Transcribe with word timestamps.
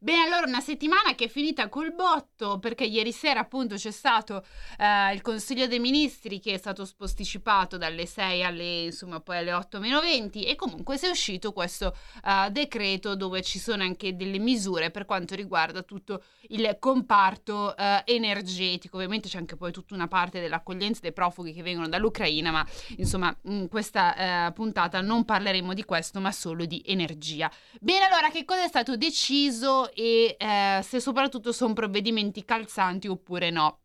Bene, 0.00 0.24
allora 0.24 0.46
una 0.46 0.60
settimana 0.60 1.14
che 1.14 1.24
è 1.24 1.28
finita 1.28 1.68
col 1.68 1.94
botto 1.94 2.58
perché 2.58 2.84
ieri 2.84 3.12
sera 3.12 3.40
appunto 3.40 3.76
c'è 3.76 3.90
stato 3.90 4.44
eh, 4.78 5.12
il 5.14 5.22
Consiglio 5.22 5.66
dei 5.66 5.78
Ministri 5.78 6.38
che 6.38 6.52
è 6.52 6.58
stato 6.58 6.86
posticipato 6.96 7.78
dalle 7.78 8.04
6 8.04 8.44
alle 8.44 8.82
insomma 8.84 9.20
poi 9.20 9.38
alle 9.38 9.52
8 9.54 9.78
meno 9.80 10.00
20 10.00 10.44
e 10.44 10.54
comunque 10.54 10.98
si 10.98 11.06
è 11.06 11.08
uscito 11.08 11.52
questo 11.52 11.96
eh, 12.24 12.50
decreto 12.50 13.16
dove 13.16 13.42
ci 13.42 13.58
sono 13.58 13.82
anche 13.84 14.16
delle 14.16 14.38
misure 14.38 14.90
per 14.90 15.06
quanto 15.06 15.34
riguarda 15.34 15.82
tutto 15.82 16.22
il 16.48 16.76
comparto 16.78 17.74
eh, 17.76 18.02
energetico. 18.04 18.96
Ovviamente 18.96 19.28
c'è 19.28 19.38
anche 19.38 19.56
poi 19.56 19.72
tutta 19.72 19.94
una 19.94 20.08
parte 20.08 20.40
dell'accoglienza 20.40 21.00
dei 21.00 21.12
profughi 21.12 21.52
che 21.52 21.62
vengono 21.62 21.88
dall'Ucraina, 21.88 22.50
ma 22.50 22.66
insomma 22.96 23.34
in 23.44 23.68
questa 23.68 24.48
eh, 24.48 24.52
puntata 24.52 25.00
non 25.00 25.24
parleremo 25.24 25.72
di 25.72 25.84
questo 25.84 26.20
ma 26.20 26.32
solo 26.32 26.66
di 26.66 26.82
energia. 26.86 27.50
Bene, 27.80 28.04
allora 28.04 28.30
che 28.30 28.44
cosa 28.44 28.64
è 28.64 28.68
stato 28.68 28.96
deciso 28.96 29.85
e 29.92 30.36
eh, 30.38 30.80
se 30.82 31.00
soprattutto 31.00 31.52
sono 31.52 31.72
provvedimenti 31.72 32.44
calzanti 32.44 33.08
oppure 33.08 33.50
no. 33.50 33.80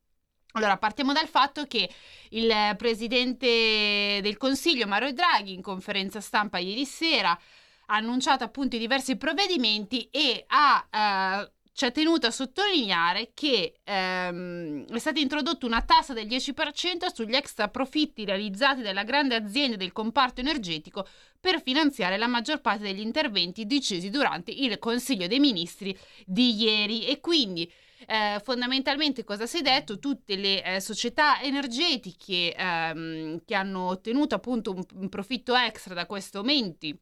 Allora, 0.53 0.77
partiamo 0.77 1.13
dal 1.13 1.27
fatto 1.27 1.65
che 1.65 1.89
il 2.31 2.51
presidente 2.77 4.19
del 4.21 4.37
Consiglio, 4.37 4.85
Mario 4.85 5.13
Draghi, 5.13 5.53
in 5.53 5.61
conferenza 5.61 6.19
stampa 6.19 6.57
ieri 6.57 6.85
sera, 6.85 7.31
ha 7.31 7.95
annunciato 7.95 8.43
appunto 8.43 8.77
diversi 8.77 9.15
provvedimenti 9.15 10.09
e 10.11 10.43
ha 10.47 10.87
eh, 10.89 11.51
ci 11.73 11.85
ha 11.85 11.91
tenuto 11.91 12.27
a 12.27 12.31
sottolineare 12.31 13.31
che 13.33 13.75
ehm, 13.83 14.85
è 14.87 14.99
stata 14.99 15.19
introdotta 15.19 15.65
una 15.65 15.81
tassa 15.81 16.13
del 16.13 16.27
10% 16.27 17.13
sugli 17.13 17.33
extra 17.33 17.69
profitti 17.69 18.25
realizzati 18.25 18.81
dalle 18.81 19.03
grandi 19.03 19.35
aziende 19.35 19.77
del 19.77 19.91
comparto 19.91 20.41
energetico 20.41 21.07
per 21.39 21.61
finanziare 21.61 22.17
la 22.17 22.27
maggior 22.27 22.61
parte 22.61 22.83
degli 22.83 22.99
interventi 22.99 23.65
decisi 23.65 24.09
durante 24.09 24.51
il 24.51 24.77
Consiglio 24.79 25.27
dei 25.27 25.39
Ministri 25.39 25.97
di 26.25 26.61
ieri 26.61 27.05
e 27.05 27.19
quindi 27.19 27.71
eh, 28.07 28.39
fondamentalmente 28.43 29.23
cosa 29.23 29.45
si 29.45 29.59
è 29.59 29.61
detto? 29.61 29.99
Tutte 29.99 30.35
le 30.35 30.63
eh, 30.63 30.79
società 30.81 31.41
energetiche 31.41 32.53
ehm, 32.53 33.41
che 33.45 33.55
hanno 33.55 33.87
ottenuto 33.87 34.35
appunto 34.35 34.71
un, 34.71 34.83
un 34.95 35.09
profitto 35.09 35.55
extra 35.55 35.93
da 35.93 36.05
questi 36.05 36.37
aumenti 36.37 36.99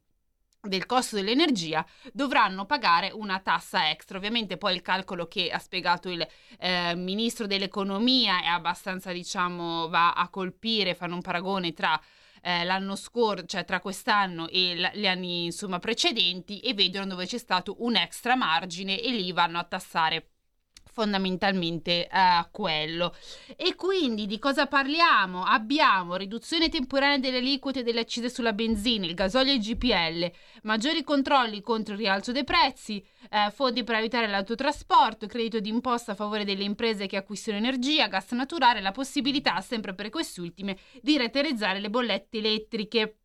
del 0.62 0.84
costo 0.86 1.16
dell'energia 1.16 1.84
dovranno 2.12 2.66
pagare 2.66 3.10
una 3.12 3.40
tassa 3.40 3.90
extra. 3.90 4.18
Ovviamente 4.18 4.56
poi 4.56 4.74
il 4.74 4.82
calcolo 4.82 5.26
che 5.26 5.50
ha 5.50 5.58
spiegato 5.58 6.08
il 6.08 6.26
eh, 6.58 6.94
ministro 6.94 7.46
dell'economia 7.46 8.42
è 8.42 8.46
abbastanza, 8.46 9.12
diciamo, 9.12 9.88
va 9.88 10.12
a 10.12 10.28
colpire, 10.28 10.94
fanno 10.94 11.14
un 11.14 11.22
paragone 11.22 11.72
tra 11.72 12.00
eh, 12.42 12.64
l'anno 12.64 12.96
scorso, 12.96 13.46
cioè 13.46 13.64
tra 13.64 13.80
quest'anno 13.80 14.48
e 14.48 14.76
l- 14.76 14.90
gli 14.94 15.06
anni 15.06 15.44
insomma 15.46 15.78
precedenti 15.78 16.60
e 16.60 16.74
vedono 16.74 17.06
dove 17.06 17.26
c'è 17.26 17.38
stato 17.38 17.76
un 17.80 17.96
extra 17.96 18.34
margine 18.36 19.00
e 19.00 19.10
lì 19.10 19.32
vanno 19.32 19.58
a 19.58 19.64
tassare 19.64 20.30
fondamentalmente 20.90 22.06
a 22.10 22.40
uh, 22.40 22.48
quello. 22.50 23.14
E 23.56 23.74
quindi 23.74 24.26
di 24.26 24.38
cosa 24.38 24.66
parliamo? 24.66 25.42
Abbiamo 25.42 26.16
riduzione 26.16 26.68
temporanea 26.68 27.18
delle 27.18 27.38
aliquote 27.38 27.82
delle 27.82 28.00
accise 28.00 28.28
sulla 28.28 28.52
benzina, 28.52 29.06
il 29.06 29.14
gasolio 29.14 29.52
e 29.52 29.56
il 29.56 29.60
GPL, 29.60 30.30
maggiori 30.62 31.02
controlli 31.04 31.60
contro 31.62 31.94
il 31.94 32.00
rialzo 32.00 32.32
dei 32.32 32.44
prezzi, 32.44 33.04
eh, 33.30 33.50
fondi 33.50 33.84
per 33.84 33.96
aiutare 33.96 34.26
l'autotrasporto, 34.26 35.26
credito 35.26 35.60
d'imposta 35.60 36.12
a 36.12 36.16
favore 36.16 36.44
delle 36.44 36.64
imprese 36.64 37.06
che 37.06 37.16
acquistano 37.16 37.58
energia, 37.58 38.08
gas 38.08 38.30
naturale, 38.32 38.80
la 38.80 38.92
possibilità, 38.92 39.60
sempre 39.60 39.94
per 39.94 40.10
quest'ultime, 40.10 40.76
di 41.00 41.16
raterizzare 41.16 41.80
le 41.80 41.90
bollette 41.90 42.38
elettriche. 42.38 43.19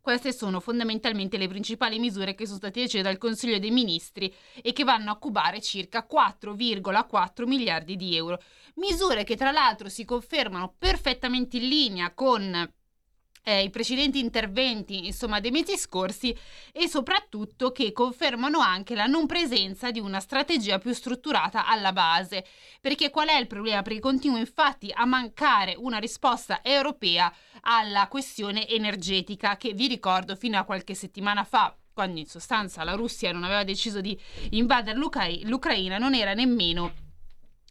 Queste 0.00 0.32
sono 0.32 0.60
fondamentalmente 0.60 1.36
le 1.36 1.46
principali 1.46 1.98
misure 1.98 2.34
che 2.34 2.46
sono 2.46 2.56
state 2.56 2.80
decise 2.80 3.02
dal 3.02 3.18
Consiglio 3.18 3.58
dei 3.58 3.70
Ministri 3.70 4.34
e 4.62 4.72
che 4.72 4.82
vanno 4.82 5.10
a 5.10 5.18
cubare 5.18 5.60
circa 5.60 6.06
4,4 6.10 7.46
miliardi 7.46 7.96
di 7.96 8.16
euro. 8.16 8.40
Misure 8.76 9.24
che 9.24 9.36
tra 9.36 9.50
l'altro 9.50 9.90
si 9.90 10.06
confermano 10.06 10.74
perfettamente 10.78 11.58
in 11.58 11.68
linea 11.68 12.14
con 12.14 12.72
eh, 13.42 13.62
i 13.62 13.70
precedenti 13.70 14.18
interventi 14.18 15.06
insomma 15.06 15.40
dei 15.40 15.50
mesi 15.50 15.76
scorsi 15.76 16.36
e 16.72 16.88
soprattutto 16.88 17.72
che 17.72 17.92
confermano 17.92 18.60
anche 18.60 18.94
la 18.94 19.06
non 19.06 19.26
presenza 19.26 19.90
di 19.90 20.00
una 20.00 20.20
strategia 20.20 20.78
più 20.78 20.92
strutturata 20.92 21.66
alla 21.66 21.92
base 21.92 22.44
perché 22.80 23.10
qual 23.10 23.28
è 23.28 23.38
il 23.38 23.46
problema? 23.46 23.82
perché 23.82 24.00
continua 24.00 24.38
infatti 24.38 24.90
a 24.92 25.04
mancare 25.04 25.74
una 25.76 25.98
risposta 25.98 26.60
europea 26.62 27.32
alla 27.62 28.08
questione 28.08 28.68
energetica 28.68 29.56
che 29.56 29.72
vi 29.72 29.86
ricordo 29.86 30.36
fino 30.36 30.58
a 30.58 30.64
qualche 30.64 30.94
settimana 30.94 31.44
fa 31.44 31.74
quando 31.92 32.20
in 32.20 32.26
sostanza 32.26 32.84
la 32.84 32.94
Russia 32.94 33.32
non 33.32 33.44
aveva 33.44 33.64
deciso 33.64 34.00
di 34.00 34.18
invadere 34.50 34.98
l'Ucra- 34.98 35.28
l'Ucraina 35.42 35.98
non 35.98 36.14
era 36.14 36.34
nemmeno 36.34 37.08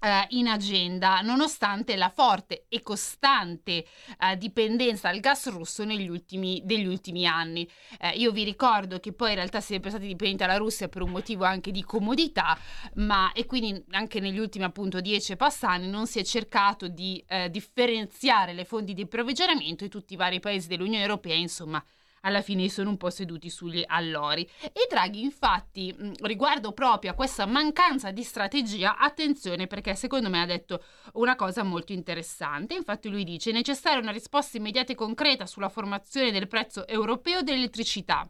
Uh, 0.01 0.23
in 0.29 0.47
agenda, 0.47 1.19
nonostante 1.19 1.97
la 1.97 2.07
forte 2.07 2.67
e 2.69 2.81
costante 2.81 3.85
uh, 4.21 4.37
dipendenza 4.37 5.11
dal 5.11 5.19
gas 5.19 5.49
russo 5.49 5.83
negli 5.83 6.07
ultimi, 6.07 6.61
degli 6.63 6.85
ultimi 6.85 7.25
anni. 7.27 7.69
Uh, 7.99 8.17
io 8.17 8.31
vi 8.31 8.45
ricordo 8.45 9.01
che 9.01 9.11
poi 9.11 9.31
in 9.31 9.35
realtà 9.35 9.59
si 9.59 9.75
è 9.75 9.79
stati 9.83 10.07
dipendenti 10.07 10.45
dalla 10.45 10.55
Russia 10.55 10.87
per 10.87 11.01
un 11.01 11.09
motivo 11.09 11.43
anche 11.43 11.71
di 11.71 11.83
comodità, 11.83 12.57
ma 12.93 13.33
e 13.33 13.45
quindi 13.45 13.83
anche 13.89 14.21
negli 14.21 14.39
ultimi 14.39 14.63
appunto 14.63 15.01
dieci 15.01 15.35
passani 15.35 15.89
non 15.89 16.07
si 16.07 16.19
è 16.19 16.23
cercato 16.23 16.87
di 16.87 17.21
differenziare 17.49 18.53
le 18.53 18.63
fonti 18.63 18.93
di 18.93 19.01
approvvigionamento 19.01 19.83
e 19.83 19.89
tutti 19.89 20.13
i 20.13 20.15
vari 20.15 20.39
paesi 20.39 20.69
dell'Unione 20.69 21.01
Europea, 21.01 21.35
insomma, 21.35 21.83
alla 22.21 22.41
fine 22.41 22.69
sono 22.69 22.89
un 22.89 22.97
po' 22.97 23.09
seduti 23.09 23.49
sugli 23.49 23.83
allori. 23.85 24.47
E 24.61 24.87
Draghi 24.89 25.21
infatti 25.21 25.95
riguardo 26.21 26.71
proprio 26.71 27.11
a 27.11 27.15
questa 27.15 27.45
mancanza 27.45 28.11
di 28.11 28.23
strategia, 28.23 28.97
attenzione 28.97 29.67
perché 29.67 29.95
secondo 29.95 30.29
me 30.29 30.41
ha 30.41 30.45
detto 30.45 30.83
una 31.13 31.35
cosa 31.35 31.63
molto 31.63 31.93
interessante, 31.93 32.73
infatti 32.73 33.09
lui 33.09 33.23
dice 33.23 33.49
è 33.49 33.53
necessaria 33.53 34.01
una 34.01 34.11
risposta 34.11 34.57
immediata 34.57 34.91
e 34.91 34.95
concreta 34.95 35.45
sulla 35.45 35.69
formazione 35.69 36.31
del 36.31 36.47
prezzo 36.47 36.87
europeo 36.87 37.41
dell'elettricità. 37.41 38.29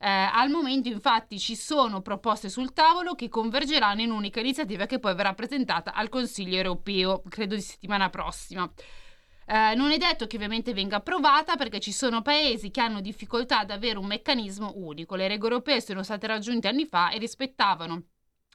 Eh, 0.00 0.08
al 0.08 0.50
momento 0.50 0.88
infatti 0.88 1.38
ci 1.38 1.54
sono 1.54 2.02
proposte 2.02 2.48
sul 2.48 2.72
tavolo 2.72 3.14
che 3.14 3.28
convergeranno 3.28 4.02
in 4.02 4.10
un'unica 4.10 4.40
iniziativa 4.40 4.86
che 4.86 4.98
poi 4.98 5.14
verrà 5.14 5.34
presentata 5.34 5.94
al 5.94 6.08
Consiglio 6.08 6.56
europeo, 6.56 7.22
credo 7.28 7.54
di 7.54 7.60
settimana 7.60 8.10
prossima. 8.10 8.70
Eh, 9.46 9.74
non 9.74 9.90
è 9.90 9.98
detto 9.98 10.26
che 10.26 10.36
ovviamente 10.36 10.72
venga 10.72 10.96
approvata 10.96 11.56
perché 11.56 11.80
ci 11.80 11.92
sono 11.92 12.22
paesi 12.22 12.70
che 12.70 12.80
hanno 12.80 13.00
difficoltà 13.00 13.60
ad 13.60 13.70
avere 13.70 13.98
un 13.98 14.06
meccanismo 14.06 14.72
unico. 14.76 15.16
Le 15.16 15.28
regole 15.28 15.54
europee 15.54 15.80
sono 15.80 16.02
state 16.02 16.26
raggiunte 16.26 16.68
anni 16.68 16.86
fa 16.86 17.10
e 17.10 17.18
rispettavano 17.18 18.02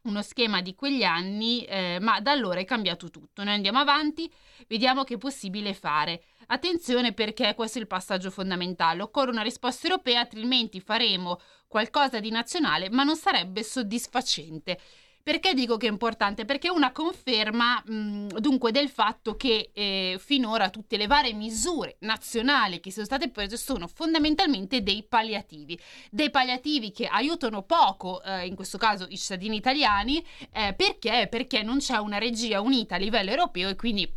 uno 0.03 0.21
schema 0.21 0.61
di 0.61 0.75
quegli 0.75 1.03
anni, 1.03 1.63
eh, 1.65 1.97
ma 1.99 2.21
da 2.21 2.31
allora 2.31 2.59
è 2.59 2.65
cambiato 2.65 3.09
tutto. 3.09 3.43
Noi 3.43 3.53
andiamo 3.53 3.79
avanti, 3.79 4.31
vediamo 4.67 5.03
che 5.03 5.15
è 5.15 5.17
possibile 5.17 5.73
fare. 5.73 6.23
Attenzione 6.47 7.13
perché 7.13 7.53
questo 7.53 7.77
è 7.77 7.81
il 7.81 7.87
passaggio 7.87 8.31
fondamentale. 8.31 9.01
Occorre 9.01 9.31
una 9.31 9.41
risposta 9.41 9.87
europea, 9.87 10.21
altrimenti 10.21 10.79
faremo 10.79 11.39
qualcosa 11.67 12.19
di 12.19 12.31
nazionale, 12.31 12.89
ma 12.89 13.03
non 13.03 13.15
sarebbe 13.15 13.61
soddisfacente. 13.61 14.79
Perché 15.21 15.53
dico 15.53 15.77
che 15.77 15.87
è 15.87 15.89
importante? 15.89 16.45
Perché 16.45 16.69
è 16.69 16.71
una 16.71 16.91
conferma 16.91 17.83
mh, 17.85 18.39
dunque 18.39 18.71
del 18.71 18.89
fatto 18.89 19.35
che 19.35 19.69
eh, 19.73 20.17
finora 20.19 20.69
tutte 20.69 20.97
le 20.97 21.07
varie 21.07 21.33
misure 21.33 21.97
nazionali 21.99 22.79
che 22.79 22.91
sono 22.91 23.05
state 23.05 23.29
prese 23.29 23.57
sono 23.57 23.87
fondamentalmente 23.87 24.81
dei 24.81 25.03
palliativi, 25.07 25.79
dei 26.09 26.31
palliativi 26.31 26.91
che 26.91 27.05
aiutano 27.05 27.63
poco, 27.63 28.23
eh, 28.23 28.47
in 28.47 28.55
questo 28.55 28.77
caso 28.77 29.05
i 29.09 29.17
cittadini 29.17 29.57
italiani, 29.57 30.25
eh, 30.51 30.73
perché? 30.75 31.27
Perché 31.29 31.61
non 31.61 31.77
c'è 31.77 31.97
una 31.97 32.17
regia 32.17 32.61
unita 32.61 32.95
a 32.95 32.97
livello 32.97 33.29
europeo 33.29 33.69
e 33.69 33.75
quindi 33.75 34.11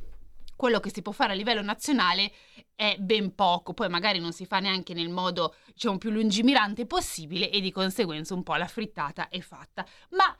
quello 0.56 0.80
che 0.80 0.90
si 0.94 1.02
può 1.02 1.12
fare 1.12 1.32
a 1.32 1.34
livello 1.34 1.62
nazionale 1.62 2.30
è 2.74 2.96
ben 2.98 3.34
poco, 3.34 3.74
poi 3.74 3.88
magari 3.88 4.18
non 4.18 4.32
si 4.32 4.46
fa 4.46 4.60
neanche 4.60 4.94
nel 4.94 5.08
modo 5.08 5.56
diciamo 5.72 5.98
più 5.98 6.10
lungimirante 6.10 6.86
possibile 6.86 7.50
e 7.50 7.60
di 7.60 7.70
conseguenza 7.70 8.34
un 8.34 8.42
po' 8.42 8.54
la 8.54 8.66
frittata 8.66 9.28
è 9.28 9.40
fatta. 9.40 9.84
Ma 10.10 10.34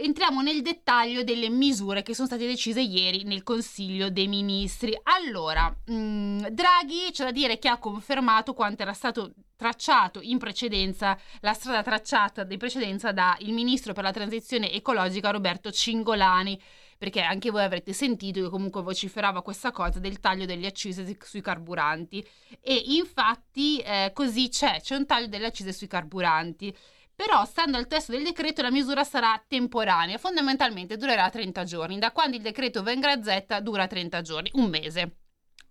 entriamo 0.00 0.40
nel 0.40 0.62
dettaglio 0.62 1.22
delle 1.22 1.48
misure 1.48 2.02
che 2.02 2.14
sono 2.14 2.26
state 2.26 2.46
decise 2.46 2.80
ieri 2.80 3.24
nel 3.24 3.42
Consiglio 3.42 4.10
dei 4.10 4.28
Ministri. 4.28 4.98
Allora, 5.04 5.68
mh, 5.86 5.92
mm, 5.92 6.38
Draghi 6.50 7.10
c'è 7.12 7.24
da 7.24 7.30
dire 7.30 7.58
che 7.58 7.68
ha 7.68 7.78
confermato 7.78 8.54
quanto 8.54 8.82
era 8.82 8.92
stato 8.92 9.32
tracciato 9.56 10.20
in 10.22 10.38
precedenza, 10.38 11.18
la 11.40 11.52
strada 11.52 11.82
tracciata 11.82 12.44
di 12.44 12.56
precedenza 12.56 13.12
dal 13.12 13.36
ministro 13.48 13.92
per 13.92 14.04
la 14.04 14.10
transizione 14.10 14.72
ecologica 14.72 15.30
Roberto 15.30 15.70
Cingolani 15.70 16.58
perché 17.00 17.22
anche 17.22 17.50
voi 17.50 17.62
avrete 17.62 17.94
sentito 17.94 18.42
che 18.42 18.50
comunque 18.50 18.82
vociferava 18.82 19.40
questa 19.40 19.70
cosa 19.70 19.98
del 19.98 20.20
taglio 20.20 20.44
delle 20.44 20.66
accise 20.66 21.16
sui 21.22 21.40
carburanti 21.40 22.22
e 22.60 22.74
infatti 22.88 23.78
eh, 23.78 24.10
così 24.12 24.50
c'è, 24.50 24.82
c'è 24.82 24.96
un 24.96 25.06
taglio 25.06 25.26
delle 25.28 25.46
accise 25.46 25.72
sui 25.72 25.86
carburanti. 25.86 26.76
Però, 27.20 27.44
stando 27.44 27.76
al 27.76 27.86
testo 27.86 28.12
del 28.12 28.22
decreto, 28.22 28.62
la 28.62 28.70
misura 28.70 29.04
sarà 29.04 29.44
temporanea, 29.46 30.16
fondamentalmente 30.16 30.96
durerà 30.96 31.28
30 31.28 31.64
giorni. 31.64 31.98
Da 31.98 32.12
quando 32.12 32.36
il 32.36 32.42
decreto 32.42 32.82
va 32.82 32.92
in 32.92 33.00
gazzetta 33.00 33.60
dura 33.60 33.86
30 33.86 34.22
giorni, 34.22 34.50
un 34.54 34.70
mese, 34.70 35.16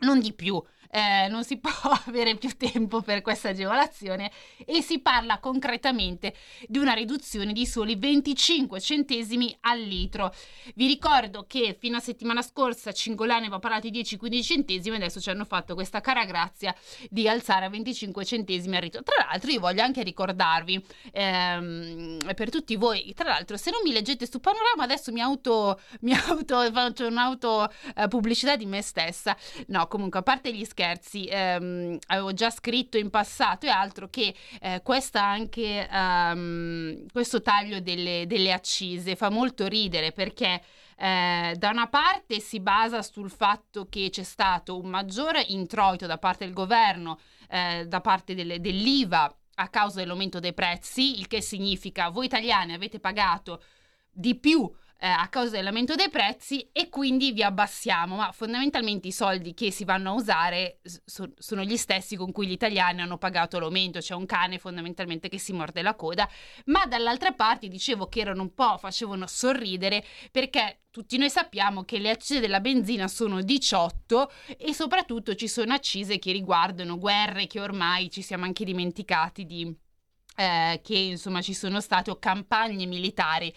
non 0.02 0.20
di 0.20 0.32
più 0.34 0.64
eh, 0.90 1.28
non 1.30 1.44
si 1.44 1.58
può 1.60 1.72
avere 2.06 2.36
più 2.36 2.56
tempo 2.56 3.02
per 3.02 3.22
questa 3.22 3.50
agevolazione 3.50 4.32
e 4.66 4.82
si 4.82 5.00
parla 5.00 5.40
concretamente 5.40 6.34
di 6.68 6.78
una 6.78 6.94
riduzione 6.94 7.54
di 7.54 7.66
soli 7.66 7.96
25 7.96 8.80
centesimi 8.80 9.56
al 9.62 9.80
litro. 9.80 10.34
Vi 10.76 10.88
ricordo 10.88 11.46
che 11.48 11.76
fino 11.80 11.98
a 11.98 12.00
settimana 12.00 12.42
scorsa 12.42 12.92
Cingolani 12.92 13.46
aveva 13.46 13.60
parlato 13.60 13.90
di 13.90 14.02
10-15 14.02 14.42
centesimi 14.42 14.96
e 14.96 15.00
adesso 15.00 15.20
ci 15.20 15.30
hanno 15.30 15.46
fatto 15.46 15.74
questa 15.74 16.02
cara 16.02 16.26
grazia 16.26 16.76
di 17.10 17.28
alzare 17.28 17.66
a 17.66 17.70
25 17.70 18.26
centesimi 18.26 18.76
al 18.76 18.84
litro. 18.84 19.04
Tra 19.04 19.26
l'altro 19.30 19.52
io 19.52 19.60
voglio 19.60 19.84
anche 19.84 20.04
ricordarvi 20.04 20.84
ehm, 21.12 22.34
per 22.36 22.50
tutti 22.50 22.76
voi, 22.76 23.14
tra 23.16 23.30
l'altro 23.30 23.58
se 23.58 23.72
non 23.72 23.82
mi 23.84 23.92
leggete 23.92 24.28
su 24.30 24.40
Panorama 24.40 24.84
adesso 24.84 25.12
mi 25.12 25.22
auto, 25.22 25.80
mi 26.02 26.14
auto 26.28 26.72
faccio 26.72 27.08
un'auto 27.08 27.70
eh, 27.96 28.08
pubblicità 28.08 28.56
di 28.56 28.66
me 28.66 28.82
stessa. 28.82 29.36
No, 29.68 29.88
comunque 29.88 30.20
a 30.20 30.24
parte 30.24 30.54
gli 30.54 30.66
scherzi 30.66 30.79
scherzi, 30.80 31.28
ehm, 31.30 31.98
avevo 32.08 32.32
già 32.32 32.50
scritto 32.50 32.98
in 32.98 33.10
passato 33.10 33.66
e 33.66 33.70
altro 33.70 34.08
che 34.10 34.34
eh, 34.62 34.82
anche, 35.12 35.90
um, 35.92 37.06
questo 37.12 37.42
taglio 37.42 37.82
delle, 37.82 38.24
delle 38.26 38.54
accise. 38.54 39.18
Fa 39.18 39.30
molto 39.30 39.68
ridere 39.68 40.14
perché 40.14 40.62
eh, 40.98 41.54
da 41.58 41.70
una 41.70 41.88
parte 41.88 42.40
si 42.40 42.62
basa 42.62 43.02
sul 43.02 43.30
fatto 43.30 43.88
che 43.90 44.10
c'è 44.10 44.24
stato 44.24 44.80
un 44.80 44.90
maggiore 44.90 45.44
introito 45.50 46.06
da 46.06 46.18
parte 46.18 46.46
del 46.46 46.54
governo, 46.54 47.20
eh, 47.50 47.86
da 47.86 48.00
parte 48.00 48.34
delle, 48.34 48.62
dell'IVA 48.62 49.36
a 49.56 49.68
causa 49.68 50.00
dell'aumento 50.00 50.40
dei 50.40 50.54
prezzi, 50.54 51.20
il 51.20 51.28
che 51.28 51.42
significa 51.42 52.08
voi 52.08 52.28
italiani 52.28 52.72
avete 52.72 53.02
pagato 53.02 53.62
di 54.10 54.36
più 54.36 54.72
eh, 55.02 55.08
a 55.08 55.28
causa 55.30 55.52
dell'aumento 55.52 55.96
dei 55.96 56.10
prezzi 56.10 56.68
e 56.74 56.90
quindi 56.90 57.32
vi 57.32 57.42
abbassiamo, 57.42 58.18
ma 58.18 58.32
fondamentalmente 58.34 59.08
i 59.08 59.14
soldi 59.14 59.54
che 59.54 59.72
si 59.72 59.86
vanno 59.86 60.12
a 60.12 60.14
usare 60.14 60.80
so- 61.06 61.32
sono 61.38 61.64
gli 61.64 61.78
stessi 61.78 62.18
con 62.18 62.34
cui 62.34 62.48
gli 62.48 62.52
italiani 62.52 63.02
hanno 63.02 63.18
pagato 63.18 63.60
l'aumento, 63.60 64.00
c'è 64.00 64.14
un 64.14 64.26
cane 64.26 64.60
fondamentalmente 64.60 65.30
che 65.30 65.40
si 65.40 65.54
morde 65.54 65.82
la 65.82 65.96
coda, 65.96 66.30
ma 66.66 66.86
dall'altra 66.86 67.32
parte 67.32 67.70
dicevo 67.70 68.08
che 68.08 68.20
erano 68.20 68.42
un 68.42 68.54
po', 68.54 68.78
facevano 68.78 69.26
sorridere 69.26 70.04
perché 70.32 70.82
tutti 70.92 71.18
noi 71.18 71.30
sappiamo 71.30 71.84
che 71.84 71.98
le 71.98 72.10
accise 72.10 72.42
della 72.42 72.60
benzina 72.60 73.08
sono 73.08 73.42
18 73.42 74.32
e 74.58 74.74
soprattutto 74.74 75.34
ci 75.36 75.48
sono 75.48 75.74
accise 75.74 76.20
che 76.20 76.34
riguardano 76.34 76.98
guerre 76.98 77.48
che 77.48 77.62
ormai 77.62 78.10
ci 78.10 78.22
siamo 78.22 78.44
anche 78.44 78.66
dimenticati 78.66 79.46
di 79.46 79.74
eh, 80.36 80.80
che 80.84 80.98
insomma 80.98 81.42
ci 81.42 81.54
sono 81.54 81.80
state 81.82 82.10
o 82.10 82.18
campagne 82.18 82.86
militari 82.86 83.54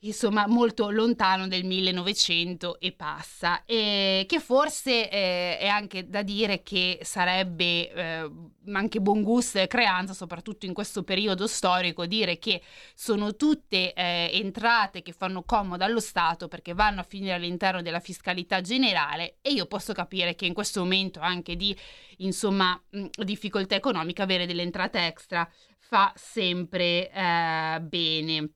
insomma 0.00 0.46
molto 0.46 0.90
lontano 0.90 1.48
del 1.48 1.64
1900 1.64 2.78
e 2.80 2.92
passa. 2.92 3.64
E 3.64 4.24
che 4.28 4.40
forse 4.40 5.10
eh, 5.10 5.58
è 5.58 5.66
anche 5.66 6.08
da 6.08 6.22
dire 6.22 6.62
che 6.62 6.98
sarebbe 7.02 7.92
eh, 7.92 8.30
anche 8.72 9.00
buon 9.00 9.22
gusto 9.22 9.58
e 9.58 9.66
creanza 9.66 10.12
soprattutto 10.12 10.66
in 10.66 10.74
questo 10.74 11.02
periodo 11.02 11.46
storico 11.46 12.06
dire 12.06 12.38
che 12.38 12.60
sono 12.94 13.36
tutte 13.36 13.92
eh, 13.92 14.30
entrate 14.34 15.02
che 15.02 15.12
fanno 15.12 15.42
comodo 15.44 15.84
allo 15.84 16.00
Stato 16.00 16.48
perché 16.48 16.74
vanno 16.74 17.00
a 17.00 17.04
finire 17.04 17.34
all'interno 17.34 17.82
della 17.82 18.00
fiscalità 18.00 18.60
generale. 18.60 19.38
E 19.40 19.52
io 19.52 19.66
posso 19.66 19.92
capire 19.92 20.34
che 20.34 20.46
in 20.46 20.54
questo 20.54 20.80
momento 20.80 21.20
anche 21.20 21.56
di 21.56 21.76
insomma 22.18 22.80
difficoltà 23.24 23.74
economica 23.74 24.22
avere 24.22 24.46
delle 24.46 24.62
entrate 24.62 25.06
extra 25.06 25.48
fa 25.78 26.12
sempre 26.16 27.10
eh, 27.10 27.80
bene 27.80 28.50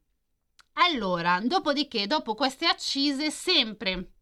allora, 0.85 1.41
dopodiché, 1.43 2.07
dopo 2.07 2.35
queste 2.35 2.67
accise, 2.67 3.31
sempre 3.31 4.13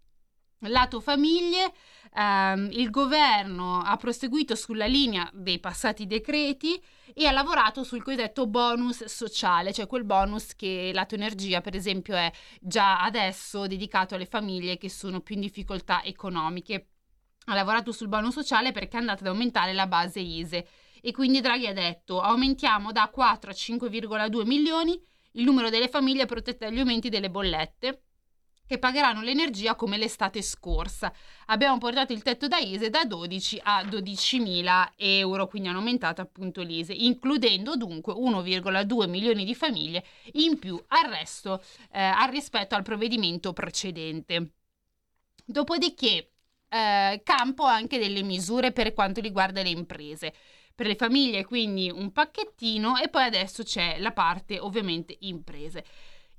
lato 0.62 1.00
famiglie, 1.00 1.72
ehm, 2.14 2.68
il 2.72 2.90
governo 2.90 3.80
ha 3.80 3.96
proseguito 3.96 4.54
sulla 4.54 4.86
linea 4.86 5.28
dei 5.32 5.60
passati 5.60 6.06
decreti 6.06 6.82
e 7.14 7.26
ha 7.26 7.32
lavorato 7.32 7.84
sul 7.84 8.02
cosiddetto 8.02 8.46
bonus 8.46 9.04
sociale, 9.04 9.72
cioè 9.72 9.86
quel 9.86 10.04
bonus 10.04 10.54
che 10.56 10.90
lato 10.92 11.14
energia, 11.14 11.60
per 11.60 11.76
esempio, 11.76 12.16
è 12.16 12.30
già 12.60 13.02
adesso 13.02 13.66
dedicato 13.66 14.14
alle 14.14 14.26
famiglie 14.26 14.78
che 14.78 14.90
sono 14.90 15.20
più 15.20 15.36
in 15.36 15.42
difficoltà 15.42 16.02
economiche. 16.02 16.88
Ha 17.46 17.54
lavorato 17.54 17.92
sul 17.92 18.08
bonus 18.08 18.34
sociale 18.34 18.72
perché 18.72 18.96
è 18.96 19.00
andata 19.00 19.20
ad 19.20 19.28
aumentare 19.28 19.72
la 19.72 19.86
base 19.86 20.20
ISE 20.20 20.66
e 21.00 21.12
quindi 21.12 21.40
Draghi 21.40 21.66
ha 21.66 21.72
detto 21.72 22.20
aumentiamo 22.20 22.92
da 22.92 23.08
4 23.08 23.50
a 23.50 23.54
5,2 23.54 24.44
milioni 24.44 25.00
il 25.38 25.44
numero 25.44 25.70
delle 25.70 25.88
famiglie 25.88 26.26
protette 26.26 26.66
dagli 26.66 26.80
aumenti 26.80 27.08
delle 27.08 27.30
bollette 27.30 28.02
che 28.66 28.78
pagheranno 28.78 29.22
l'energia 29.22 29.74
come 29.74 29.96
l'estate 29.96 30.42
scorsa. 30.42 31.10
Abbiamo 31.46 31.78
portato 31.78 32.12
il 32.12 32.22
tetto 32.22 32.48
da 32.48 32.58
ISE 32.58 32.90
da 32.90 33.06
12 33.06 33.60
a 33.62 33.82
12.000 33.82 34.92
euro, 34.96 35.46
quindi 35.46 35.68
hanno 35.68 35.78
aumentato 35.78 36.20
appunto 36.20 36.60
l'ISE, 36.60 36.92
includendo 36.92 37.76
dunque 37.76 38.12
1,2 38.12 39.08
milioni 39.08 39.46
di 39.46 39.54
famiglie 39.54 40.04
in 40.32 40.58
più 40.58 40.78
al 40.88 41.08
resto, 41.08 41.62
eh, 41.92 42.02
al 42.02 42.28
rispetto 42.30 42.74
al 42.74 42.82
provvedimento 42.82 43.54
precedente. 43.54 44.50
Dopodiché, 45.46 46.32
eh, 46.68 47.22
campo 47.24 47.64
anche 47.64 47.98
delle 47.98 48.22
misure 48.22 48.72
per 48.72 48.92
quanto 48.92 49.22
riguarda 49.22 49.62
le 49.62 49.70
imprese 49.70 50.34
per 50.78 50.86
le 50.86 50.94
famiglie, 50.94 51.44
quindi 51.44 51.90
un 51.90 52.12
pacchettino 52.12 52.98
e 52.98 53.08
poi 53.08 53.24
adesso 53.24 53.64
c'è 53.64 53.98
la 53.98 54.12
parte 54.12 54.60
ovviamente 54.60 55.16
imprese. 55.22 55.84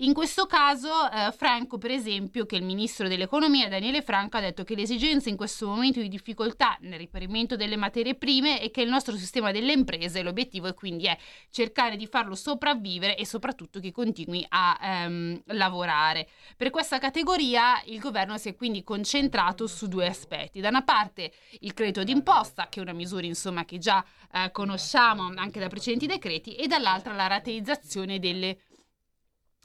In 0.01 0.13
questo 0.13 0.45
caso 0.45 0.87
eh, 1.11 1.29
Franco, 1.33 1.77
per 1.77 1.91
esempio, 1.91 2.45
che 2.45 2.55
è 2.55 2.59
il 2.59 2.63
ministro 2.63 3.09
dell'economia, 3.09 3.67
Daniele 3.67 4.01
Franco, 4.01 4.37
ha 4.37 4.39
detto 4.39 4.63
che 4.63 4.73
l'esigenza 4.73 5.27
in 5.27 5.35
questo 5.35 5.67
momento 5.67 5.99
di 5.99 6.07
difficoltà 6.07 6.77
nel 6.83 6.97
riperimento 6.97 7.57
delle 7.57 7.75
materie 7.75 8.15
prime 8.15 8.61
è 8.61 8.71
che 8.71 8.81
il 8.81 8.87
nostro 8.87 9.17
sistema 9.17 9.51
delle 9.51 9.73
imprese, 9.73 10.21
l'obiettivo 10.21 10.67
è 10.67 10.73
quindi 10.73 11.05
è 11.07 11.17
cercare 11.49 11.97
di 11.97 12.07
farlo 12.07 12.35
sopravvivere 12.35 13.17
e 13.17 13.25
soprattutto 13.25 13.81
che 13.81 13.91
continui 13.91 14.45
a 14.47 14.79
ehm, 14.81 15.41
lavorare. 15.47 16.29
Per 16.55 16.69
questa 16.69 16.97
categoria 16.97 17.81
il 17.87 17.99
governo 17.99 18.37
si 18.37 18.47
è 18.47 18.55
quindi 18.55 18.85
concentrato 18.85 19.67
su 19.67 19.89
due 19.89 20.07
aspetti. 20.07 20.61
Da 20.61 20.69
una 20.69 20.83
parte 20.83 21.33
il 21.59 21.73
credito 21.73 22.05
d'imposta, 22.05 22.69
che 22.69 22.79
è 22.79 22.83
una 22.83 22.93
misura 22.93 23.25
insomma 23.25 23.65
che 23.65 23.79
già 23.79 24.01
eh, 24.31 24.49
conosciamo 24.51 25.33
anche 25.35 25.59
da 25.59 25.67
precedenti 25.67 26.07
decreti, 26.07 26.55
e 26.55 26.67
dall'altra 26.67 27.11
la 27.11 27.27
rateizzazione 27.27 28.17
delle 28.17 28.59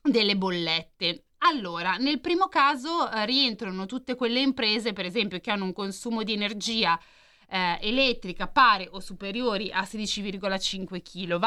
delle 0.08 0.36
bollette. 0.36 1.24
Allora, 1.38 1.96
nel 1.96 2.20
primo 2.20 2.48
caso 2.48 3.10
eh, 3.10 3.24
rientrano 3.26 3.86
tutte 3.86 4.14
quelle 4.14 4.40
imprese, 4.40 4.92
per 4.92 5.06
esempio, 5.06 5.40
che 5.40 5.50
hanno 5.50 5.64
un 5.64 5.72
consumo 5.72 6.22
di 6.22 6.32
energia 6.32 6.98
eh, 7.48 7.78
elettrica 7.80 8.48
pari 8.48 8.86
o 8.90 9.00
superiori 9.00 9.70
a 9.72 9.82
16,5 9.82 11.02
kW 11.02 11.46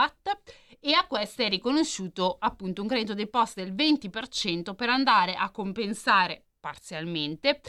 e 0.80 0.94
a 0.94 1.06
queste 1.08 1.46
è 1.46 1.50
riconosciuto 1.50 2.38
appunto 2.40 2.82
un 2.82 2.88
credito 2.88 3.14
d'imposta 3.14 3.64
del 3.64 3.74
20% 3.74 4.76
per 4.76 4.90
andare 4.90 5.34
a 5.34 5.50
compensare 5.50 6.46
parzialmente 6.60 7.62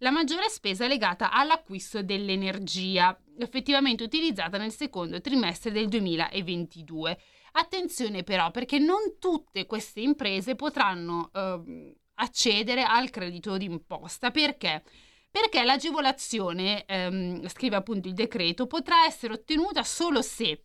la 0.00 0.10
maggiore 0.10 0.48
spesa 0.48 0.86
legata 0.86 1.30
all'acquisto 1.30 2.02
dell'energia 2.02 3.18
effettivamente 3.38 4.02
utilizzata 4.02 4.58
nel 4.58 4.72
secondo 4.72 5.20
trimestre 5.20 5.70
del 5.70 5.88
2022. 5.88 7.18
Attenzione 7.58 8.22
però 8.22 8.50
perché 8.50 8.78
non 8.78 9.16
tutte 9.18 9.64
queste 9.64 10.00
imprese 10.00 10.56
potranno 10.56 11.30
eh, 11.32 11.96
accedere 12.16 12.82
al 12.82 13.08
credito 13.08 13.56
d'imposta. 13.56 14.30
Perché? 14.30 14.82
Perché 15.30 15.64
l'agevolazione, 15.64 16.84
ehm, 16.84 17.48
scrive 17.48 17.76
appunto 17.76 18.08
il 18.08 18.14
decreto, 18.14 18.66
potrà 18.66 19.06
essere 19.06 19.32
ottenuta 19.32 19.82
solo 19.84 20.20
se 20.20 20.60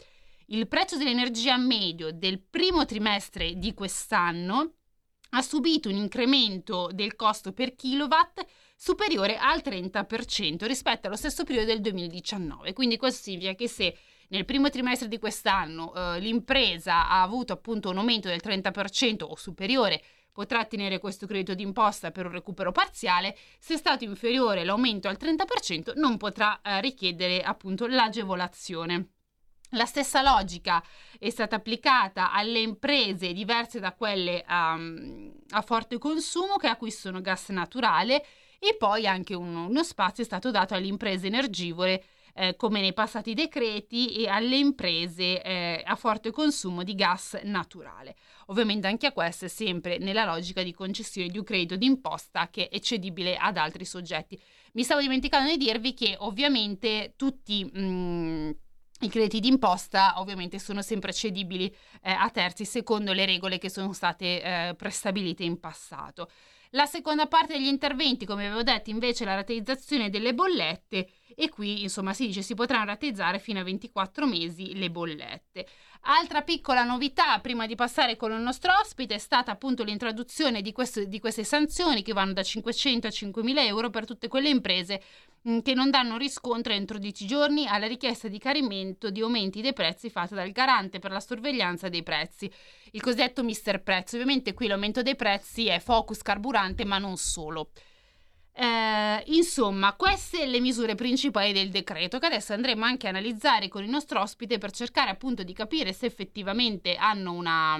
il 0.47 0.67
prezzo 0.67 0.97
dell'energia 0.97 1.55
medio 1.55 2.11
del 2.11 2.41
primo 2.41 2.83
trimestre 2.83 3.57
di 3.57 3.73
quest'anno 3.73 4.73
ha 5.29 5.41
subito 5.41 5.87
un 5.87 5.95
incremento 5.95 6.89
del 6.91 7.15
costo 7.15 7.53
per 7.53 7.73
kilowatt 7.73 8.45
superiore 8.75 9.37
al 9.37 9.61
30% 9.63 10.65
rispetto 10.65 11.07
allo 11.07 11.15
stesso 11.15 11.45
periodo 11.45 11.67
del 11.67 11.79
2019. 11.79 12.73
Quindi 12.73 12.97
questo 12.97 13.21
significa 13.23 13.53
che 13.53 13.69
se 13.69 13.95
nel 14.31 14.45
primo 14.45 14.69
trimestre 14.69 15.07
di 15.07 15.19
quest'anno 15.19 15.93
eh, 15.93 16.19
l'impresa 16.19 17.09
ha 17.09 17.21
avuto 17.21 17.53
appunto 17.53 17.89
un 17.89 17.97
aumento 17.97 18.27
del 18.27 18.41
30% 18.43 19.23
o 19.23 19.35
superiore 19.35 20.01
potrà 20.31 20.61
ottenere 20.61 20.99
questo 20.99 21.27
credito 21.27 21.53
d'imposta 21.53 22.11
per 22.11 22.25
un 22.25 22.31
recupero 22.31 22.71
parziale, 22.71 23.37
se 23.59 23.73
è 23.73 23.77
stato 23.77 24.05
inferiore 24.05 24.63
l'aumento 24.63 25.09
al 25.09 25.17
30% 25.19 25.93
non 25.95 26.15
potrà 26.15 26.61
eh, 26.61 26.79
richiedere 26.79 27.41
appunto 27.41 27.87
l'agevolazione. 27.87 29.09
La 29.71 29.85
stessa 29.85 30.21
logica 30.21 30.83
è 31.17 31.29
stata 31.29 31.57
applicata 31.57 32.31
alle 32.31 32.59
imprese 32.59 33.31
diverse 33.31 33.79
da 33.79 33.93
quelle 33.93 34.43
um, 34.47 35.31
a 35.49 35.61
forte 35.61 35.97
consumo 35.97 36.57
che 36.57 36.67
acquistano 36.67 37.21
gas 37.21 37.49
naturale 37.49 38.25
e 38.59 38.75
poi 38.77 39.07
anche 39.07 39.33
un, 39.33 39.55
uno 39.55 39.83
spazio 39.83 40.23
è 40.23 40.25
stato 40.25 40.51
dato 40.51 40.73
alle 40.73 40.87
imprese 40.87 41.27
energivore 41.27 42.03
eh, 42.33 42.55
come 42.55 42.81
nei 42.81 42.93
passati 42.93 43.33
decreti 43.33 44.15
e 44.15 44.27
alle 44.27 44.57
imprese 44.57 45.41
eh, 45.41 45.83
a 45.85 45.95
forte 45.95 46.31
consumo 46.31 46.83
di 46.83 46.95
gas 46.95 47.39
naturale. 47.43 48.15
Ovviamente 48.47 48.87
anche 48.87 49.07
a 49.07 49.11
questo 49.11 49.45
è 49.45 49.47
sempre 49.47 49.97
nella 49.97 50.25
logica 50.25 50.63
di 50.63 50.73
concessione 50.73 51.27
di 51.29 51.37
un 51.37 51.43
credito 51.43 51.75
d'imposta 51.75 52.49
che 52.49 52.69
è 52.69 52.79
cedibile 52.79 53.35
ad 53.35 53.57
altri 53.57 53.85
soggetti. 53.85 54.39
Mi 54.73 54.83
stavo 54.83 55.01
dimenticando 55.01 55.49
di 55.49 55.57
dirvi 55.57 55.93
che 55.93 56.15
ovviamente 56.19 57.13
tutti... 57.15 57.63
Mh, 57.63 57.79
mm, 57.79 58.51
i 59.01 59.09
crediti 59.09 59.39
d'imposta 59.39 60.13
ovviamente 60.17 60.59
sono 60.59 60.83
sempre 60.83 61.11
cedibili 61.11 61.65
eh, 62.03 62.11
a 62.11 62.29
terzi 62.29 62.65
secondo 62.65 63.13
le 63.13 63.25
regole 63.25 63.57
che 63.57 63.67
sono 63.67 63.93
state 63.93 64.41
eh, 64.41 64.75
prestabilite 64.75 65.43
in 65.43 65.59
passato. 65.59 66.29
La 66.73 66.85
seconda 66.85 67.27
parte 67.27 67.53
degli 67.53 67.67
interventi, 67.67 68.25
come 68.25 68.45
avevo 68.45 68.63
detto, 68.63 68.89
invece 68.89 69.25
la 69.25 69.35
rateizzazione 69.35 70.09
delle 70.09 70.33
bollette 70.33 71.09
e 71.35 71.49
qui 71.49 71.81
insomma 71.81 72.13
si 72.13 72.27
dice 72.27 72.41
si 72.41 72.53
potranno 72.53 72.85
rateizzare 72.85 73.39
fino 73.39 73.59
a 73.59 73.63
24 73.63 74.25
mesi 74.25 74.73
le 74.75 74.89
bollette. 74.89 75.67
Altra 76.05 76.41
piccola 76.41 76.83
novità 76.83 77.37
prima 77.39 77.67
di 77.67 77.75
passare 77.75 78.15
con 78.15 78.31
il 78.31 78.39
nostro 78.39 78.71
ospite 78.81 79.13
è 79.13 79.17
stata 79.19 79.51
appunto 79.51 79.83
l'introduzione 79.83 80.63
di, 80.63 80.71
questo, 80.71 81.03
di 81.05 81.19
queste 81.19 81.43
sanzioni 81.43 82.01
che 82.01 82.11
vanno 82.11 82.33
da 82.33 82.41
500 82.41 83.05
a 83.05 83.09
5.000 83.11 83.57
euro 83.67 83.91
per 83.91 84.05
tutte 84.05 84.27
quelle 84.27 84.49
imprese 84.49 84.99
mh, 85.43 85.59
che 85.59 85.75
non 85.75 85.91
danno 85.91 86.17
riscontro 86.17 86.73
entro 86.73 86.97
10 86.97 87.27
giorni 87.27 87.67
alla 87.67 87.85
richiesta 87.85 88.27
di 88.27 88.39
carimento 88.39 89.11
di 89.11 89.21
aumenti 89.21 89.61
dei 89.61 89.73
prezzi 89.73 90.09
fatta 90.09 90.33
dal 90.33 90.49
garante 90.51 90.97
per 90.97 91.11
la 91.11 91.19
sorveglianza 91.19 91.87
dei 91.87 92.01
prezzi, 92.01 92.51
il 92.93 93.01
cosiddetto 93.01 93.43
mister 93.43 93.83
prezzo. 93.83 94.15
Ovviamente 94.15 94.55
qui 94.55 94.65
l'aumento 94.65 95.03
dei 95.03 95.15
prezzi 95.15 95.67
è 95.67 95.79
focus 95.79 96.23
carburante 96.23 96.83
ma 96.83 96.97
non 96.97 97.15
solo. 97.15 97.69
Eh, 98.53 99.23
insomma, 99.27 99.93
queste 99.93 100.45
le 100.45 100.59
misure 100.59 100.95
principali 100.95 101.53
del 101.53 101.69
decreto 101.69 102.19
che 102.19 102.25
adesso 102.25 102.53
andremo 102.53 102.83
anche 102.83 103.07
a 103.07 103.09
analizzare 103.09 103.69
con 103.69 103.83
il 103.83 103.89
nostro 103.89 104.19
ospite 104.21 104.57
per 104.57 104.71
cercare 104.71 105.09
appunto 105.09 105.43
di 105.43 105.53
capire 105.53 105.93
se 105.93 106.05
effettivamente 106.05 106.95
hanno 106.95 107.31
una, 107.31 107.77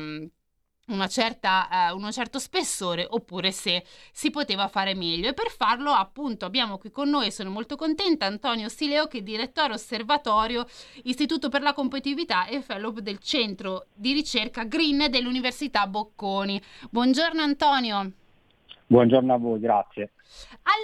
una 0.87 1.07
certa, 1.07 1.91
uh, 1.91 1.97
un 1.97 2.09
certo 2.13 2.39
spessore 2.39 3.05
oppure 3.07 3.51
se 3.51 3.83
si 4.13 4.29
poteva 4.29 4.69
fare 4.69 4.95
meglio. 4.95 5.29
E 5.29 5.33
per 5.33 5.49
farlo 5.49 5.91
appunto 5.91 6.45
abbiamo 6.45 6.77
qui 6.77 6.89
con 6.89 7.09
noi 7.09 7.31
sono 7.31 7.49
molto 7.49 7.75
contenta 7.75 8.25
Antonio 8.25 8.69
Sileo 8.69 9.07
che 9.07 9.17
è 9.17 9.21
direttore 9.21 9.73
osservatorio 9.73 10.65
Istituto 11.03 11.49
per 11.49 11.61
la 11.63 11.73
competitività 11.73 12.47
e 12.47 12.61
fellow 12.61 12.93
del 12.93 13.19
centro 13.19 13.87
di 13.93 14.13
ricerca 14.13 14.63
Green 14.63 15.07
dell'Università 15.09 15.85
Bocconi. 15.85 16.61
Buongiorno 16.89 17.41
Antonio. 17.41 18.11
Buongiorno 18.87 19.33
a 19.33 19.37
voi 19.37 19.59
grazie 19.59 20.11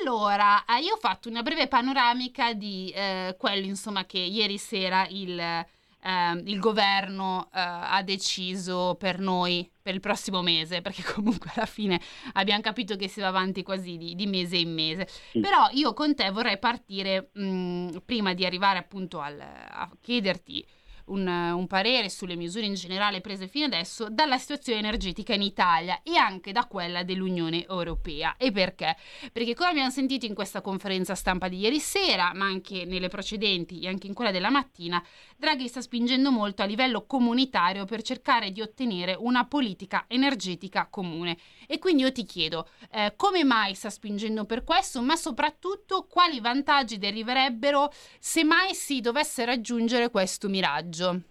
allora, 0.01 0.65
eh, 0.65 0.81
io 0.81 0.93
ho 0.93 0.97
fatto 0.97 1.29
una 1.29 1.41
breve 1.41 1.67
panoramica 1.67 2.53
di 2.53 2.91
eh, 2.95 3.35
quello 3.37 3.65
insomma, 3.65 4.05
che 4.05 4.19
ieri 4.19 4.57
sera 4.57 5.07
il, 5.09 5.39
eh, 5.39 6.41
il 6.45 6.59
governo 6.59 7.49
eh, 7.53 7.59
ha 7.59 8.01
deciso 8.03 8.95
per 8.97 9.19
noi 9.19 9.69
per 9.81 9.93
il 9.93 9.99
prossimo 9.99 10.41
mese, 10.41 10.81
perché 10.81 11.03
comunque 11.03 11.51
alla 11.55 11.65
fine 11.65 11.99
abbiamo 12.33 12.61
capito 12.61 12.95
che 12.95 13.07
si 13.07 13.21
va 13.21 13.27
avanti 13.27 13.63
quasi 13.63 13.97
di, 13.97 14.15
di 14.15 14.27
mese 14.27 14.57
in 14.57 14.73
mese. 14.73 15.07
Sì. 15.31 15.39
Però 15.39 15.69
io 15.71 15.93
con 15.93 16.15
te 16.15 16.29
vorrei 16.31 16.59
partire 16.59 17.29
mh, 17.33 17.41
mm, 17.41 17.89
prima 18.05 18.33
di 18.33 18.45
arrivare 18.45 18.79
appunto 18.79 19.19
al, 19.19 19.39
a 19.39 19.89
chiederti 20.01 20.65
un, 21.07 21.27
un, 21.27 21.67
parere 21.67 22.09
sulle 22.09 22.35
misure 22.35 22.65
in 22.65 22.73
generale 22.73 23.21
prese 23.21 23.47
fino 23.47 23.65
adesso 23.65 24.07
dalla 24.09 24.37
situazione 24.37 24.79
energetica 24.79 25.33
in 25.33 25.41
Italia 25.41 26.01
e 26.03 26.15
anche 26.15 26.51
da 26.51 26.65
quella 26.65 27.03
dell'Unione 27.03 27.65
Europea. 27.67 28.35
E 28.37 28.51
perché? 28.51 28.95
Perché 29.31 29.53
come 29.53 29.69
abbiamo 29.69 29.89
sentito 29.89 30.25
in 30.25 30.33
questa 30.33 30.61
conferenza 30.61 31.15
stampa 31.15 31.47
di 31.47 31.59
ieri 31.59 31.79
sera, 31.79 32.31
ma 32.33 32.45
anche 32.45 32.85
nelle 32.85 33.09
precedenti 33.09 33.79
e 33.79 33.87
anche 33.87 34.07
in 34.07 34.13
quella 34.13 34.31
della 34.31 34.49
mattina, 34.49 35.03
Draghi 35.37 35.67
sta 35.67 35.81
spingendo 35.81 36.31
molto 36.31 36.61
a 36.61 36.65
livello 36.65 37.05
comunitario 37.05 37.85
per 37.85 38.01
cercare 38.01 38.51
di 38.51 38.61
ottenere 38.61 39.15
una 39.17 39.45
politica 39.45 40.05
energetica 40.07 40.87
comune. 40.89 41.37
E 41.67 41.79
quindi 41.79 42.03
io 42.03 42.11
ti 42.11 42.23
chiedo, 42.23 42.67
eh, 42.91 43.13
come 43.15 43.43
mai 43.43 43.75
sta 43.75 43.89
spingendo 43.89 44.45
per 44.45 44.63
questo, 44.63 45.01
ma 45.01 45.15
soprattutto 45.15 46.07
quali 46.09 46.39
vantaggi 46.39 46.97
deriverebbero 46.97 47.91
se 48.19 48.43
mai 48.43 48.73
si 48.73 48.99
dovesse 48.99 49.45
raggiungere 49.45 50.09
questo 50.09 50.47
miraggio? 50.49 50.96
Messaggio? 50.97 51.21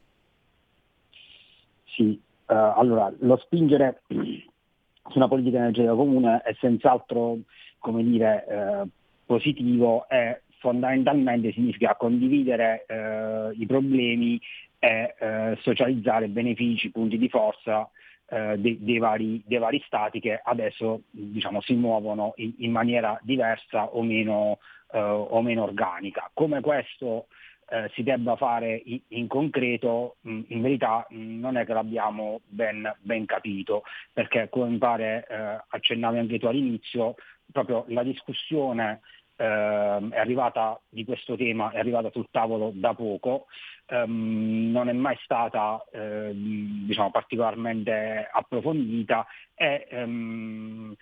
Sì, 1.85 2.21
uh, 2.47 2.55
allora 2.55 3.13
lo 3.21 3.37
spingere 3.39 4.03
su 4.09 5.17
una 5.17 5.29
politica 5.29 5.59
energetica 5.59 5.95
comune 5.95 6.43
è 6.43 6.55
senz'altro, 6.61 7.39
come 7.79 8.05
dire, 8.05 8.45
uh, 8.49 8.89
positivo 9.25 10.09
e 10.09 10.43
fondamentalmente 10.59 11.53
significa 11.53 11.97
condividere 11.97 12.87
uh, 12.89 13.61
i 13.61 13.67
problemi 13.67 14.41
e 14.79 15.57
socializzare 15.63 16.29
benefici, 16.29 16.91
punti 16.91 17.17
di 17.19 17.29
forza 17.29 17.91
dei, 18.29 18.79
dei, 18.79 18.99
vari, 18.99 19.43
dei, 19.45 19.59
vari, 19.59 19.83
stati 19.87 20.21
che 20.21 20.39
adesso 20.41 21.01
diciamo, 21.11 21.61
si 21.61 21.75
muovono 21.75 22.35
in, 22.37 22.53
in 22.59 22.71
maniera 22.71 23.19
diversa 23.23 23.87
o 23.87 24.03
meno, 24.03 24.59
o 24.93 25.43
meno 25.43 25.63
organica. 25.63 26.31
Come 26.35 26.61
questo 26.61 27.27
eh, 27.69 27.91
si 27.95 28.03
debba 28.03 28.37
fare 28.37 28.81
in, 28.85 29.01
in 29.09 29.27
concreto, 29.27 30.17
mh, 30.21 30.41
in 30.49 30.61
verità 30.61 31.07
mh, 31.09 31.39
non 31.39 31.57
è 31.57 31.65
che 31.65 31.73
l'abbiamo 31.73 32.41
ben, 32.47 32.95
ben 33.01 33.27
capito, 33.27 33.83
perché 34.13 34.49
come 34.49 34.69
mi 34.71 34.79
pare 34.79 35.27
eh, 35.29 35.65
accennavi 35.69 36.19
anche 36.19 36.39
tu 36.39 36.47
all'inizio, 36.47 37.15
proprio 37.51 37.85
la 37.89 38.03
discussione 38.03 39.01
eh, 39.37 39.45
è 39.45 40.19
arrivata 40.19 40.81
di 40.89 41.05
questo 41.05 41.37
tema, 41.37 41.71
è 41.71 41.79
arrivata 41.79 42.11
sul 42.11 42.29
tavolo 42.31 42.71
da 42.75 42.95
poco, 42.95 43.47
ehm, 43.87 44.71
non 44.71 44.89
è 44.89 44.93
mai 44.93 45.17
stata 45.23 45.85
eh, 45.93 46.31
diciamo, 46.35 47.11
particolarmente 47.11 48.29
approfondita 48.33 49.27
e 49.55 49.87
ehm, 49.91 50.95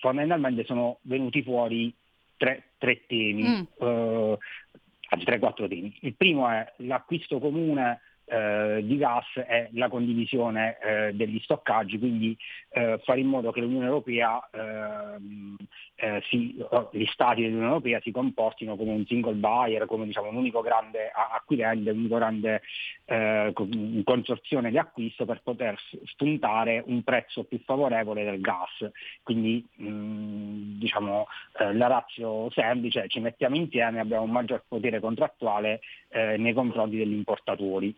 fondamentalmente 0.00 0.64
sono 0.64 0.98
venuti 1.02 1.42
fuori 1.42 1.94
tre, 2.36 2.70
tre 2.78 3.04
temi. 3.06 3.42
Mm. 3.42 3.62
Uh, 3.86 4.38
anzi 5.14 5.24
3-4 5.26 5.68
temi. 5.68 5.96
Il 6.00 6.14
primo 6.14 6.48
è 6.48 6.72
l'acquisto 6.78 7.38
comune 7.38 8.00
eh, 8.26 8.80
di 8.82 8.96
gas 8.96 9.26
e 9.36 9.68
la 9.72 9.88
condivisione 9.88 10.78
eh, 10.78 11.12
degli 11.14 11.38
stoccaggi, 11.40 11.98
quindi 11.98 12.36
eh, 12.70 13.00
fare 13.04 13.20
in 13.20 13.26
modo 13.26 13.52
che 13.52 13.60
l'Unione 13.60 13.86
Europea, 13.86 14.40
ehm, 14.50 15.56
eh, 15.96 16.22
si, 16.28 16.56
gli 16.92 17.04
Stati 17.06 17.42
dell'Unione 17.42 17.68
Europea 17.68 18.00
si 18.00 18.10
comportino 18.10 18.76
come 18.76 18.92
un 18.92 19.06
single 19.06 19.34
buyer, 19.34 19.86
come 19.86 20.06
diciamo, 20.06 20.28
un 20.28 20.36
unico 20.36 20.60
grande 20.60 21.10
acquirente, 21.12 21.90
un 21.90 21.98
unico 21.98 22.16
grande 22.16 22.62
eh, 23.04 23.52
consorzione 24.04 24.70
di 24.70 24.78
acquisto 24.78 25.24
per 25.24 25.42
poter 25.42 25.78
spuntare 26.04 26.82
un 26.86 27.02
prezzo 27.02 27.44
più 27.44 27.60
favorevole 27.64 28.24
del 28.24 28.40
gas. 28.40 28.90
Quindi 29.22 29.64
mh, 29.76 30.78
diciamo, 30.78 31.26
eh, 31.58 31.74
la 31.74 31.86
razio 31.86 32.50
semplice, 32.50 33.06
ci 33.08 33.20
mettiamo 33.20 33.56
insieme, 33.56 34.00
abbiamo 34.00 34.24
un 34.24 34.30
maggior 34.30 34.64
potere 34.66 35.00
contrattuale 35.00 35.80
nei 36.14 36.52
confronti 36.52 36.96
degli 36.96 37.12
importatori. 37.12 37.94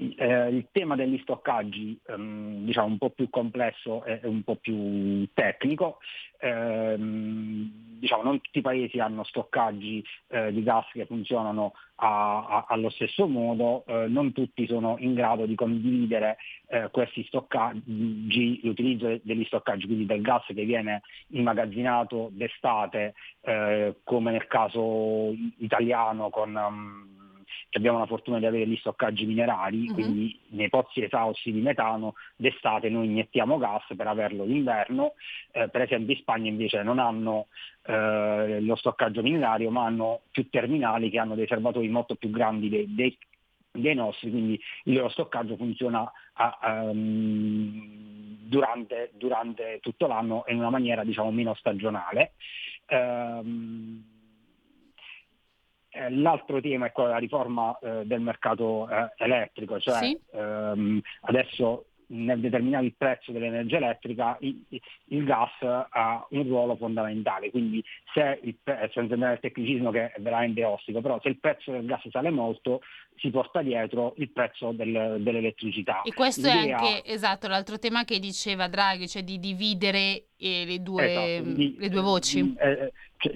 Eh, 0.00 0.48
il 0.50 0.68
tema 0.70 0.94
degli 0.94 1.18
stoccaggi 1.22 1.98
ehm, 2.06 2.64
diciamo 2.64 2.86
un 2.86 2.98
po' 2.98 3.10
più 3.10 3.28
complesso 3.30 4.04
e 4.04 4.20
un 4.22 4.44
po' 4.44 4.54
più 4.54 5.26
tecnico, 5.34 5.98
ehm, 6.38 7.98
diciamo, 7.98 8.22
non 8.22 8.40
tutti 8.40 8.58
i 8.58 8.62
paesi 8.62 9.00
hanno 9.00 9.24
stoccaggi 9.24 10.04
eh, 10.28 10.52
di 10.52 10.62
gas 10.62 10.86
che 10.92 11.04
funzionano 11.04 11.72
a, 11.96 12.46
a, 12.46 12.66
allo 12.68 12.90
stesso 12.90 13.26
modo, 13.26 13.82
eh, 13.86 14.06
non 14.06 14.30
tutti 14.30 14.68
sono 14.68 14.94
in 15.00 15.14
grado 15.14 15.46
di 15.46 15.56
condividere 15.56 16.36
eh, 16.68 16.90
questi 16.92 17.24
stoccaggi, 17.24 18.60
l'utilizzo 18.62 19.18
degli 19.20 19.44
stoccaggi, 19.46 19.86
quindi 19.86 20.06
del 20.06 20.22
gas 20.22 20.44
che 20.46 20.64
viene 20.64 21.02
immagazzinato 21.30 22.28
d'estate, 22.30 23.14
eh, 23.40 23.96
come 24.04 24.30
nel 24.30 24.46
caso 24.46 25.34
italiano 25.56 26.30
con... 26.30 26.54
Um, 26.54 27.16
abbiamo 27.76 27.98
la 27.98 28.06
fortuna 28.06 28.38
di 28.38 28.46
avere 28.46 28.66
gli 28.66 28.76
stoccaggi 28.76 29.26
minerali, 29.26 29.88
uh-huh. 29.88 29.94
quindi 29.94 30.38
nei 30.48 30.68
pozzi 30.68 31.02
esausti 31.02 31.52
di 31.52 31.60
metano 31.60 32.14
d'estate 32.36 32.88
noi 32.88 33.06
iniettiamo 33.06 33.58
gas 33.58 33.84
per 33.96 34.06
averlo 34.06 34.44
d'inverno, 34.44 35.14
eh, 35.52 35.68
per 35.68 35.82
esempio 35.82 36.14
in 36.14 36.20
Spagna 36.20 36.48
invece 36.48 36.82
non 36.82 36.98
hanno 36.98 37.48
eh, 37.84 38.60
lo 38.60 38.76
stoccaggio 38.76 39.22
minerario 39.22 39.70
ma 39.70 39.84
hanno 39.84 40.22
più 40.30 40.48
terminali 40.48 41.10
che 41.10 41.18
hanno 41.18 41.34
dei 41.34 41.46
serbatoi 41.46 41.88
molto 41.88 42.14
più 42.14 42.30
grandi 42.30 42.68
dei, 42.68 42.94
dei, 42.94 43.16
dei 43.70 43.94
nostri, 43.94 44.30
quindi 44.30 44.60
il 44.84 44.94
loro 44.94 45.10
stoccaggio 45.10 45.56
funziona 45.56 46.10
a, 46.34 46.84
um, 46.90 48.36
durante, 48.40 49.10
durante, 49.14 49.78
tutto 49.82 50.06
l'anno 50.06 50.44
in 50.48 50.58
una 50.58 50.70
maniera 50.70 51.04
diciamo 51.04 51.30
meno 51.30 51.54
stagionale. 51.54 52.32
Um, 52.88 54.17
Eh, 55.98 56.10
l'altro 56.10 56.60
tema 56.60 56.86
è 56.86 56.92
quello 56.92 57.08
della 57.08 57.20
riforma 57.20 57.76
eh, 57.82 58.06
del 58.06 58.20
mercato 58.20 58.88
eh, 58.88 59.12
elettrico, 59.16 59.80
cioè 59.80 59.98
Sì. 59.98 60.18
ehm, 60.32 61.00
adesso 61.22 61.84
nel 62.10 62.40
determinare 62.40 62.86
il 62.86 62.94
prezzo 62.96 63.32
dell'energia 63.32 63.76
elettrica 63.76 64.36
il, 64.40 64.64
il 65.08 65.24
gas 65.24 65.50
ha 65.60 66.26
un 66.30 66.42
ruolo 66.44 66.74
fondamentale, 66.76 67.50
quindi 67.50 67.84
se 68.14 68.38
il, 68.44 68.54
pre- 68.62 68.88
senza 68.94 69.12
andare 69.12 69.32
al 69.32 69.40
tecnicismo 69.40 69.90
che 69.90 70.12
è 70.12 70.20
veramente 70.20 70.64
ostico, 70.64 71.02
però 71.02 71.20
se 71.20 71.28
il 71.28 71.38
prezzo 71.38 71.70
del 71.70 71.84
gas 71.84 72.08
sale 72.08 72.30
molto 72.30 72.80
si 73.16 73.28
porta 73.30 73.60
dietro 73.60 74.14
il 74.16 74.30
prezzo 74.30 74.72
del- 74.72 75.16
dell'elettricità. 75.20 76.00
E 76.02 76.14
questo 76.14 76.46
è 76.48 76.54
L'idea- 76.54 76.78
anche, 76.78 77.04
esatto, 77.04 77.46
l'altro 77.46 77.78
tema 77.78 78.04
che 78.04 78.18
diceva 78.20 78.68
Draghi, 78.68 79.06
cioè 79.06 79.22
di 79.22 79.38
dividere 79.38 80.28
eh, 80.38 80.64
le, 80.64 80.82
due, 80.82 81.10
Esatto, 81.10 81.50
di- 81.54 81.76
le 81.78 81.88
due 81.88 82.00
voci. 82.00 82.42
mh, 82.42 82.56
eh, 82.60 82.92
cioè, 83.18 83.32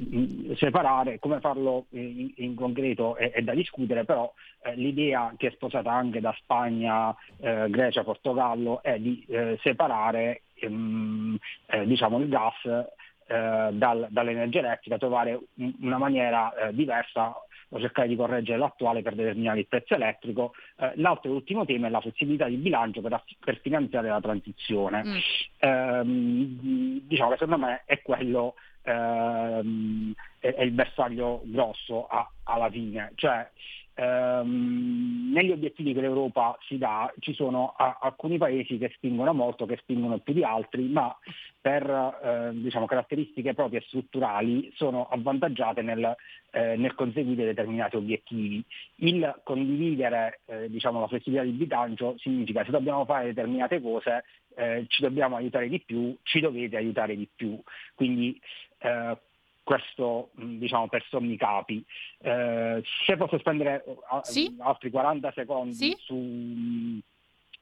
separare, 0.56 1.18
come 1.18 1.40
farlo 1.40 1.86
in, 1.90 2.30
in 2.36 2.54
concreto 2.54 3.16
è, 3.16 3.32
è 3.32 3.42
da 3.42 3.52
discutere, 3.54 4.04
però 4.04 4.32
eh, 4.64 4.76
l'idea 4.76 5.34
che 5.36 5.48
è 5.48 5.50
sposata 5.52 5.90
anche 5.90 6.20
da 6.20 6.32
Spagna, 6.38 7.14
eh, 7.40 7.66
Grecia, 7.68 8.04
Portogallo 8.04 8.80
è 8.82 8.98
di 8.98 9.24
eh, 9.28 9.58
separare 9.62 10.42
ehm, 10.54 11.36
eh, 11.66 11.86
diciamo, 11.86 12.18
il 12.20 12.28
gas 12.28 12.54
eh, 12.64 13.68
dal- 13.72 14.06
dall'energia 14.10 14.60
elettrica, 14.60 14.98
trovare 14.98 15.38
un- 15.54 15.74
una 15.80 15.98
maniera 15.98 16.54
eh, 16.54 16.74
diversa 16.74 17.34
o 17.74 17.80
cercare 17.80 18.06
di 18.08 18.16
correggere 18.16 18.58
l'attuale 18.58 19.02
per 19.02 19.14
determinare 19.14 19.60
il 19.60 19.66
prezzo 19.66 19.94
elettrico. 19.94 20.52
Eh, 20.76 20.92
l'altro 20.96 21.30
e 21.30 21.34
ultimo 21.34 21.64
tema 21.64 21.86
è 21.86 21.90
la 21.90 22.00
flessibilità 22.00 22.46
di 22.46 22.56
bilancio 22.56 23.00
per, 23.00 23.14
aff- 23.14 23.36
per 23.42 23.58
finanziare 23.60 24.08
la 24.08 24.20
transizione. 24.20 25.02
Mm. 25.04 25.16
Ehm, 25.58 27.00
diciamo 27.04 27.30
che 27.30 27.36
secondo 27.38 27.66
me 27.66 27.82
è 27.86 28.02
quello 28.02 28.54
ehm, 28.82 30.12
è, 30.38 30.54
è 30.54 30.62
il 30.62 30.72
bersaglio 30.72 31.40
grosso 31.44 32.06
a- 32.06 32.30
alla 32.44 32.70
fine. 32.70 33.12
Cioè, 33.14 33.48
ehm, 33.94 35.30
negli 35.32 35.50
obiettivi 35.50 35.92
che 35.92 36.00
l'Europa 36.00 36.56
si 36.66 36.78
dà 36.78 37.12
ci 37.18 37.34
sono 37.34 37.74
a- 37.76 37.98
alcuni 38.00 38.38
paesi 38.38 38.78
che 38.78 38.90
spingono 38.94 39.32
molto, 39.32 39.66
che 39.66 39.78
spingono 39.78 40.18
più 40.18 40.34
di 40.34 40.44
altri, 40.44 40.88
ma 40.88 41.16
per 41.60 41.88
eh, 41.88 42.50
diciamo, 42.54 42.86
caratteristiche 42.86 43.54
proprie 43.54 43.82
strutturali 43.82 44.70
sono 44.74 45.08
avvantaggiate 45.08 45.82
nel, 45.82 46.16
eh, 46.50 46.76
nel 46.76 46.94
conseguire 46.94 47.44
determinati 47.44 47.96
obiettivi. 47.96 48.64
Il 48.96 49.40
condividere 49.44 50.40
eh, 50.46 50.68
diciamo, 50.68 51.00
la 51.00 51.08
flessibilità 51.08 51.44
di 51.44 51.52
bilancio 51.52 52.16
significa 52.18 52.64
se 52.64 52.70
dobbiamo 52.70 53.04
fare 53.04 53.26
determinate 53.26 53.80
cose 53.80 54.24
eh, 54.56 54.84
ci 54.88 55.02
dobbiamo 55.02 55.36
aiutare 55.36 55.68
di 55.68 55.80
più, 55.80 56.16
ci 56.22 56.40
dovete 56.40 56.76
aiutare 56.76 57.16
di 57.16 57.28
più. 57.34 57.60
Quindi 57.94 58.38
eh, 58.78 59.16
questo 59.62 60.30
mh, 60.34 60.56
diciamo 60.58 60.88
per 60.88 61.04
sommi 61.08 61.36
capi. 61.36 61.84
Eh, 62.18 62.82
se 63.06 63.16
posso 63.16 63.38
spendere 63.38 63.84
a- 64.08 64.22
Sì. 64.24 64.56
altri 64.60 64.90
40 64.90 65.32
secondi 65.32 65.72
Sì. 65.74 65.96
su, 65.98 66.14
mh, 66.14 66.98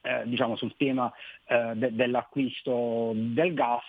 eh, 0.03 0.23
diciamo, 0.25 0.55
sul 0.55 0.75
tema 0.77 1.11
eh, 1.45 1.73
de- 1.75 1.93
dell'acquisto 1.93 3.11
del 3.13 3.53
gas, 3.53 3.83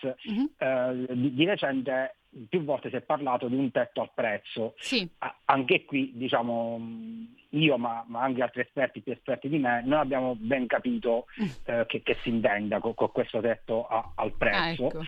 eh, 0.57 1.05
di, 1.09 1.33
di 1.33 1.45
recente 1.45 2.15
più 2.49 2.63
volte 2.63 2.89
si 2.89 2.95
è 2.95 3.01
parlato 3.01 3.47
di 3.47 3.55
un 3.55 3.69
tetto 3.71 4.01
al 4.01 4.09
prezzo. 4.13 4.73
Sì, 4.77 5.07
Anche 5.45 5.85
qui, 5.85 6.11
diciamo, 6.15 6.77
mh, 6.79 7.35
io 7.49 7.77
ma, 7.77 8.03
ma 8.07 8.21
anche 8.23 8.41
altri 8.41 8.61
esperti 8.61 9.01
più 9.01 9.11
esperti 9.11 9.47
di 9.49 9.59
me, 9.59 9.81
non 9.85 9.99
abbiamo 9.99 10.35
ben 10.35 10.65
capito 10.67 11.25
Mm. 11.41 11.47
eh, 11.65 11.85
che, 11.87 12.01
che 12.01 12.17
si 12.21 12.29
intenda 12.29 12.79
con, 12.79 12.93
con 12.95 13.11
questo 13.11 13.39
tetto 13.39 13.85
a- 13.87 14.13
al 14.15 14.29
Ah, 14.29 14.37
prezzo. 14.37 14.85
ecco. 14.87 15.03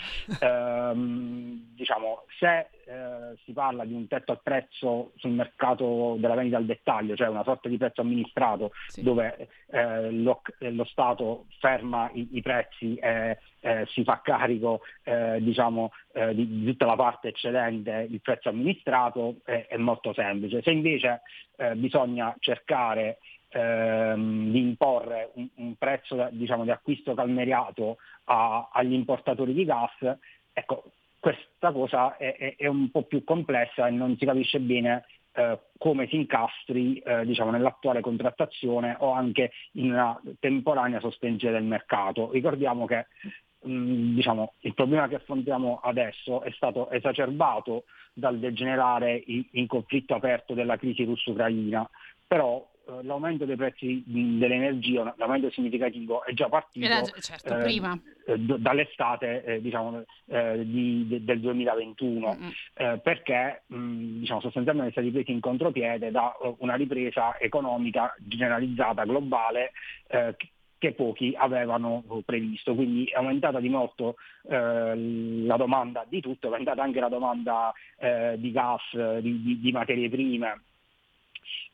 Ehm, 0.45 1.73
diciamo, 1.75 2.23
se 2.39 2.67
eh, 2.85 3.35
si 3.43 3.51
parla 3.53 3.83
di 3.85 3.93
un 3.93 4.07
tetto 4.07 4.31
al 4.31 4.41
prezzo 4.41 5.11
sul 5.15 5.31
mercato 5.31 6.15
della 6.19 6.35
vendita 6.35 6.57
al 6.57 6.65
dettaglio, 6.65 7.15
cioè 7.15 7.27
una 7.27 7.43
sorta 7.43 7.67
di 7.67 7.77
prezzo 7.77 8.01
amministrato 8.01 8.71
Sì. 8.87 9.03
dove 9.03 9.49
eh, 9.71 10.11
lo, 10.11 10.41
lo 10.59 10.83
Stato 10.85 11.45
ferma 11.59 12.09
i, 12.13 12.27
i 12.31 12.41
prezzi 12.41 12.95
e 12.95 13.37
si 13.87 14.03
fa 14.03 14.21
carico 14.21 14.81
eh, 15.03 15.41
diciamo, 15.41 15.91
eh, 16.13 16.35
di, 16.35 16.47
di 16.59 16.65
tutta 16.65 16.85
la 16.85 16.95
parte 16.95 17.29
eccedente 17.29 18.07
il 18.09 18.21
prezzo 18.21 18.49
amministrato, 18.49 19.37
è, 19.43 19.65
è 19.69 19.77
molto 19.77 20.13
semplice. 20.13 20.61
Se 20.61 20.71
invece 20.71 21.21
bisogna 21.75 22.35
cercare 22.39 23.17
ehm, 23.49 24.51
di 24.51 24.59
imporre 24.59 25.31
un, 25.35 25.47
un 25.55 25.75
prezzo 25.75 26.27
diciamo, 26.31 26.63
di 26.63 26.71
acquisto 26.71 27.13
calmeriato 27.13 27.97
a- 28.25 28.69
agli 28.71 28.93
importatori 28.93 29.53
di 29.53 29.65
gas, 29.65 30.17
ecco, 30.53 30.91
questa 31.25 31.71
cosa 31.71 32.17
è, 32.17 32.35
è- 32.35 32.55
è 32.55 32.67
un 32.67 32.91
po' 32.91 33.01
più 33.01 33.23
complessa 33.23 33.87
e 33.87 33.89
non 33.89 34.15
si 34.15 34.25
capisce 34.25 34.59
bene 34.59 35.05
eh, 35.33 35.59
come 35.79 36.07
si 36.07 36.17
incastri 36.17 36.99
eh, 36.99 37.25
diciamo, 37.25 37.49
nell'attuale 37.49 37.99
contrattazione 38.01 38.95
o 38.99 39.09
anche 39.11 39.51
in 39.71 39.91
una 39.91 40.21
temporanea 40.39 40.99
sospensione 40.99 41.55
del 41.55 41.63
mercato. 41.63 42.29
Ricordiamo 42.29 42.85
che 42.85 43.07
mh, 43.61 44.13
diciamo, 44.13 44.53
il 44.59 44.75
problema 44.75 45.07
che 45.07 45.15
affrontiamo 45.15 45.79
adesso 45.81 46.43
è 46.43 46.51
stato 46.51 46.91
esacerbato 46.91 47.85
dal 48.13 48.37
degenerare 48.37 49.19
in, 49.25 49.43
in 49.53 49.65
conflitto 49.65 50.13
aperto 50.13 50.53
della 50.53 50.77
crisi 50.77 51.05
russo-ucraina, 51.05 51.89
però 52.27 52.63
eh, 52.87 53.03
l'aumento 53.03 53.45
dei 53.45 53.55
prezzi 53.55 54.03
dell'energia, 54.05 55.01
un 55.01 55.13
aumento 55.17 55.49
significativo, 55.51 56.23
è 56.23 56.33
già 56.33 56.47
partito 56.49 56.85
Era 56.85 57.01
certo, 57.19 57.57
eh, 57.57 57.63
prima. 57.63 57.97
eh, 58.27 58.37
d- 58.39 58.57
dall'estate 58.57 59.43
eh, 59.43 59.61
diciamo, 59.61 60.03
di- 60.63 61.07
de- 61.07 61.23
del 61.23 61.39
2021 61.39 62.33
Mm, 62.35 62.43
mm. 62.45 62.49
eh, 62.75 62.99
perché 63.03 63.63
mh, 63.67 64.19
diciamo, 64.19 64.41
sostanzialmente 64.41 64.89
è 64.89 64.93
stati 64.93 65.09
presi 65.11 65.31
in 65.31 65.39
contropiede 65.39 66.11
da 66.11 66.35
una 66.59 66.75
ripresa 66.75 67.37
economica 67.39 68.13
generalizzata 68.19 69.03
globale 69.05 69.71
che- 70.07 70.49
pochi 70.95 71.33
avevano 71.35 72.03
previsto, 72.23 72.75
quindi 72.75 73.05
è 73.05 73.15
aumentata 73.17 73.59
di 73.59 73.69
molto 73.69 74.17
eh, 74.47 74.95
la 75.43 75.57
domanda 75.57 76.05
di 76.07 76.21
tutto, 76.21 76.45
è 76.45 76.51
aumentata 76.51 76.83
anche 76.83 76.99
la 76.99 77.09
domanda 77.09 77.73
eh, 77.97 78.35
di 78.37 78.51
gas, 78.51 78.95
di, 79.19 79.41
di- 79.41 79.59
di 79.59 79.71
materie 79.71 80.09
prime, 80.09 80.61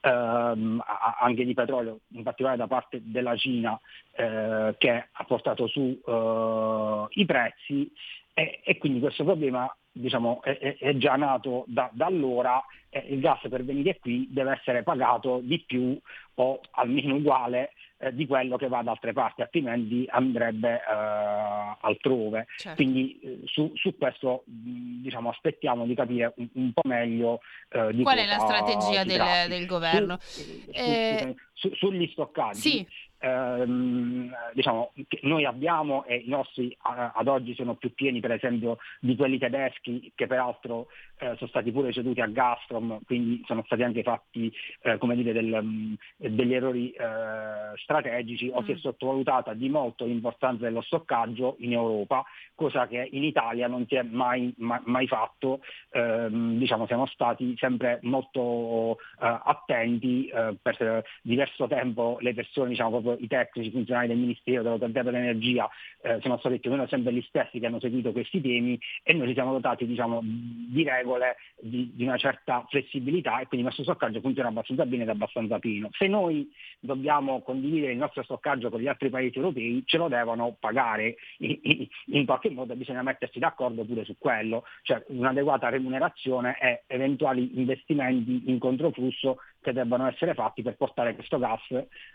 ehm, 0.01 0.83
anche 1.19 1.45
di 1.45 1.53
petrolio, 1.53 1.99
in 2.09 2.23
particolare 2.23 2.57
da 2.57 2.67
parte 2.67 3.01
della 3.03 3.35
Cina, 3.35 3.79
eh, 4.11 4.75
che 4.77 5.07
ha 5.11 5.23
portato 5.25 5.67
su 5.67 5.99
eh, 6.05 7.05
i 7.09 7.25
prezzi 7.25 7.91
e, 8.33 8.61
e 8.63 8.77
quindi 8.77 8.99
questo 8.99 9.23
problema 9.23 9.73
diciamo, 9.91 10.41
è, 10.41 10.77
è- 10.79 10.95
già 10.97 11.15
nato 11.15 11.63
da, 11.67 11.89
da 11.93 12.05
allora. 12.05 12.63
eh, 12.89 13.05
il 13.09 13.19
gas 13.21 13.39
per 13.49 13.63
venire 13.63 13.99
qui 13.99 14.27
deve 14.29 14.51
essere 14.51 14.83
pagato 14.83 15.39
di 15.41 15.59
più 15.65 15.97
o 16.35 16.59
almeno 16.71 17.15
uguale 17.15 17.71
eh, 17.99 18.13
di 18.13 18.25
quello 18.27 18.57
che 18.57 18.67
va 18.67 18.81
da 18.81 18.91
altre 18.91 19.13
parti, 19.13 19.41
altrimenti 19.41 20.05
andrebbe 20.09 20.75
eh, 20.75 21.77
altrove. 21.81 22.47
Certo. 22.57 22.75
Quindi 22.81 23.17
eh, 23.21 23.39
su, 23.45 23.71
su 23.75 23.95
questo 23.97 24.43
mh, 24.45 25.01
diciamo, 25.03 25.29
aspettiamo 25.29 25.85
di 25.85 25.93
capire 25.95 26.33
un, 26.35 26.49
un 26.53 26.73
po' 26.73 26.81
meglio 26.85 27.39
eh, 27.69 27.93
di 27.93 28.03
Qual 28.03 28.17
è 28.17 28.25
la 28.25 28.39
strategia 28.39 29.03
del, 29.05 29.47
del 29.49 29.65
governo? 29.65 30.17
Su- 30.19 30.69
Eh, 30.73 31.35
su- 31.53 31.73
sugli 31.75 32.07
stoccaggi, 32.11 32.59
Sì, 32.59 32.87
ehm, 33.21 34.33
diciamo, 34.53 34.91
che 35.07 35.19
noi 35.23 35.45
abbiamo 35.45 36.03
e 36.05 36.15
i 36.15 36.29
nostri 36.29 36.75
ad 36.81 37.27
oggi 37.27 37.53
sono 37.53 37.75
più 37.75 37.93
pieni 37.93 38.19
per 38.19 38.31
esempio 38.31 38.77
di 38.99 39.15
quelli 39.15 39.37
tedeschi 39.37 40.11
che 40.15 40.27
peraltro 40.27 40.87
eh, 41.21 41.35
sono 41.37 41.49
stati 41.49 41.71
pure 41.71 41.91
ceduti 41.93 42.19
a 42.19 42.25
Gazprom, 42.25 42.99
quindi 43.05 43.43
sono 43.45 43.61
stati 43.65 43.83
anche 43.83 44.01
fatti 44.01 44.51
eh, 44.81 44.97
come 44.97 45.15
dire, 45.15 45.31
del, 45.33 45.59
mm, 45.61 45.93
degli 46.17 46.53
errori 46.53 46.91
eh, 46.91 47.77
strategici 47.77 48.49
o 48.51 48.63
si 48.63 48.71
è 48.71 48.75
Mm. 48.75 48.77
sottovalutata 48.77 49.53
di 49.53 49.69
molto 49.69 50.05
l'importanza 50.05 50.63
dello 50.63 50.81
stoccaggio 50.81 51.57
in 51.59 51.73
Europa, 51.73 52.23
cosa 52.55 52.87
che 52.87 53.07
in 53.11 53.23
Italia 53.23 53.67
non 53.67 53.85
si 53.87 53.95
è 53.95 54.01
mai, 54.01 54.51
mai, 54.57 54.79
mai 54.85 55.07
fatto, 55.07 55.59
Ehm, 55.93 56.57
diciamo, 56.57 56.87
siamo 56.87 57.05
stati 57.05 57.53
sempre 57.57 57.99
molto 58.03 58.97
eh, 59.19 59.39
attenti 59.43 60.27
eh, 60.27 60.55
per 60.61 61.03
diverso 61.21 61.67
tempo 61.67 62.17
le 62.21 62.33
persone, 62.33 62.69
diciamo, 62.69 63.01
proprio 63.01 63.17
i 63.19 63.27
tecnici, 63.27 63.67
i 63.67 63.71
funzionari 63.71 64.07
del 64.07 64.17
Ministero, 64.17 64.63
dell'Autorità 64.63 65.03
dell'Energia 65.03 65.69
eh, 66.01 66.19
sono 66.21 66.37
stati 66.37 66.59
più 66.59 66.69
o 66.71 66.73
meno 66.75 66.87
sempre 66.87 67.13
gli 67.13 67.21
stessi 67.27 67.59
che 67.59 67.65
hanno 67.65 67.79
seguito 67.79 68.13
questi 68.13 68.39
temi 68.39 68.79
e 69.03 69.13
noi 69.13 69.27
ci 69.27 69.33
siamo 69.33 69.51
dotati 69.51 69.85
diciamo, 69.85 70.21
di 70.23 70.83
regole 70.83 71.10
di, 71.59 71.91
di 71.93 72.03
una 72.03 72.17
certa 72.17 72.65
flessibilità 72.69 73.39
e 73.39 73.47
quindi 73.47 73.59
il 73.59 73.63
nostro 73.65 73.83
stoccaggio 73.83 74.19
funziona 74.19 74.49
abbastanza 74.49 74.85
bene 74.85 75.03
ed 75.03 75.09
è 75.09 75.11
abbastanza 75.11 75.59
pieno. 75.59 75.89
Se 75.91 76.07
noi 76.07 76.49
dobbiamo 76.79 77.41
condividere 77.41 77.91
il 77.91 77.97
nostro 77.97 78.23
stoccaggio 78.23 78.69
con 78.69 78.79
gli 78.79 78.87
altri 78.87 79.09
paesi 79.09 79.37
europei 79.37 79.83
ce 79.85 79.97
lo 79.97 80.07
devono 80.07 80.55
pagare 80.59 81.15
in 81.37 82.25
qualche 82.25 82.49
modo 82.49 82.75
bisogna 82.75 83.01
mettersi 83.01 83.39
d'accordo 83.39 83.83
pure 83.83 84.03
su 84.05 84.15
quello, 84.17 84.63
cioè 84.83 85.03
un'adeguata 85.07 85.69
remunerazione 85.69 86.57
e 86.59 86.83
eventuali 86.87 87.59
investimenti 87.59 88.43
in 88.45 88.59
controflusso 88.59 89.37
che 89.61 89.73
debbano 89.73 90.07
essere 90.07 90.33
fatti 90.33 90.63
per 90.63 90.75
portare 90.75 91.13
questo 91.13 91.37
gas, 91.37 91.61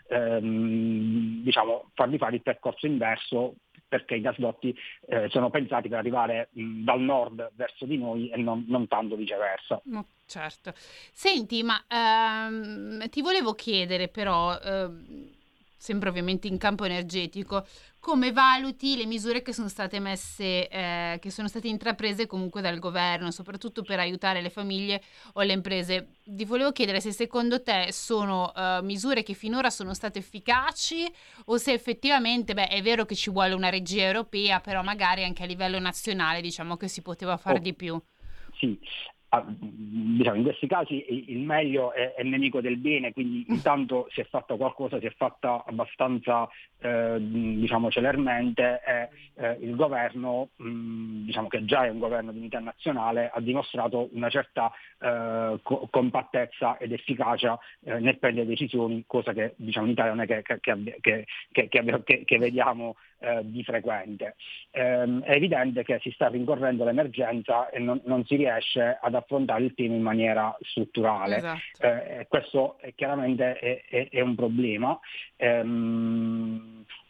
ehm, 0.09 1.43
diciamo, 1.43 1.91
fargli 1.93 2.17
fare 2.17 2.35
il 2.35 2.41
percorso 2.41 2.85
inverso 2.85 3.55
perché 3.87 4.15
i 4.15 4.21
gasdotti 4.21 4.75
eh, 5.07 5.27
sono 5.29 5.49
pensati 5.49 5.87
per 5.89 5.99
arrivare 5.99 6.49
mh, 6.51 6.83
dal 6.83 6.99
nord 6.99 7.51
verso 7.55 7.85
di 7.85 7.97
noi 7.97 8.29
e 8.29 8.37
non, 8.37 8.65
non 8.67 8.87
tanto 8.87 9.15
viceversa. 9.15 9.81
No, 9.85 10.07
certo. 10.25 10.73
Senti, 10.75 11.63
ma 11.63 11.83
ehm, 11.87 13.07
ti 13.09 13.21
volevo 13.21 13.53
chiedere 13.53 14.09
però, 14.09 14.57
ehm, 14.59 15.35
sempre 15.77 16.09
ovviamente 16.09 16.47
in 16.47 16.57
campo 16.57 16.85
energetico, 16.85 17.65
come 17.99 18.31
valuti 18.31 18.97
le 18.97 19.05
misure 19.05 19.41
che 19.41 19.53
sono 19.53 19.67
state 19.67 19.99
messe, 19.99 20.67
eh, 20.67 21.17
che 21.21 21.29
sono 21.29 21.47
state 21.47 21.67
intraprese 21.67 22.25
comunque 22.25 22.61
dal 22.61 22.79
governo, 22.79 23.31
soprattutto 23.31 23.83
per 23.83 23.99
aiutare 23.99 24.41
le 24.41 24.49
famiglie 24.49 25.01
o 25.33 25.41
le 25.41 25.53
imprese. 25.53 26.13
Ti 26.23 26.45
volevo 26.45 26.71
chiedere 26.71 26.99
se 26.99 27.11
secondo 27.11 27.61
te 27.61 27.89
sono 27.91 28.51
uh, 28.55 28.83
misure 28.83 29.23
che 29.23 29.33
finora 29.33 29.69
sono 29.69 29.93
state 29.93 30.19
efficaci 30.19 31.05
o 31.45 31.57
se 31.57 31.73
effettivamente, 31.73 32.53
beh, 32.53 32.67
è 32.67 32.81
vero 32.81 33.05
che 33.05 33.15
ci 33.15 33.29
vuole 33.29 33.53
una 33.53 33.69
regia 33.69 34.05
europea, 34.05 34.59
però 34.59 34.81
magari 34.81 35.23
anche 35.23 35.43
a 35.43 35.45
livello 35.45 35.79
nazionale 35.79 36.41
diciamo 36.41 36.77
che 36.77 36.87
si 36.87 37.01
poteva 37.01 37.37
fare 37.37 37.57
oh, 37.57 37.61
di 37.61 37.73
più. 37.73 38.01
Sì, 38.57 38.79
in 39.29 40.43
questi 40.43 40.67
casi 40.67 41.31
il 41.31 41.39
meglio 41.39 41.91
è, 41.91 42.13
è, 42.13 42.23
nemico 42.23 42.61
del 42.61 42.77
bene, 42.77 43.11
quindi 43.11 43.45
intanto 43.49 44.07
si 44.11 44.21
è 44.21 44.23
fatto 44.23 44.55
qualcosa, 44.55 44.99
si 44.99 45.05
è 45.05 45.13
fatta 45.17 45.63
abbastanza 45.65 46.47
eh, 46.79 47.17
diciamo 47.19 47.91
celermente 47.91 48.81
e 48.85 49.09
eh, 49.35 49.57
il 49.59 49.75
governo, 49.75 50.49
mh, 50.55 51.25
diciamo 51.25 51.49
che 51.49 51.65
già 51.65 51.85
è 51.85 51.89
un 51.89 51.99
governo 51.99 52.31
di 52.31 52.37
unità 52.37 52.59
nazionale, 52.59 53.29
ha 53.33 53.41
dimostrato 53.41 54.07
una 54.13 54.29
certa 54.29 54.71
eh, 54.99 55.59
co- 55.61 55.87
compattezza 55.91 56.77
ed 56.77 56.93
efficacia 56.93 57.59
eh, 57.83 57.99
nel 57.99 58.19
prendere 58.19 58.47
decisioni, 58.47 59.03
cosa 59.05 59.33
che 59.33 59.55
diciamo, 59.57 59.87
in 59.87 59.91
Italia 59.91 60.13
non 60.13 60.23
è 60.23 60.27
che, 60.27 60.59
che, 60.61 61.25
che, 61.51 62.23
che 62.25 62.37
vediamo 62.37 62.95
eh, 63.19 63.41
di 63.43 63.63
frequente. 63.63 64.35
Ehm, 64.71 65.23
è 65.23 65.31
evidente 65.31 65.83
che 65.83 65.99
si 66.01 66.11
sta 66.11 66.27
rincorrendo 66.27 66.83
l'emergenza 66.83 67.69
e 67.69 67.79
non, 67.79 67.99
non, 68.05 68.25
si 68.25 68.35
riesce 68.35 68.97
ad 69.01 69.15
affrontare 69.15 69.63
il 69.63 69.73
tema 69.73 69.95
in 69.95 70.01
maniera 70.01 70.55
strutturale. 70.61 71.37
Esatto. 71.37 71.59
Eh, 71.79 72.25
questo 72.29 72.77
è, 72.79 72.93
chiaramente 72.93 73.57
è, 73.57 73.83
è, 73.89 74.09
è, 74.09 74.21
un 74.21 74.35
problema. 74.35 74.99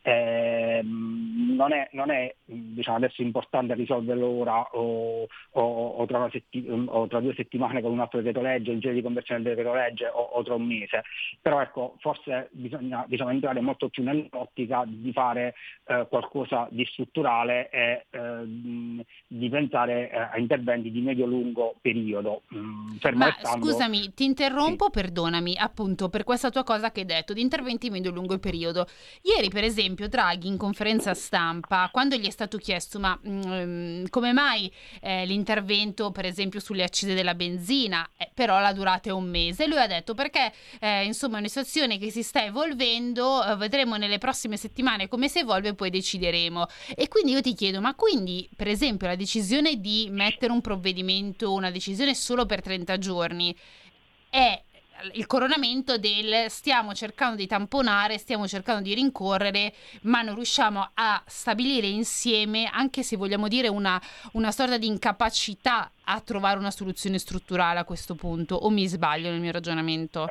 Eh, 0.07 0.81
non 0.83 1.73
è, 1.73 1.89
non 1.91 2.11
è 2.11 2.33
diciamo, 2.45 2.95
adesso 2.95 3.21
importante 3.21 3.73
risolverlo 3.73 4.25
ora 4.25 4.61
o, 4.71 5.27
o, 5.51 5.61
o, 5.61 6.05
tra 6.05 6.29
setti- 6.31 6.65
o, 6.69 7.07
tra 7.07 7.19
due 7.19 7.33
settimane 7.33 7.81
con 7.81 7.91
un 7.91 7.99
altro 7.99 8.19
decreto 8.19 8.41
legge, 8.41 8.71
in 8.71 8.79
giro 8.79 8.93
di 8.93 9.01
conversione 9.01 9.41
del 9.41 9.55
decreto 9.55 9.75
legge 9.75 10.07
o, 10.07 10.41
tra 10.43 10.53
un 10.53 10.65
mese, 10.65 11.03
però 11.41 11.59
ecco, 11.61 11.95
forse 11.99 12.47
bisogna 12.51 13.03
diciamo, 13.07 13.31
entrare 13.31 13.59
molto 13.59 13.89
più 13.89 14.03
nell'ottica 14.03 14.85
di 14.87 15.11
fare 15.11 15.55
eh, 15.87 16.05
qualcosa 16.07 16.67
di 16.71 16.85
strutturale 16.85 17.69
e 17.69 18.05
eh, 18.09 19.03
di 19.27 19.49
pensare 19.49 20.09
eh, 20.09 20.17
a 20.17 20.37
interventi 20.37 20.89
di 20.89 21.01
medio-lungo 21.01 21.75
periodo. 21.81 22.43
Mm, 22.55 22.97
Ma 23.15 23.25
restando... 23.25 23.65
scusami, 23.65 24.13
ti 24.13 24.23
interrompo, 24.23 24.85
sì. 24.85 24.91
perdonami, 24.91 25.57
appunto 25.57 26.07
per 26.07 26.23
questa 26.23 26.49
tua 26.49 26.63
cosa 26.63 26.91
che 26.91 27.01
hai 27.01 27.05
detto, 27.05 27.33
di 27.33 27.41
interventi 27.41 27.89
medio-lungo 27.89 28.37
periodo. 28.37 28.85
Ieri 29.23 29.49
per 29.49 29.63
esempio 29.63 29.96
esempio 29.97 30.07
Draghi 30.07 30.47
in 30.47 30.57
conferenza 30.57 31.13
stampa, 31.15 31.89
quando 31.91 32.15
gli 32.15 32.27
è 32.27 32.29
stato 32.29 32.57
chiesto 32.59 32.99
ma 32.99 33.17
mh, 33.19 33.29
mm, 33.29 34.05
come 34.09 34.31
mai 34.31 34.71
eh, 35.01 35.25
l'intervento 35.25 36.11
per 36.11 36.25
esempio 36.25 36.59
sulle 36.59 36.83
accise 36.83 37.15
della 37.15 37.33
benzina, 37.33 38.07
eh, 38.15 38.29
però 38.33 38.59
la 38.59 38.73
durata 38.73 39.09
è 39.09 39.11
un 39.11 39.27
mese, 39.27 39.65
lui 39.65 39.79
ha 39.79 39.87
detto 39.87 40.13
perché 40.13 40.53
eh, 40.79 41.03
insomma 41.03 41.37
è 41.37 41.39
una 41.39 41.47
situazione 41.47 41.97
che 41.97 42.11
si 42.11 42.21
sta 42.21 42.43
evolvendo, 42.43 43.43
eh, 43.43 43.55
vedremo 43.55 43.95
nelle 43.95 44.19
prossime 44.19 44.55
settimane 44.55 45.07
come 45.07 45.27
si 45.27 45.39
evolve 45.39 45.69
e 45.69 45.73
poi 45.73 45.89
decideremo. 45.89 46.67
E 46.95 47.07
quindi 47.07 47.31
io 47.31 47.41
ti 47.41 47.53
chiedo, 47.53 47.81
ma 47.81 47.95
quindi 47.95 48.47
per 48.55 48.67
esempio 48.67 49.07
la 49.07 49.15
decisione 49.15 49.79
di 49.79 50.07
mettere 50.11 50.51
un 50.51 50.61
provvedimento, 50.61 51.53
una 51.53 51.71
decisione 51.71 52.13
solo 52.13 52.45
per 52.45 52.61
30 52.61 52.97
giorni, 52.99 53.55
è 54.29 54.61
il 55.13 55.25
coronamento 55.27 55.97
del 55.97 56.49
stiamo 56.49 56.93
cercando 56.93 57.35
di 57.35 57.47
tamponare, 57.47 58.17
stiamo 58.17 58.47
cercando 58.47 58.81
di 58.81 58.93
rincorrere, 58.93 59.73
ma 60.01 60.21
non 60.21 60.35
riusciamo 60.35 60.91
a 60.93 61.21
stabilire 61.25 61.87
insieme, 61.87 62.69
anche 62.71 63.03
se 63.03 63.15
vogliamo 63.17 63.47
dire 63.47 63.67
una, 63.67 64.01
una 64.33 64.51
sorta 64.51 64.77
di 64.77 64.87
incapacità 64.87 65.91
a 66.03 66.19
trovare 66.21 66.57
una 66.59 66.71
soluzione 66.71 67.17
strutturale 67.17 67.79
a 67.79 67.83
questo 67.83 68.15
punto, 68.15 68.55
o 68.55 68.69
mi 68.69 68.87
sbaglio 68.87 69.29
nel 69.29 69.39
mio 69.39 69.51
ragionamento? 69.51 70.27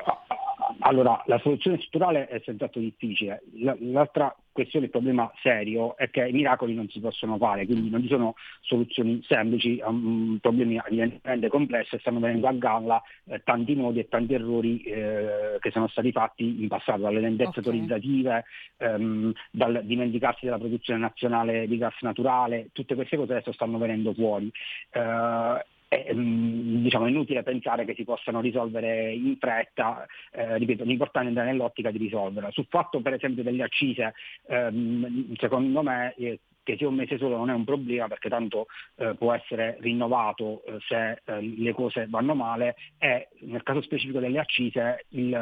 Allora, 0.79 1.21
la 1.25 1.39
soluzione 1.39 1.77
strutturale 1.77 2.27
è 2.27 2.41
senz'altro 2.43 2.79
difficile. 2.79 3.41
L'altra 3.79 4.35
questione, 4.51 4.85
il 4.85 4.91
problema 4.91 5.31
serio 5.41 5.95
è 5.97 6.09
che 6.09 6.27
i 6.27 6.31
miracoli 6.31 6.73
non 6.73 6.89
si 6.89 6.99
possono 6.99 7.37
fare, 7.37 7.65
quindi 7.65 7.89
non 7.89 8.01
ci 8.01 8.07
sono 8.07 8.33
soluzioni 8.61 9.21
semplici 9.23 9.79
a 9.79 9.89
um, 9.89 10.39
problemi 10.41 10.81
evidentemente 10.83 11.47
complessi 11.47 11.95
e 11.95 11.99
stanno 11.99 12.19
venendo 12.19 12.47
a 12.47 12.53
galla 12.53 13.01
eh, 13.25 13.41
tanti 13.43 13.75
nodi 13.75 13.99
e 13.99 14.07
tanti 14.07 14.33
errori 14.33 14.81
eh, 14.81 15.57
che 15.59 15.69
sono 15.69 15.87
stati 15.87 16.11
fatti 16.11 16.61
in 16.61 16.67
passato, 16.67 17.01
dalle 17.01 17.19
lentezze 17.19 17.59
okay. 17.59 17.63
autorizzative, 17.63 18.45
ehm, 18.77 19.31
dal 19.51 19.81
dimenticarsi 19.83 20.45
della 20.45 20.57
produzione 20.57 20.99
nazionale 20.99 21.67
di 21.67 21.77
gas 21.77 21.95
naturale, 22.01 22.69
tutte 22.73 22.95
queste 22.95 23.15
cose 23.15 23.33
adesso 23.33 23.51
stanno 23.51 23.77
venendo 23.77 24.13
fuori. 24.13 24.51
Eh, 24.91 25.65
è, 25.87 26.13
mm, 26.13 26.83
diciamo, 26.83 27.07
inutile 27.07 27.43
pensare 27.43 27.85
che 27.85 27.93
si 27.95 28.03
possano 28.03 28.41
risolvere 28.41 29.13
in 29.13 29.37
fretta, 29.37 30.05
eh, 30.31 30.57
ripeto, 30.57 30.83
l'importante 30.83 31.27
è 31.27 31.31
andare 31.31 31.51
nell'ottica 31.51 31.91
di 31.91 31.97
risolverla. 31.97 32.51
Sul 32.51 32.67
fatto 32.69 33.01
per 33.01 33.13
esempio 33.13 33.43
delle 33.43 33.63
accise, 33.63 34.13
ehm, 34.47 35.35
secondo 35.35 35.81
me 35.81 36.13
eh, 36.17 36.39
che 36.67 36.75
sia 36.75 36.89
un 36.89 36.95
mese 36.95 37.17
solo 37.17 37.37
non 37.37 37.49
è 37.49 37.53
un 37.53 37.63
problema 37.63 38.09
perché 38.09 38.27
tanto 38.27 38.67
eh, 38.97 39.15
può 39.17 39.31
essere 39.31 39.77
rinnovato 39.79 40.63
eh, 40.65 40.77
se 40.85 41.21
eh, 41.23 41.41
le 41.41 41.71
cose 41.71 42.07
vanno 42.09 42.35
male 42.35 42.75
e 42.97 43.29
nel 43.43 43.63
caso 43.63 43.81
specifico 43.81 44.19
delle 44.19 44.39
accise 44.39 45.05
il, 45.09 45.33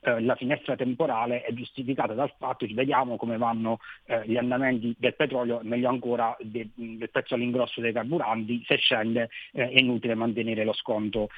eh, 0.00 0.20
la 0.20 0.34
finestra 0.34 0.74
temporale 0.74 1.42
è 1.42 1.52
giustificata 1.52 2.14
dal 2.14 2.32
fatto 2.36 2.66
che 2.66 2.74
vediamo 2.74 3.16
come 3.16 3.36
vanno 3.36 3.78
eh, 4.06 4.22
gli 4.26 4.36
andamenti 4.36 4.92
del 4.98 5.14
petrolio, 5.14 5.60
meglio 5.62 5.88
ancora 5.88 6.36
de, 6.40 6.70
del 6.74 7.10
prezzo 7.10 7.34
all'ingrosso 7.34 7.80
dei 7.80 7.92
carburanti, 7.92 8.64
se 8.66 8.76
scende 8.78 9.30
è 9.52 9.62
inutile 9.62 10.16
mantenere 10.16 10.64
lo 10.64 10.72
sconto 10.72 11.28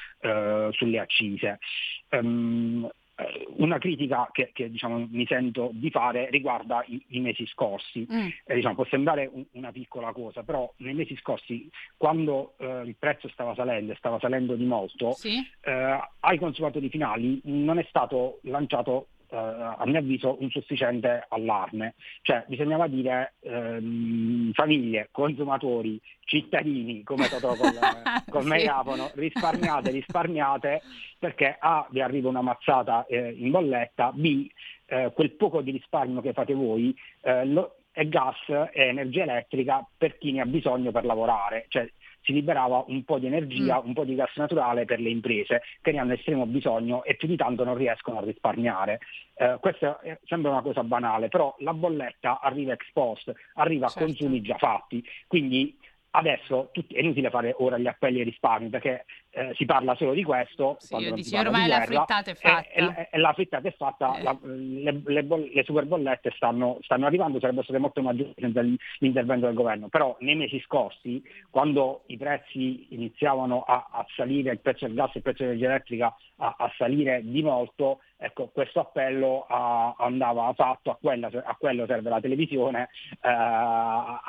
sulle 0.71 0.99
accise. 0.99 1.59
Um, 2.11 2.89
una 3.57 3.79
critica 3.79 4.29
che, 4.33 4.51
che 4.53 4.71
diciamo, 4.71 5.07
mi 5.09 5.27
sento 5.27 5.71
di 5.73 5.91
fare 5.91 6.29
riguarda 6.31 6.85
i, 6.87 7.03
i 7.09 7.21
mesi 7.21 7.47
scorsi. 7.47 8.07
Mm. 8.13 8.29
Eh, 8.45 8.55
diciamo, 8.55 8.75
può 8.75 8.85
sembrare 8.87 9.29
un, 9.33 9.45
una 9.53 9.73
piccola 9.73 10.13
cosa, 10.13 10.43
però 10.43 10.73
nei 10.79 10.95
mesi 10.95 11.17
scorsi, 11.17 11.69
quando 11.97 12.55
eh, 12.59 12.83
il 12.85 12.97
prezzo 12.99 13.29
stava 13.29 13.55
salendo 13.55 13.93
e 13.93 13.97
stava 13.97 14.19
salendo 14.19 14.55
di 14.55 14.65
molto, 14.65 15.13
sì. 15.13 15.39
Eh, 15.61 16.01
ai 16.21 16.39
consumatori 16.39 16.89
finali 16.89 17.41
non 17.45 17.79
è 17.79 17.87
stato 17.89 18.41
lanciato 18.43 19.09
eh, 19.29 19.37
a 19.37 19.83
mio 19.87 19.99
avviso 19.99 20.37
un 20.41 20.51
sufficiente 20.51 21.27
allarme. 21.29 21.95
Cioè 22.23 22.45
bisognava 22.47 22.87
dire 22.87 23.35
ehm, 23.41 24.53
famiglie, 24.53 25.09
consumatori, 25.11 26.01
cittadini, 26.25 27.03
come 27.03 27.29
Totò 27.29 27.55
con, 27.55 27.73
con 28.31 28.47
me 28.47 28.63
Iapono, 28.63 29.11
risparmiate, 29.15 29.91
risparmiate, 29.91 30.83
perché 31.19 31.57
A 31.59 31.87
vi 31.91 32.01
arriva 32.01 32.29
una 32.29 32.43
mazzata 32.43 33.07
eh, 33.07 33.35
in 33.37 33.51
bolletta, 33.51 34.13
B 34.13 34.49
eh, 34.87 35.13
quel 35.15 35.33
poco 35.33 35.63
di 35.63 35.71
risparmio 35.71 36.21
che 36.21 36.33
fate 36.33 36.55
voi 36.55 36.95
eh, 37.23 37.45
lo, 37.47 37.77
è 37.91 38.07
gas 38.09 38.37
e 38.49 38.83
energia 38.83 39.23
elettrica 39.23 39.87
per 39.97 40.19
chi 40.19 40.33
ne 40.33 40.41
ha 40.41 40.47
bisogno 40.47 40.91
per 40.91 41.05
lavorare. 41.05 41.67
Cioè, 41.69 41.89
si 42.25 42.33
liberava 42.33 42.85
un 42.89 43.05
po' 43.05 43.19
di 43.19 43.27
energia, 43.27 43.81
mm. 43.81 43.87
un 43.87 43.93
po' 43.93 44.05
di 44.05 44.15
gas 44.15 44.35
naturale 44.37 44.85
per 44.85 44.99
le 44.99 45.11
imprese 45.11 45.63
che 45.81 45.93
ne 45.93 45.99
hanno 45.99 46.15
estremo 46.15 46.47
bisogno 46.47 47.05
e 47.05 47.15
più 47.17 47.29
di 47.29 47.37
tanto 47.37 47.65
non 47.65 47.77
riescono 47.77 48.19
a 48.19 48.23
risparmiare. 48.23 49.01
Eh, 49.37 49.59
questa 49.61 50.01
sembra 50.25 50.51
una 50.51 50.63
cosa 50.63 50.83
banale, 50.83 51.29
però 51.29 51.55
la 51.59 51.75
bolletta 51.75 52.41
arriva 52.41 52.73
ex 52.73 52.87
post, 52.93 53.33
arriva 53.55 53.89
certo. 53.89 54.03
a 54.03 54.07
consumi 54.07 54.41
già 54.41 54.57
fatti, 54.57 55.05
quindi 55.27 55.77
Adesso 56.17 56.71
è 56.73 57.01
inutile 57.01 57.29
fare 57.29 57.57
ora 57.59 57.77
gli 57.77 57.89
appelli 57.89 58.21
ai 58.21 58.25
risparmi 58.25 58.69
perché 58.69 59.05
eh, 59.31 59.53
si 59.57 59.65
parla 59.65 59.97
solo 59.97 60.13
di 60.13 60.23
questo. 60.23 60.77
Sì, 60.79 60.95
io 60.95 61.13
dici, 61.13 61.37
ormai 61.37 61.67
la 61.67 61.81
frittata 61.81 62.31
è 62.31 62.35
fatta. 62.35 62.69
E, 62.69 62.85
e, 62.85 63.09
e 63.11 63.19
la 63.19 63.33
frittata 63.33 63.67
è 63.67 63.75
fatta, 63.77 64.17
eh. 64.17 64.23
la, 64.23 64.39
le, 64.43 65.03
le, 65.07 65.25
boll- 65.25 65.51
le, 65.53 65.65
super 65.65 65.87
bollette 65.87 66.31
stanno, 66.37 66.79
stanno, 66.83 67.07
arrivando, 67.07 67.41
sarebbero 67.41 67.65
state 67.65 67.81
molto 67.81 68.01
maggiori 68.01 68.33
senza 68.39 68.61
l'intervento 68.61 69.47
del 69.47 69.57
governo. 69.57 69.89
Però 69.89 70.17
nei 70.21 70.37
mesi 70.37 70.61
scorsi, 70.61 71.21
quando 71.51 72.05
i 72.07 72.17
prezzi 72.17 72.87
iniziavano 72.91 73.63
a, 73.63 73.89
a 73.91 74.07
salire, 74.15 74.53
il 74.53 74.61
prezzo 74.61 74.87
del 74.87 74.95
gas 74.95 75.13
e 75.15 75.19
il 75.19 75.23
prezzo 75.23 75.43
dell'energia 75.43 75.67
elettrica 75.67 76.15
a, 76.37 76.55
a 76.57 76.73
salire 76.77 77.23
di 77.25 77.43
molto, 77.43 78.03
ecco, 78.25 78.49
questo 78.53 78.81
appello 78.81 79.45
a, 79.49 79.95
andava 79.99 80.53
fatto, 80.55 80.91
a, 80.91 80.99
quella, 81.01 81.29
a, 81.29 81.57
quello 81.59 81.87
serve 81.87 82.09
la 82.09 82.21
televisione, 82.21 82.89
eh, 83.23 83.29
a, 83.29 84.23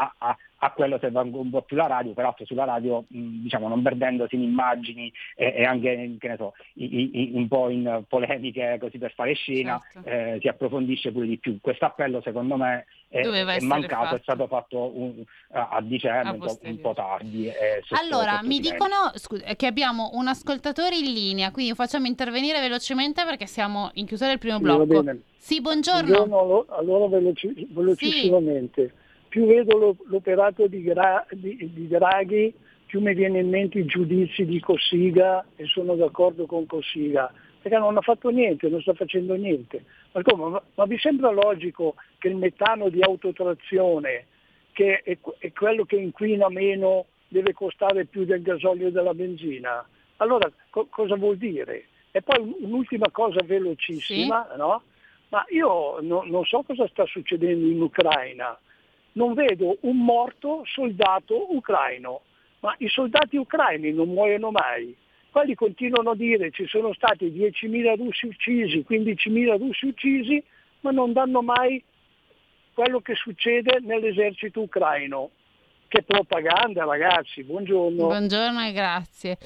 a, 0.58 0.72
quello 0.72 0.98
serve 1.00 1.20
un 1.20 1.50
po' 1.50 1.62
più 1.62 1.78
la 1.78 1.88
radio, 1.88 2.14
peraltro 2.14 2.46
sulla 2.46 2.66
radio 2.66 3.06
mh, 3.08 3.42
diciamo, 3.44 3.68
non 3.68 3.82
perdendosi 3.82 4.36
in 4.36 4.42
immagini 4.42 5.12
e, 5.36 5.54
e 5.58 5.64
anche 5.64 6.18
so, 6.38 6.54
i, 6.74 7.12
i, 7.14 7.32
un 7.34 7.48
po' 7.48 7.70
in 7.70 8.04
polemiche 8.08 8.78
così 8.80 8.98
per 8.98 9.14
fare 9.14 9.34
scena, 9.34 9.82
certo. 9.92 10.10
eh, 10.10 10.38
si 10.42 10.48
approfondisce 10.48 11.12
pure 11.12 11.28
di 11.28 11.38
più. 11.38 11.60
Questo 11.62 11.86
appello 11.86 12.22
secondo 12.22 12.58
me 12.58 12.86
è, 13.16 13.20
è, 13.20 13.22
Doveva 13.24 13.52
è 13.54 13.56
essere 13.56 13.68
mancato, 13.68 14.04
fatto. 14.04 14.16
è 14.16 14.20
stato 14.22 14.48
fatto 14.48 15.00
un- 15.00 15.24
a, 15.52 15.70
a 15.72 15.82
dicembre, 15.82 16.28
A 16.30 16.32
un 16.34 16.40
po', 16.40 16.60
un 16.62 16.82
po' 16.82 16.94
tardi. 16.94 17.50
sotto- 17.86 18.02
Allora, 18.02 18.32
sotto 18.36 18.48
mi 18.48 18.60
dicono 18.60 19.12
scusa, 19.16 19.46
che 19.56 19.66
abbiamo 19.68 20.10
un 20.14 20.28
ascoltatore 20.28 20.98
in 20.98 21.14
linea, 21.14 21.52
quindi 21.52 21.74
facciamo 21.74 22.08
intervenire 22.08 22.60
velocemente 22.60 23.24
perché 23.24 23.46
siamo 23.48 23.90
in 23.94 24.06
chiusura 24.06 24.30
del 24.30 24.40
primo 24.40 24.58
Sì, 24.58 24.64
blocco. 24.64 25.04
Sì, 25.38 25.62
buongiorno. 25.62 26.02
Buongiorno, 26.08 26.40
allo- 26.40 26.66
allora 26.70 27.08
veloci- 27.08 27.68
velocissimamente. 27.70 28.94
Più 29.30 29.46
vedo 29.46 29.78
lo- 29.78 29.96
l'operato 30.08 30.68
di, 30.68 30.82
Gra- 30.82 31.26
di- 31.32 31.70
di 31.74 31.88
Draghi, 31.88 32.54
più 32.86 33.02
mi 33.02 33.14
viene 33.14 33.40
in 33.40 33.50
mente 33.50 33.80
i 33.80 33.86
giudizi 33.86 34.46
di 34.46 34.60
Cossiga 34.60 35.46
e 35.56 35.66
sono 35.66 35.96
d'accordo 35.96 36.46
con 36.46 36.66
Cossiga, 36.66 37.32
perché 37.66 37.80
non 37.80 37.98
ha 37.98 38.02
fatto 38.02 38.30
niente, 38.30 38.70
non 38.70 38.80
sta 38.80 38.94
facendo 38.94 39.34
niente. 39.34 39.86
Ma, 40.12 40.22
come? 40.22 40.50
Ma- 40.50 40.62
ma 40.76 40.86
vi 40.86 41.00
sembra 41.00 41.32
logico 41.32 41.96
che 42.20 42.28
il 42.28 42.36
metano 42.36 42.90
di 42.90 43.02
autotrazione, 43.02 44.28
che 44.72 45.02
è, 45.02 45.18
è 45.40 45.52
quello 45.52 45.84
che 45.84 45.96
inquina 45.96 46.48
meno, 46.48 47.06
deve 47.28 47.54
costare 47.54 48.06
più 48.06 48.24
del 48.24 48.44
gasolio 48.44 48.90
e 48.90 48.92
della 48.92 49.16
benzina? 49.16 49.84
Allora 50.18 50.48
co- 50.70 50.86
cosa 50.92 51.16
vuol 51.16 51.38
dire? 51.38 51.86
E 52.12 52.22
poi 52.22 52.40
un- 52.40 52.54
un'ultima 52.60 53.10
cosa 53.10 53.40
velocissima, 53.44 54.48
no? 54.58 54.84
Ma 55.30 55.44
io 55.50 56.00
no- 56.02 56.24
non 56.24 56.46
so 56.46 56.62
cosa 56.62 56.88
sta 56.88 57.04
succedendo 57.08 57.66
in 57.66 57.82
Ucraina. 57.82 58.56
Non 59.14 59.34
vedo 59.34 59.78
un 59.82 59.98
morto 60.04 60.62
soldato 60.66 61.52
ucraino, 61.56 62.22
ma 62.60 62.76
i 62.78 62.88
soldati 62.90 63.38
ucraini 63.38 63.92
non 63.92 64.10
muoiono 64.10 64.52
mai. 64.52 64.96
Quelli 65.36 65.54
continuano 65.54 66.12
a 66.12 66.16
dire 66.16 66.50
ci 66.52 66.66
sono 66.66 66.94
stati 66.94 67.26
10.000 67.30 67.98
russi 67.98 68.26
uccisi, 68.26 68.86
15.000 68.90 69.58
russi 69.58 69.86
uccisi, 69.88 70.42
ma 70.80 70.92
non 70.92 71.12
danno 71.12 71.42
mai 71.42 71.84
quello 72.74 73.02
che 73.02 73.16
succede 73.16 73.80
nell'esercito 73.82 74.62
ucraino. 74.62 75.32
Che 75.90 76.04
propaganda 76.04 76.86
ragazzi, 76.86 77.44
buongiorno. 77.44 78.06
Buongiorno 78.06 78.66
e 78.66 78.72
grazie. 78.72 79.38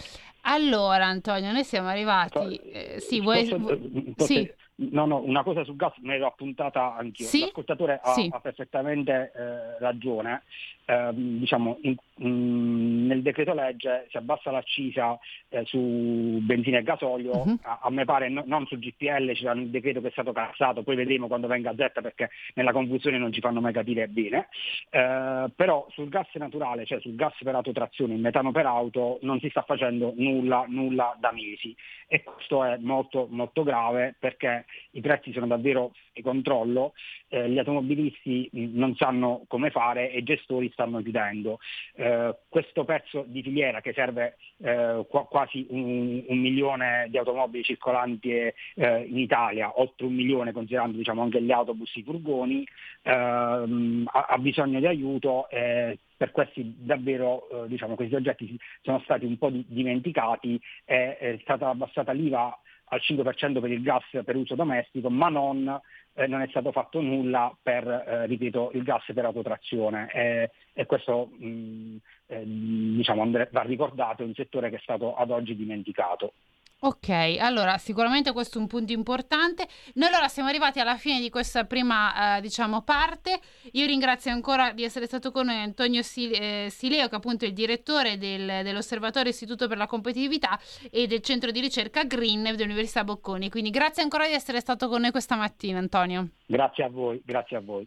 Allora, 0.41 1.08
Antonio, 1.08 1.52
noi 1.52 1.63
siamo 1.63 1.88
arrivati. 1.88 2.58
eh, 2.71 2.99
sì, 2.99 3.19
vuoi... 3.19 3.47
Posso- 3.47 3.58
vu- 3.58 4.13
posso- 4.13 4.32
sì. 4.32 4.52
No, 4.91 5.06
no, 5.08 5.17
una 5.23 5.43
cosa 5.43 5.63
sul 5.65 5.75
gas 5.75 5.93
me 6.02 6.17
l'ho 6.19 6.28
appuntata 6.28 6.95
anch'io. 6.95 7.25
Sì? 7.25 7.41
L'ascoltatore 7.41 7.99
ha, 8.02 8.13
Sì. 8.13 8.30
ha 8.32 8.39
perfettamente 8.39 9.32
eh, 9.36 9.80
ragione. 9.80 10.43
Ehm, 10.89 11.38
diciamo, 11.38 11.78
in- 11.84 11.95
mm, 12.23 13.06
nel 13.06 13.21
decreto 13.21 13.54
legge 13.54 14.08
si 14.10 14.17
abbassa 14.17 14.49
l'accisa 14.49 15.19
eh, 15.49 15.63
su 15.65 16.39
benzina 16.41 16.80
e 16.80 16.84
gasolio, 16.84 17.45
Mhm. 17.45 17.60
a, 17.62 17.80
a 17.84 17.89
me 17.91 18.06
pare 18.06 18.28
no- 18.30 18.43
non 18.47 18.65
sul 18.65 18.80
GPL, 18.80 19.34
c'era 19.34 19.52
un 19.52 19.69
decreto 19.69 20.02
che 20.02 20.08
è 20.08 20.12
stato 20.12 20.32
cassato, 20.32 20.82
poi 20.82 20.95
vedremo 20.95 21.28
quando 21.28 21.45
venga 21.45 21.69
a 21.69 21.75
Z 21.75 22.02
perché 22.02 22.32
nella 22.56 22.71
confusione 22.71 23.19
non 23.19 23.32
ci 23.32 23.39
fanno 23.39 23.62
mai 23.62 23.71
capire 23.73 24.08
bene. 24.08 24.47
Eh, 24.89 25.45
però 25.56 25.86
sul 25.91 26.10
gas 26.10 26.28
naturale, 26.34 26.86
cioè 26.86 26.99
sul 27.02 27.13
gas 27.15 27.36
per 27.43 27.54
autotrazione, 27.54 28.15
il 28.15 28.19
metano 28.19 28.52
per 28.52 28.65
auto, 28.65 29.19
non 29.21 29.39
si 29.39 29.49
sta 29.49 29.62
facendo 29.62 30.13
nulla, 30.15 30.65
nulla 30.67 31.15
da 31.19 31.32
mesi 31.32 31.75
e 32.08 32.23
questo 32.23 32.63
è 32.63 32.78
molto, 32.78 33.28
molto 33.30 33.62
grave 33.62 34.15
perché 34.17 34.65
i 34.91 35.02
prezzi 35.02 35.32
sono 35.34 35.45
davvero 35.45 35.93
di 36.13 36.23
controllo, 36.23 36.93
eh, 37.28 37.47
gli 37.47 37.60
automobilisti 37.60 38.49
mh, 38.52 38.69
non 38.73 38.95
sanno 38.95 39.43
come 39.47 39.69
fare 39.69 40.12
e 40.12 40.17
i 40.19 40.23
gestori 40.23 40.71
stanno 40.79 41.01
chiudendo. 41.01 41.59
Eh, 41.95 42.35
questo 42.47 42.85
pezzo 42.85 43.25
di 43.27 43.41
filiera 43.41 43.81
che 43.81 43.91
serve 43.91 44.37
eh, 44.59 45.05
qua- 45.09 45.25
quasi 45.25 45.67
un, 45.69 46.23
un 46.25 46.37
milione 46.37 47.07
di 47.09 47.17
automobili 47.17 47.63
circolanti 47.63 48.31
eh, 48.31 48.53
in 48.75 49.17
Italia, 49.17 49.79
oltre 49.79 50.05
un 50.05 50.13
milione 50.13 50.53
considerando 50.53 50.97
diciamo, 50.97 51.21
anche 51.21 51.41
gli 51.41 51.51
autobus, 51.51 51.93
i 51.95 52.03
furgoni, 52.03 52.65
ehm, 53.03 54.07
ha, 54.11 54.25
ha 54.29 54.37
bisogno 54.37 54.79
di 54.79 54.87
aiuto. 54.87 55.47
per 55.49 56.31
questi 56.31 56.75
davvero 56.77 57.47
eh, 57.49 57.67
diciamo, 57.67 57.95
questi 57.95 58.15
oggetti 58.15 58.57
sono 58.81 58.99
stati 59.03 59.25
un 59.25 59.37
po' 59.37 59.49
di- 59.49 59.65
dimenticati, 59.67 60.59
è, 60.85 61.17
è 61.19 61.39
stata 61.41 61.69
abbassata 61.69 62.11
l'IVA 62.11 62.57
al 62.89 63.02
5% 63.02 63.60
per 63.60 63.71
il 63.71 63.82
gas 63.82 64.04
per 64.23 64.36
uso 64.36 64.56
domestico, 64.56 65.10
ma 65.10 65.30
non, 65.30 65.80
eh, 66.13 66.28
non 66.28 66.41
è 66.41 66.47
stato 66.47 66.71
fatto 66.71 67.02
nulla 67.02 67.56
per, 67.62 67.88
eh, 67.88 68.25
ripeto, 68.25 68.71
il 68.73 68.84
gas 68.84 69.04
per 69.13 69.25
autotrazione. 69.25 70.12
E, 70.12 70.52
e 70.73 70.86
questo 70.86 71.30
mh, 71.38 71.97
eh, 72.28 72.43
diciamo, 72.45 73.30
va 73.52 73.62
ricordato, 73.62 74.23
è 74.23 74.25
un 74.25 74.34
settore 74.34 74.69
che 74.69 74.78
è 74.78 74.82
stato 74.82 75.15
ad 75.15 75.32
oggi 75.32 75.56
dimenticato. 75.56 76.34
Ok, 76.81 77.09
allora 77.39 77.77
sicuramente 77.77 78.31
questo 78.31 78.57
è 78.57 78.61
un 78.61 78.67
punto 78.67 78.93
importante. 78.93 79.67
Noi 79.95 80.07
allora 80.07 80.29
siamo 80.29 80.47
arrivati 80.47 80.79
alla 80.79 80.95
fine 80.95 81.19
di 81.19 81.29
questa 81.29 81.65
prima, 81.65 82.37
eh, 82.37 82.41
diciamo, 82.41 82.83
parte. 82.83 83.41
Io 83.73 83.85
ringrazio 83.85 84.31
ancora 84.31 84.71
di 84.71 84.85
essere 84.85 85.05
stato 85.05 85.31
con 85.31 85.47
noi 85.47 85.57
Antonio 85.57 86.01
Sil- 86.07 86.31
eh, 86.31 86.67
Sileo, 86.69 87.09
che 87.09 87.15
appunto 87.15 87.43
è 87.43 87.49
il 87.49 87.53
direttore 87.53 88.17
del- 88.17 88.63
dell'Osservatorio 88.63 89.29
Istituto 89.29 89.67
per 89.67 89.77
la 89.77 89.87
Competitività 89.87 90.57
e 90.89 91.05
del 91.05 91.19
Centro 91.19 91.51
di 91.51 91.59
Ricerca 91.59 92.05
Green 92.05 92.43
dell'Università 92.43 93.03
Bocconi. 93.03 93.49
Quindi 93.49 93.71
grazie 93.71 94.01
ancora 94.01 94.25
di 94.25 94.33
essere 94.33 94.61
stato 94.61 94.87
con 94.87 95.01
noi 95.01 95.11
questa 95.11 95.35
mattina, 95.35 95.79
Antonio. 95.79 96.29
Grazie 96.45 96.85
a 96.85 96.89
voi, 96.89 97.21
grazie 97.25 97.57
a 97.57 97.61
voi. 97.61 97.85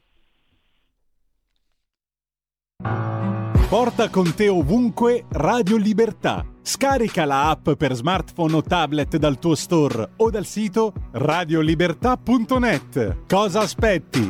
Porta 3.72 4.10
con 4.10 4.34
te 4.34 4.50
ovunque 4.50 5.24
Radio 5.30 5.78
Libertà. 5.78 6.44
Scarica 6.60 7.24
la 7.24 7.48
app 7.48 7.70
per 7.70 7.94
smartphone 7.94 8.56
o 8.56 8.60
tablet 8.60 9.16
dal 9.16 9.38
tuo 9.38 9.54
store 9.54 10.10
o 10.14 10.28
dal 10.28 10.44
sito 10.44 10.92
radiolibertà.net. 11.12 13.24
Cosa 13.26 13.60
aspetti? 13.60 14.28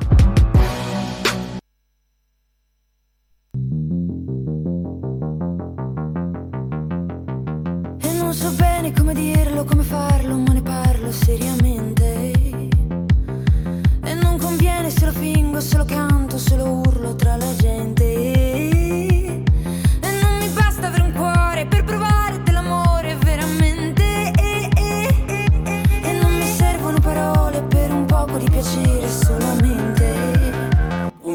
E 7.98 8.12
non 8.12 8.32
so 8.32 8.52
bene 8.52 8.92
come 8.92 9.12
dirlo, 9.12 9.64
come 9.64 9.82
farlo, 9.82 10.36
ma 10.36 10.52
ne 10.52 10.62
parlo 10.62 11.10
seriamente. 11.10 12.30
E 14.04 14.14
non 14.22 14.38
conviene 14.38 14.88
se 14.88 15.06
lo 15.06 15.12
fingo, 15.12 15.60
se 15.60 15.78
lo 15.78 15.84
canto, 15.84 16.38
se 16.38 16.56
lo 16.56 16.70
urlo 16.70 17.16
tra 17.16 17.34
la 17.34 17.56
gente. 17.56 18.01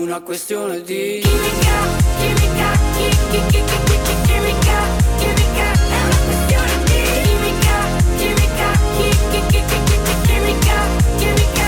Una 0.07 0.21
questione 0.21 0.81
di 0.83 1.19
Chimica, 1.21 1.77
chimica, 2.17 2.71
chi, 2.95 3.09
chi, 3.29 3.41
chi, 3.49 3.61
chi, 3.61 3.75
chi, 3.83 3.97
chi, 4.05 4.15
chimica, 4.23 4.79
chimica, 5.17 5.67
è 5.83 5.99
una 6.05 6.19
questione 6.23 6.73
di 6.85 6.95
chimica, 7.25 7.75
chimica, 8.15 8.69
chi, 8.95 9.07
chi, 9.31 9.41
chi, 9.49 9.59
chi, 9.67 9.79
chi, 9.83 9.97
chi, 10.05 10.15
chimica, 10.21 10.77
chimica. 11.17 11.67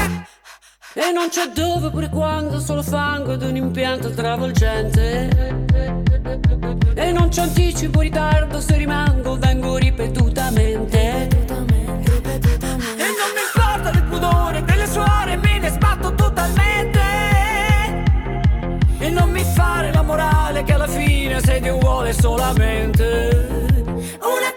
E 0.93 1.11
non 1.11 1.27
c'è 1.27 1.47
dove 1.49 1.89
pure 1.89 2.07
quando 2.07 2.61
Solo 2.61 2.81
fango 2.81 3.33
ed 3.33 3.41
un 3.41 3.57
impianto 3.57 4.09
travolgente 4.11 5.65
E 6.95 7.11
non 7.11 7.27
c'è 7.27 7.41
anticipo 7.41 7.99
ritardo 7.99 8.61
Se 8.61 8.77
rimango 8.77 9.37
vengo 9.37 9.75
ripetutamente 9.75 11.27
Ripetutamente, 11.29 12.11
ripetutamente. 12.13 13.03
E 13.03 13.05
non 13.05 13.31
mi 13.35 13.41
importa 13.53 13.89
del 13.91 14.03
pudore 14.03 14.63
Delle 14.63 14.87
suore 14.87 15.48
la 20.49 20.61
morale 20.61 20.63
Che 20.63 20.73
alla 20.73 20.87
fine 20.87 21.39
sei 21.41 21.61
Dio 21.61 21.77
vuole 21.77 22.13
solamente. 22.13 23.47
Una 24.21 24.53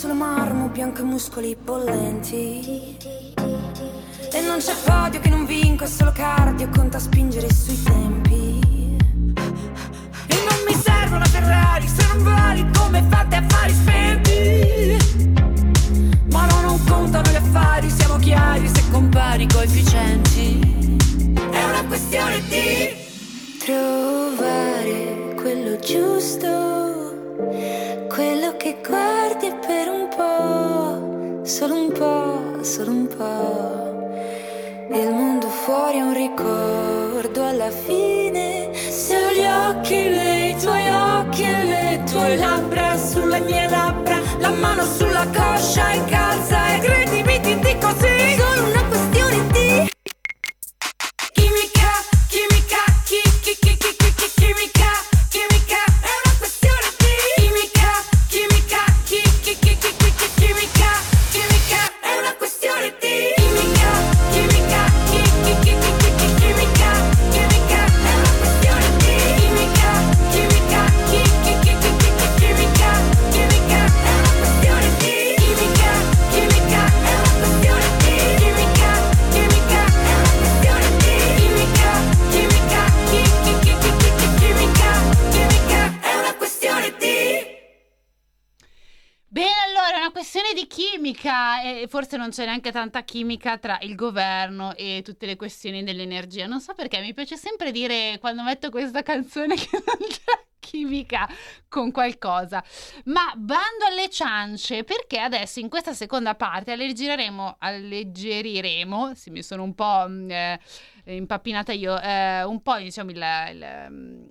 solo 0.00 0.14
marmo, 0.14 0.68
bianco 0.68 1.02
e 1.02 1.04
muscoli 1.04 1.54
bollenti. 1.62 2.96
E 4.32 4.40
non 4.40 4.56
c'è 4.58 4.72
podio 4.82 5.20
che 5.20 5.28
non 5.28 5.44
vinco, 5.44 5.84
è 5.84 5.86
solo 5.86 6.10
cardio, 6.10 6.70
conta 6.70 6.98
spingere 6.98 7.52
sui 7.52 7.82
tempi. 7.82 8.96
E 10.26 10.34
non 10.48 10.58
mi 10.66 10.72
serve 10.72 11.16
una 11.16 11.26
Ferrari 11.26 11.86
se 11.86 12.06
non 12.06 12.22
vali 12.22 12.66
come 12.78 13.04
fate 13.10 13.36
affari 13.36 13.72
spenti. 13.74 14.96
Ma 16.32 16.46
no, 16.46 16.60
non 16.62 16.82
contano 16.86 17.30
gli 17.30 17.36
affari, 17.36 17.90
siamo 17.90 18.16
chiari 18.16 18.68
se 18.68 18.82
compari 18.90 19.46
coefficienti. 19.48 20.96
È 21.34 21.62
una 21.62 21.84
questione 21.86 22.40
di 22.48 22.96
trovare 23.58 25.34
quello 25.36 25.78
giusto 25.78 26.40
solo 31.50 31.74
un 31.74 31.90
po', 31.90 32.62
solo 32.62 32.92
un 32.92 33.06
po'. 33.08 34.96
Il 34.96 35.10
mondo 35.10 35.48
fuori 35.48 35.98
è 35.98 36.00
un 36.00 36.14
ricordo 36.14 37.44
alla 37.44 37.70
fine. 37.70 38.70
Se 38.72 39.16
ho 39.16 39.32
gli 39.32 39.44
occhi, 39.44 39.96
nei 39.96 40.56
tuoi 40.56 40.88
occhi 40.88 41.42
e 41.42 41.64
le 41.64 42.02
tue 42.08 42.36
labbra 42.36 42.96
sulle 42.96 43.40
mie 43.40 43.68
labbra, 43.68 44.20
la 44.38 44.50
mano 44.50 44.84
sulla 44.84 45.26
coscia 45.26 45.90
in 45.90 46.04
casa 46.04 46.76
e 46.76 46.78
credimi 46.78 47.40
ti 47.40 47.58
dico 47.58 47.88
sì. 47.98 48.49
Chimica 90.70 91.62
e 91.62 91.86
forse 91.88 92.16
non 92.16 92.30
c'è 92.30 92.44
neanche 92.44 92.70
tanta 92.70 93.02
chimica 93.02 93.58
tra 93.58 93.78
il 93.80 93.96
governo 93.96 94.72
e 94.76 95.00
tutte 95.04 95.26
le 95.26 95.34
questioni 95.34 95.82
dell'energia. 95.82 96.46
Non 96.46 96.60
so 96.60 96.74
perché 96.74 97.00
mi 97.00 97.12
piace 97.12 97.36
sempre 97.36 97.72
dire 97.72 98.18
quando 98.20 98.44
metto 98.44 98.70
questa 98.70 99.02
canzone 99.02 99.56
che 99.58 99.68
non 99.72 99.96
c'è 100.08 100.44
chimica 100.60 101.28
con 101.68 101.90
qualcosa. 101.90 102.62
Ma 103.06 103.32
bando 103.36 103.84
alle 103.88 104.08
ciance, 104.10 104.84
perché 104.84 105.18
adesso 105.18 105.58
in 105.58 105.68
questa 105.68 105.92
seconda 105.92 106.36
parte 106.36 106.70
alleggeriremo, 106.70 107.56
alleggeriremo, 107.58 109.12
sì 109.14 109.30
mi 109.30 109.42
sono 109.42 109.64
un 109.64 109.74
po' 109.74 110.04
mm, 110.08 110.30
eh, 110.30 110.60
impappinata 111.06 111.72
io, 111.72 112.00
eh, 112.00 112.44
un 112.44 112.62
po' 112.62 112.76
diciamo 112.76 113.10
il- 113.10 113.16
il, 113.50 114.26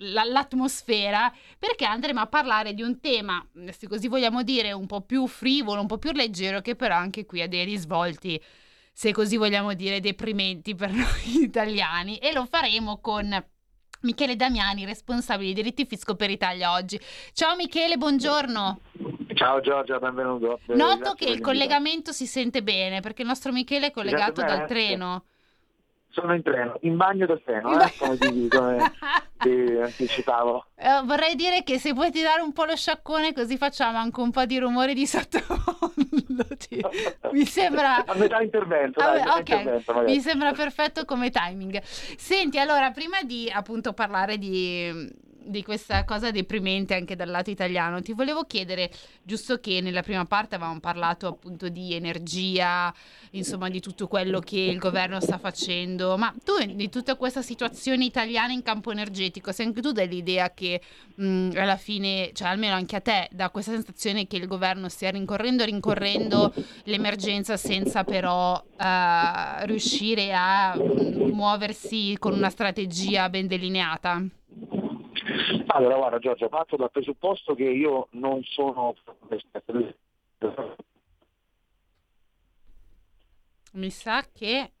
l'atmosfera 0.00 1.32
perché 1.58 1.84
andremo 1.84 2.20
a 2.20 2.26
parlare 2.26 2.74
di 2.74 2.82
un 2.82 3.00
tema, 3.00 3.44
se 3.70 3.88
così 3.88 4.08
vogliamo 4.08 4.42
dire, 4.42 4.72
un 4.72 4.86
po' 4.86 5.02
più 5.02 5.26
frivolo, 5.26 5.80
un 5.80 5.86
po' 5.86 5.98
più 5.98 6.12
leggero, 6.12 6.60
che 6.60 6.76
però 6.76 6.94
anche 6.94 7.26
qui 7.26 7.42
ha 7.42 7.48
dei 7.48 7.64
risvolti, 7.64 8.40
se 8.92 9.12
così 9.12 9.36
vogliamo 9.36 9.74
dire, 9.74 10.00
deprimenti 10.00 10.74
per 10.74 10.92
noi 10.92 11.42
italiani. 11.42 12.18
E 12.18 12.32
lo 12.32 12.46
faremo 12.46 13.00
con 13.00 13.44
Michele 14.02 14.36
Damiani, 14.36 14.86
responsabile 14.86 15.48
di 15.48 15.54
diritti 15.54 15.84
fisco 15.84 16.14
per 16.14 16.30
Italia 16.30 16.72
oggi. 16.72 16.98
Ciao 17.32 17.54
Michele, 17.56 17.96
buongiorno. 17.96 18.80
Ciao 19.34 19.60
Giorgia, 19.60 19.98
benvenuto. 19.98 20.60
Noto 20.68 20.98
grazie 20.98 21.26
che 21.26 21.32
il 21.32 21.40
collegamento 21.40 22.12
si 22.12 22.26
sente 22.26 22.62
bene 22.62 23.00
perché 23.00 23.22
il 23.22 23.28
nostro 23.28 23.52
Michele 23.52 23.88
è 23.88 23.90
collegato 23.90 24.42
dal 24.42 24.66
treno. 24.66 25.24
Sono 26.10 26.34
in 26.34 26.42
treno, 26.42 26.76
in 26.82 26.96
bagno 26.96 27.26
del 27.26 27.40
treno, 27.44 27.80
eh, 27.80 27.92
come 27.98 28.18
ti, 28.18 28.48
come 28.48 28.92
ti 29.38 29.78
anticipavo. 29.80 30.66
Eh, 30.74 31.02
vorrei 31.04 31.36
dire 31.36 31.62
che 31.62 31.78
se 31.78 31.94
puoi 31.94 32.10
tirare 32.10 32.40
un 32.40 32.52
po' 32.52 32.64
lo 32.64 32.74
sciaccone 32.74 33.32
così 33.32 33.56
facciamo 33.56 33.96
anche 33.96 34.20
un 34.20 34.30
po' 34.30 34.44
di 34.44 34.58
rumore 34.58 34.92
di 34.92 35.06
sottofondo. 35.06 36.46
Mi 37.32 37.44
sembra... 37.44 38.04
A 38.04 38.14
metà 38.14 38.40
intervento, 38.42 38.98
dai, 38.98 39.20
a 39.20 39.24
metà 39.24 39.34
ok, 39.34 39.48
intervento 39.48 40.02
mi 40.02 40.20
sembra 40.20 40.52
perfetto 40.52 41.04
come 41.04 41.30
timing. 41.30 41.80
Senti, 41.82 42.58
allora, 42.58 42.90
prima 42.90 43.22
di 43.22 43.50
appunto 43.52 43.92
parlare 43.92 44.36
di, 44.36 45.08
di 45.42 45.62
questa 45.62 46.04
cosa 46.04 46.30
deprimente 46.30 46.94
anche 46.94 47.16
dal 47.16 47.28
lato 47.28 47.50
italiano, 47.50 48.00
ti 48.02 48.12
volevo 48.12 48.44
chiedere, 48.44 48.90
giusto 49.22 49.58
che 49.58 49.80
nella 49.80 50.02
prima 50.02 50.24
parte 50.24 50.54
avevamo 50.54 50.80
parlato 50.80 51.26
appunto 51.26 51.68
di 51.68 51.94
energia, 51.94 52.92
insomma 53.30 53.68
di 53.68 53.80
tutto 53.80 54.06
quello 54.06 54.40
che 54.40 54.58
il 54.58 54.78
governo 54.78 55.20
sta 55.20 55.38
facendo, 55.38 56.16
ma 56.16 56.34
tu 56.44 56.52
di 56.64 56.88
tutta 56.88 57.16
questa 57.16 57.42
situazione 57.42 58.04
italiana 58.04 58.52
in 58.52 58.62
campo 58.62 58.90
energetico, 58.90 59.52
sei 59.52 59.66
anche 59.66 59.80
tu 59.80 59.92
dell'idea 59.92 60.52
che 60.52 60.80
mh, 61.14 61.50
alla 61.56 61.76
fine, 61.76 62.30
cioè 62.32 62.48
almeno 62.48 62.74
anche 62.74 62.96
a 62.96 63.00
te, 63.00 63.28
da 63.32 63.50
questa 63.50 63.72
sensazione 63.72 64.26
che 64.26 64.36
il 64.36 64.46
governo 64.46 64.88
stia 64.88 65.10
rincorrendo, 65.10 65.64
rincorrendo 65.64 66.52
l'emergenza 66.84 67.56
senza 67.56 68.04
però 68.04 68.62
eh, 68.78 69.66
riuscire 69.66 70.32
a 70.32 70.76
muoversi 70.76 72.16
con 72.18 72.32
una 72.34 72.50
strategia 72.50 73.28
ben 73.28 73.46
delineata? 73.46 74.24
Allora, 75.66 75.96
guarda 75.96 76.18
Giorgia, 76.18 76.48
parto 76.48 76.76
dal 76.76 76.90
presupposto 76.90 77.54
che 77.54 77.64
io 77.64 78.08
non 78.12 78.42
sono. 78.44 78.94
Mi 83.72 83.90
sa 83.90 84.26
che 84.32 84.72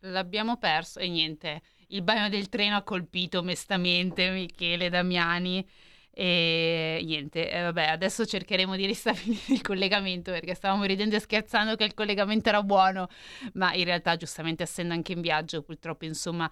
l'abbiamo 0.00 0.56
perso 0.56 0.98
e 0.98 1.08
niente, 1.08 1.62
il 1.88 2.02
bagno 2.02 2.28
del 2.28 2.48
treno 2.48 2.76
ha 2.76 2.82
colpito 2.82 3.42
mestamente 3.42 4.30
Michele 4.30 4.88
Damiani 4.88 5.66
e 6.14 7.00
niente, 7.04 7.50
eh, 7.50 7.62
vabbè, 7.62 7.86
adesso 7.86 8.26
cercheremo 8.26 8.76
di 8.76 8.84
ristabilire 8.84 9.40
il 9.48 9.62
collegamento 9.62 10.30
perché 10.30 10.54
stavamo 10.54 10.84
ridendo 10.84 11.16
e 11.16 11.20
scherzando 11.20 11.74
che 11.74 11.84
il 11.84 11.94
collegamento 11.94 12.50
era 12.50 12.62
buono, 12.62 13.08
ma 13.54 13.72
in 13.72 13.84
realtà 13.84 14.16
giustamente 14.16 14.64
essendo 14.64 14.92
anche 14.92 15.12
in 15.12 15.22
viaggio 15.22 15.62
purtroppo 15.62 16.04
insomma 16.04 16.50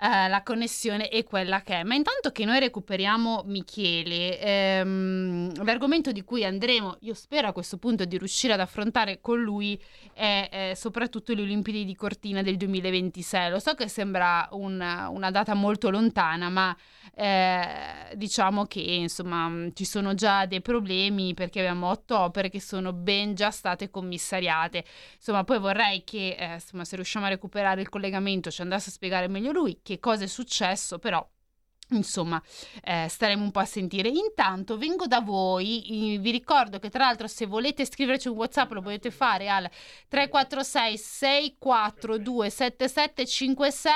eh, 0.00 0.28
la 0.28 0.42
connessione 0.44 1.08
è 1.08 1.24
quella 1.24 1.62
che 1.62 1.80
è. 1.80 1.82
Ma 1.82 1.94
intanto 1.94 2.30
che 2.30 2.44
noi 2.44 2.60
recuperiamo 2.60 3.42
Michele, 3.46 4.38
ehm, 4.38 5.64
l'argomento 5.64 6.12
di 6.12 6.22
cui 6.22 6.44
andremo, 6.44 6.98
io 7.00 7.14
spero 7.14 7.48
a 7.48 7.52
questo 7.52 7.78
punto 7.78 8.04
di 8.04 8.16
riuscire 8.16 8.52
ad 8.52 8.60
affrontare 8.60 9.20
con 9.20 9.40
lui, 9.42 9.80
è 10.12 10.48
eh, 10.52 10.76
soprattutto 10.76 11.34
le 11.34 11.42
Olimpiadi 11.42 11.84
di 11.84 11.96
Cortina 11.96 12.42
del 12.42 12.56
2026. 12.56 13.50
Lo 13.50 13.58
so 13.58 13.74
che 13.74 13.88
sembra 13.88 14.48
un- 14.52 15.06
una 15.10 15.30
data 15.32 15.54
molto 15.54 15.90
lontana, 15.90 16.48
ma 16.48 16.76
eh, 17.14 18.14
diciamo 18.14 18.66
che 18.66 18.80
insomma 18.80 19.50
ci 19.72 19.84
sono 19.84 20.14
già 20.14 20.46
dei 20.46 20.60
problemi 20.60 21.34
perché 21.34 21.58
abbiamo 21.60 21.88
otto 21.88 22.16
opere 22.18 22.48
che 22.48 22.60
sono 22.60 22.92
ben 22.92 23.34
già 23.34 23.50
state 23.50 23.90
commissariate. 23.90 24.84
Insomma, 25.16 25.42
poi 25.42 25.58
vorrei 25.58 26.04
che 26.04 26.36
eh, 26.38 26.54
insomma, 26.54 26.84
se 26.84 26.94
riusciamo 26.94 27.26
a 27.26 27.30
recuperare 27.30 27.80
il 27.80 27.88
collegamento 27.88 28.50
ci 28.50 28.62
andasse 28.62 28.90
a 28.90 28.92
spiegare 28.92 29.26
meglio 29.28 29.50
lui 29.52 29.80
che 29.88 29.98
cosa 30.00 30.24
è 30.24 30.26
successo, 30.26 30.98
però 30.98 31.26
Insomma, 31.90 32.38
eh, 32.84 33.06
staremo 33.08 33.42
un 33.42 33.50
po' 33.50 33.60
a 33.60 33.64
sentire. 33.64 34.10
Intanto 34.10 34.76
vengo 34.76 35.06
da 35.06 35.20
voi, 35.20 36.18
vi 36.20 36.30
ricordo 36.30 36.78
che 36.78 36.90
tra 36.90 37.04
l'altro 37.04 37.26
se 37.26 37.46
volete 37.46 37.86
scriverci 37.86 38.28
un 38.28 38.36
WhatsApp 38.36 38.72
lo 38.72 38.82
potete 38.82 39.10
fare 39.10 39.48
al 39.48 39.66
346 40.06 40.98
642 40.98 42.50
7756. 42.50 43.92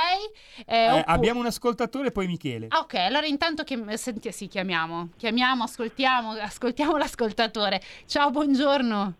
eh, 0.65 0.75
Eh, 0.75 0.89
oppu- 0.89 1.07
abbiamo 1.07 1.41
un 1.41 1.47
ascoltatore, 1.47 2.11
poi 2.13 2.27
Michele. 2.29 2.69
Ah, 2.71 2.79
ok, 2.79 2.95
allora 2.95 3.27
intanto 3.27 3.63
che 3.63 3.79
senti, 3.99 4.33
sì, 4.33 4.49
chiamiamo, 4.49 5.11
chiamiamo, 5.19 5.65
ascoltiamo, 5.65 6.31
ascoltiamo 6.31 6.97
l'ascoltatore. 6.97 7.83
Ciao, 8.07 8.31
buongiorno. 8.31 9.17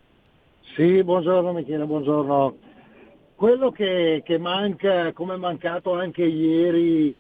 Sì, 0.75 1.05
buongiorno 1.05 1.53
Michele, 1.53 1.85
buongiorno. 1.85 2.72
Quello 3.43 3.73
che, 3.73 4.23
che 4.25 4.39
manca, 4.39 5.13
come 5.13 5.35
è 5.35 5.37
mancato 5.37 5.95
anche 5.95 6.23
ieri 6.23 7.13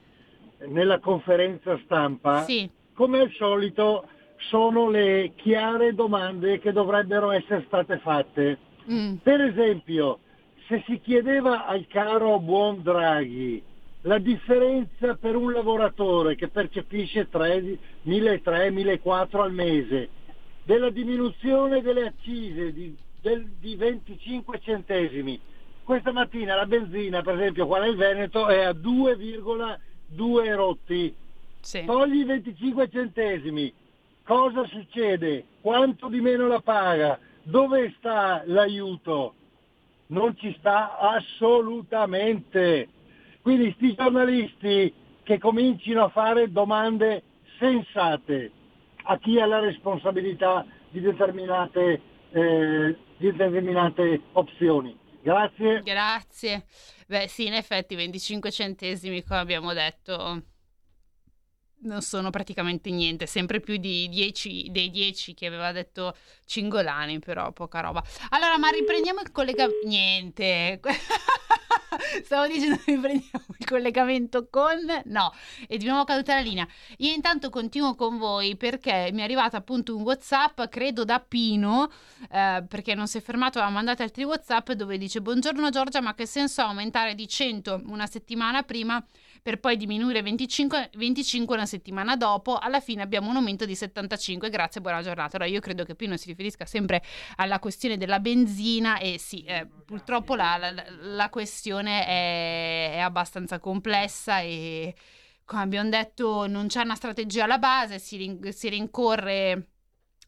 nella 0.68 1.00
conferenza 1.00 1.76
stampa, 1.82 2.44
Sì, 2.44 2.70
come 2.94 3.18
al 3.18 3.32
solito 3.32 4.06
sono 4.36 4.88
le 4.88 5.32
chiare 5.34 5.96
domande 5.96 6.60
che 6.60 6.70
dovrebbero 6.70 7.32
essere 7.32 7.64
state 7.66 7.98
fatte. 7.98 8.56
mm, 8.88 9.14
Per 9.16 9.40
esempio, 9.40 10.20
se 10.68 10.84
si 10.86 11.00
chiedeva 11.00 11.66
al 11.66 11.88
caro 11.88 12.38
buon 12.38 12.84
Draghi 12.84 13.60
la 14.02 14.18
differenza 14.18 15.16
per 15.16 15.34
un 15.34 15.50
lavoratore 15.50 16.36
che 16.36 16.46
percepisce 16.46 17.28
1.300-1.400 17.32 19.40
al 19.40 19.52
mese 19.52 20.08
della 20.62 20.90
diminuzione 20.90 21.82
delle 21.82 22.06
accise 22.06 22.72
di, 22.72 22.96
del- 23.20 23.48
di 23.58 23.74
25 23.74 24.60
centesimi, 24.60 25.40
questa 25.84 26.12
mattina 26.12 26.54
la 26.54 26.66
benzina, 26.66 27.22
per 27.22 27.34
esempio, 27.34 27.66
qua 27.66 27.80
nel 27.80 27.96
Veneto 27.96 28.48
è 28.48 28.62
a 28.62 28.72
2,2 28.72 30.54
rotti. 30.54 31.14
sì. 31.60 31.84
Togli 31.84 32.20
i 32.20 32.24
25 32.24 32.88
centesimi, 32.90 33.72
cosa 34.24 34.64
succede? 34.66 35.44
Quanto 35.60 36.08
di 36.08 36.20
meno 36.20 36.46
la 36.46 36.60
paga? 36.60 37.18
Dove 37.42 37.94
sta 37.98 38.42
l'aiuto? 38.46 39.34
Non 40.06 40.36
ci 40.36 40.54
sta 40.58 40.98
assolutamente. 40.98 42.88
Quindi 43.40 43.72
sti 43.76 43.94
giornalisti 43.94 44.92
che 45.22 45.38
comincino 45.38 46.04
a 46.04 46.08
fare 46.08 46.50
domande 46.50 47.22
sensate 47.58 48.50
a 49.04 49.18
chi 49.18 49.40
ha 49.40 49.46
la 49.46 49.58
responsabilità 49.58 50.64
di 50.90 51.00
determinate 51.00 52.00
eh, 52.32 52.96
di 53.16 53.30
determinate 53.30 54.20
opzioni. 54.32 54.96
Grazie. 55.22 55.80
Grazie. 55.82 56.64
Beh, 57.06 57.28
sì, 57.28 57.46
in 57.46 57.54
effetti 57.54 57.94
25 57.94 58.50
centesimi, 58.50 59.22
come 59.22 59.40
abbiamo 59.40 59.72
detto, 59.72 60.42
non 61.82 62.02
sono 62.02 62.30
praticamente 62.30 62.90
niente, 62.90 63.26
sempre 63.26 63.60
più 63.60 63.76
di 63.76 64.08
10, 64.08 64.70
dei 64.70 64.90
10 64.90 65.34
che 65.34 65.46
aveva 65.46 65.72
detto 65.72 66.16
Cingolani, 66.44 67.18
però 67.18 67.52
poca 67.52 67.80
roba. 67.80 68.02
Allora, 68.30 68.58
ma 68.58 68.68
riprendiamo 68.68 69.20
il 69.20 69.30
collegamento. 69.32 69.86
Niente. 69.86 70.80
Stavo 72.24 72.46
dicendo 72.46 72.80
riprendiamo 72.84 73.44
il 73.58 73.66
collegamento 73.66 74.48
con... 74.48 74.78
No, 75.04 75.32
e 75.66 75.76
di 75.76 75.86
nuovo 75.86 76.04
caduta 76.04 76.34
la 76.34 76.40
linea. 76.40 76.66
Io 76.98 77.12
intanto 77.12 77.50
continuo 77.50 77.94
con 77.94 78.18
voi 78.18 78.56
perché 78.56 79.10
mi 79.12 79.20
è 79.20 79.24
arrivato 79.24 79.56
appunto 79.56 79.96
un 79.96 80.02
WhatsApp, 80.02 80.62
credo 80.68 81.04
da 81.04 81.20
Pino, 81.20 81.90
eh, 82.30 82.64
perché 82.66 82.94
non 82.94 83.06
si 83.06 83.18
è 83.18 83.20
fermato, 83.20 83.60
ha 83.60 83.68
mandato 83.68 84.02
altri 84.02 84.24
WhatsApp 84.24 84.72
dove 84.72 84.98
dice 84.98 85.20
Buongiorno 85.20 85.70
Giorgia, 85.70 86.00
ma 86.00 86.14
che 86.14 86.26
senso 86.26 86.62
ha 86.62 86.66
aumentare 86.66 87.14
di 87.14 87.28
100 87.28 87.82
una 87.86 88.06
settimana 88.06 88.62
prima 88.62 89.04
per 89.42 89.58
poi 89.58 89.76
diminuire 89.76 90.22
25, 90.22 90.90
25 90.94 91.56
una 91.56 91.66
settimana 91.66 92.16
dopo, 92.16 92.56
alla 92.58 92.78
fine 92.78 93.02
abbiamo 93.02 93.28
un 93.28 93.36
aumento 93.36 93.64
di 93.66 93.74
75, 93.74 94.48
grazie, 94.50 94.80
buona 94.80 95.02
giornata. 95.02 95.36
Allora 95.36 95.50
io 95.50 95.60
credo 95.60 95.84
che 95.84 95.96
Pino 95.96 96.16
si 96.16 96.28
riferisca 96.28 96.64
sempre 96.64 97.02
alla 97.36 97.58
questione 97.58 97.96
della 97.96 98.20
benzina 98.20 98.98
e 98.98 99.18
sì, 99.18 99.42
eh, 99.42 99.66
purtroppo 99.84 100.36
la, 100.36 100.56
la, 100.58 100.84
la 101.00 101.28
questione 101.28 102.06
è, 102.06 102.92
è 102.94 102.98
abbastanza 102.98 103.58
complessa 103.58 104.40
e 104.40 104.94
come 105.44 105.62
abbiamo 105.62 105.90
detto 105.90 106.46
non 106.46 106.68
c'è 106.68 106.82
una 106.82 106.94
strategia 106.94 107.44
alla 107.44 107.58
base, 107.58 107.98
si, 107.98 108.16
rin- 108.16 108.52
si 108.52 108.68
rincorre 108.68 109.71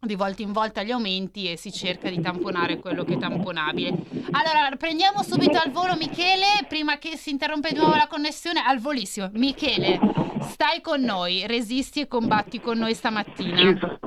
di 0.06 0.14
volta 0.14 0.42
in 0.42 0.52
volta 0.52 0.82
gli 0.82 0.90
aumenti 0.90 1.50
e 1.50 1.56
si 1.56 1.72
cerca 1.72 2.08
di 2.08 2.20
tamponare 2.20 2.78
quello 2.78 3.04
che 3.04 3.14
è 3.14 3.18
tamponabile. 3.18 3.88
Allora, 4.30 4.74
prendiamo 4.76 5.22
subito 5.22 5.58
al 5.58 5.70
volo 5.70 5.94
Michele, 5.96 6.64
prima 6.68 6.98
che 6.98 7.16
si 7.16 7.30
interrompa 7.30 7.68
di 7.68 7.76
nuovo 7.76 7.94
la 7.94 8.06
connessione, 8.08 8.60
al 8.64 8.78
volissimo. 8.78 9.30
Michele, 9.34 9.98
stai 10.42 10.80
con 10.80 11.00
noi, 11.00 11.46
resisti 11.46 12.00
e 12.00 12.08
combatti 12.08 12.60
con 12.60 12.78
noi 12.78 12.94
stamattina. 12.94 13.98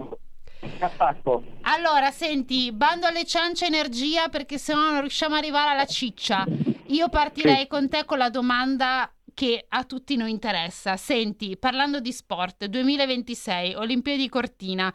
Allora, 1.61 2.11
senti, 2.11 2.71
bando 2.71 3.07
alle 3.07 3.25
ciance 3.25 3.65
energia 3.65 4.27
perché 4.29 4.57
se 4.57 4.73
no 4.73 4.91
non 4.91 5.01
riusciamo 5.01 5.35
ad 5.35 5.41
arrivare 5.41 5.71
alla 5.71 5.85
ciccia. 5.85 6.45
Io 6.87 7.09
partirei 7.09 7.61
Sì. 7.61 7.67
con 7.67 7.89
te 7.89 8.05
con 8.05 8.17
la 8.17 8.29
domanda 8.29 9.11
che 9.33 9.65
a 9.69 9.83
tutti 9.83 10.15
noi 10.15 10.31
interessa. 10.31 10.97
Senti, 10.97 11.57
parlando 11.57 11.99
di 11.99 12.11
sport, 12.11 12.65
2026, 12.65 13.75
Olimpiadi 13.75 14.29
Cortina. 14.29 14.91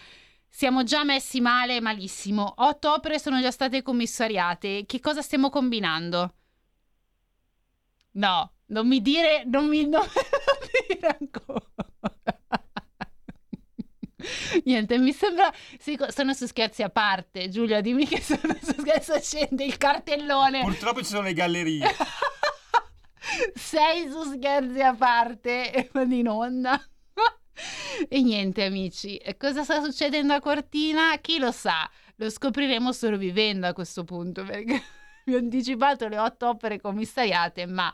Siamo 0.54 0.84
già 0.84 1.02
messi 1.02 1.40
male, 1.40 1.80
malissimo. 1.80 2.52
Otto 2.58 2.92
opere 2.92 3.18
sono 3.18 3.40
già 3.40 3.50
state 3.50 3.80
commissariate. 3.80 4.84
Che 4.84 5.00
cosa 5.00 5.22
stiamo 5.22 5.48
combinando? 5.48 6.34
No, 8.12 8.52
non 8.66 8.86
mi 8.86 9.00
dire, 9.00 9.44
non 9.46 9.66
mi, 9.66 9.88
non 9.88 10.02
mi 10.04 10.94
dire 10.94 11.16
ancora. 11.18 11.64
Niente, 14.64 14.98
mi 14.98 15.14
sembra. 15.14 15.50
Sì, 15.78 15.98
sono 16.08 16.34
su 16.34 16.46
scherzi 16.46 16.82
a 16.82 16.90
parte. 16.90 17.48
Giulia, 17.48 17.80
dimmi 17.80 18.06
che 18.06 18.20
sono 18.20 18.54
su 18.62 18.74
scherzi. 18.78 19.18
Scende 19.24 19.64
il 19.64 19.78
cartellone. 19.78 20.64
Purtroppo 20.64 20.98
ci 20.98 21.06
sono 21.06 21.22
le 21.22 21.32
gallerie. 21.32 21.86
Sei 23.54 24.06
su 24.10 24.22
scherzi 24.34 24.82
a 24.82 24.94
parte 24.94 25.72
e 25.72 25.88
vado 25.90 26.14
in 26.14 26.28
onda. 26.28 26.78
E 28.08 28.22
niente, 28.22 28.64
amici, 28.64 29.20
cosa 29.38 29.64
sta 29.64 29.82
succedendo 29.82 30.32
a 30.32 30.40
Cortina? 30.40 31.16
Chi 31.20 31.38
lo 31.38 31.52
sa? 31.52 31.88
Lo 32.16 32.30
scopriremo 32.30 32.92
solo 32.92 33.16
vivendo 33.16 33.66
a 33.66 33.72
questo 33.72 34.04
punto, 34.04 34.44
perché 34.44 34.82
vi 35.26 35.34
ho 35.34 35.38
anticipato 35.38 36.08
le 36.08 36.18
otto 36.18 36.48
opere 36.48 36.80
commissariate, 36.80 37.66
ma... 37.66 37.92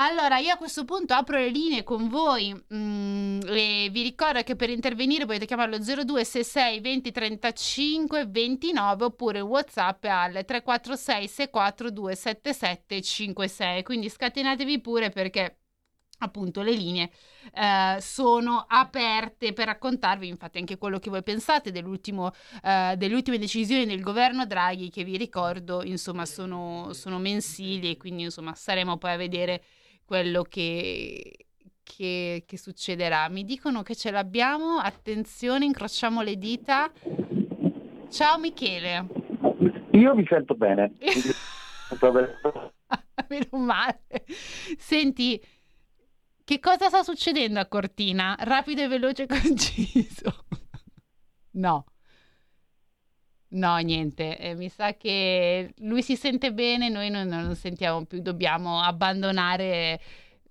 Allora, 0.00 0.38
io 0.38 0.52
a 0.52 0.56
questo 0.56 0.84
punto 0.84 1.12
apro 1.12 1.38
le 1.38 1.48
linee 1.48 1.82
con 1.82 2.08
voi 2.08 2.54
mm, 2.54 3.40
e 3.48 3.88
vi 3.90 4.02
ricordo 4.02 4.40
che 4.44 4.54
per 4.54 4.70
intervenire 4.70 5.26
potete 5.26 5.44
chiamarlo 5.44 5.76
0266 5.76 6.80
20 6.80 7.10
35 7.10 8.26
29 8.26 9.04
oppure 9.04 9.40
WhatsApp 9.40 10.04
al 10.04 10.44
346 10.44 11.26
642 11.26 12.14
77 12.14 13.02
56. 13.02 13.82
Quindi 13.82 14.08
scatenatevi 14.08 14.80
pure 14.80 15.10
perché 15.10 15.58
appunto 16.18 16.62
le 16.62 16.72
linee 16.72 17.10
eh, 17.54 18.00
sono 18.00 18.64
aperte 18.68 19.52
per 19.52 19.66
raccontarvi 19.66 20.28
infatti 20.28 20.58
anche 20.58 20.78
quello 20.78 20.98
che 20.98 21.10
voi 21.10 21.22
pensate 21.22 21.70
dell'ultimo, 21.70 22.32
eh, 22.62 22.94
delle 22.96 23.14
ultime 23.14 23.38
decisioni 23.38 23.86
del 23.86 24.00
governo 24.00 24.46
Draghi 24.46 24.90
che 24.90 25.04
vi 25.04 25.16
ricordo 25.16 25.82
insomma 25.82 26.24
sono, 26.26 26.92
sono 26.92 27.18
mensili 27.18 27.90
e 27.90 27.96
quindi 27.96 28.24
insomma 28.24 28.54
saremo 28.54 28.96
poi 28.96 29.12
a 29.12 29.16
vedere 29.16 29.62
quello 30.04 30.42
che, 30.42 31.46
che, 31.82 32.44
che 32.46 32.58
succederà 32.58 33.28
mi 33.28 33.44
dicono 33.44 33.82
che 33.82 33.94
ce 33.94 34.10
l'abbiamo 34.10 34.78
attenzione 34.78 35.64
incrociamo 35.64 36.22
le 36.22 36.36
dita 36.36 36.90
ciao 38.10 38.38
Michele 38.38 39.26
Io 39.92 40.14
mi 40.14 40.24
sento 40.28 40.54
bene. 40.54 40.92
Mi 41.00 41.10
sento 41.88 42.12
bene. 42.12 42.38
Meno 43.28 43.64
male. 43.64 44.02
Senti, 44.78 45.42
che 46.48 46.60
cosa 46.60 46.88
sta 46.88 47.02
succedendo 47.02 47.60
a 47.60 47.66
Cortina? 47.66 48.34
Rapido 48.38 48.80
e 48.80 48.88
veloce 48.88 49.24
e 49.24 49.26
conciso. 49.26 50.46
No. 51.50 51.84
No, 53.50 53.76
niente. 53.78 54.38
Eh, 54.38 54.54
mi 54.54 54.68
sa 54.68 54.94
che 54.94 55.74
lui 55.78 56.02
si 56.02 56.16
sente 56.16 56.52
bene, 56.52 56.88
noi 56.88 57.10
non, 57.10 57.26
non 57.26 57.54
sentiamo 57.56 58.04
più, 58.06 58.20
dobbiamo 58.20 58.80
abbandonare 58.80 60.00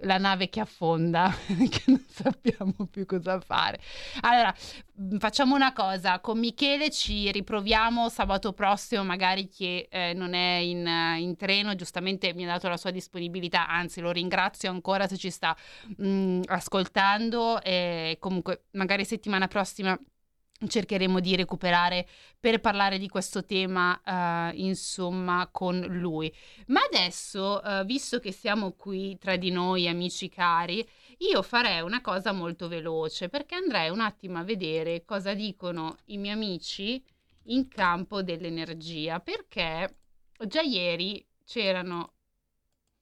la 0.02 0.18
nave 0.18 0.50
che 0.50 0.60
affonda, 0.60 1.34
che 1.70 1.84
non 1.88 2.04
sappiamo 2.10 2.74
più 2.90 3.06
cosa 3.06 3.40
fare. 3.40 3.80
Allora, 4.22 4.54
mh, 4.96 5.18
facciamo 5.18 5.56
una 5.56 5.74
cosa, 5.74 6.20
con 6.20 6.40
Michele 6.40 6.90
ci 6.92 7.32
riproviamo 7.32 8.10
sabato 8.10 8.54
prossimo, 8.54 9.04
magari 9.04 9.48
che 9.50 9.88
eh, 9.90 10.14
non 10.14 10.34
è 10.34 10.58
in, 10.58 10.86
eh, 10.86 11.20
in 11.20 11.36
treno, 11.36 11.76
giustamente 11.76 12.34
mi 12.34 12.44
ha 12.44 12.48
dato 12.48 12.68
la 12.68 12.78
sua 12.78 12.92
disponibilità, 12.92 13.68
anzi 13.68 14.02
lo 14.02 14.12
ringrazio 14.12 14.70
ancora 14.70 15.08
se 15.08 15.18
ci 15.18 15.30
sta 15.30 15.56
mh, 15.98 16.42
ascoltando 16.46 17.62
e 17.62 18.18
comunque 18.20 18.66
magari 18.72 19.06
settimana 19.06 19.48
prossima 19.48 19.98
cercheremo 20.66 21.20
di 21.20 21.36
recuperare 21.36 22.08
per 22.40 22.60
parlare 22.60 22.98
di 22.98 23.08
questo 23.08 23.44
tema 23.46 24.00
eh, 24.04 24.56
insomma 24.56 25.48
con 25.52 25.80
lui. 25.80 26.34
Ma 26.68 26.82
adesso 26.82 27.62
eh, 27.64 27.84
visto 27.86 28.20
che 28.20 28.32
siamo 28.32 28.72
qui 28.72 29.18
tra 29.18 29.36
di 29.36 29.52
noi 29.52 29.88
amici 29.88 30.30
cari 30.30 30.88
io 31.20 31.42
farei 31.42 31.82
una 31.82 32.02
cosa 32.02 32.32
molto 32.32 32.68
veloce 32.68 33.30
perché 33.30 33.56
andrei 33.56 33.90
un 33.90 34.02
attimo 34.02 34.38
a 34.38 34.44
vedere 34.44 35.04
cosa 35.06 35.34
dicono 35.34 35.98
i 36.06 36.18
miei 36.18 36.34
amici 36.34 37.04
in 37.46 37.68
campo 37.68 38.22
dell'energia 38.22 39.20
perché 39.20 39.98
già 40.46 40.62
ieri 40.62 41.26
c'erano 41.44 42.14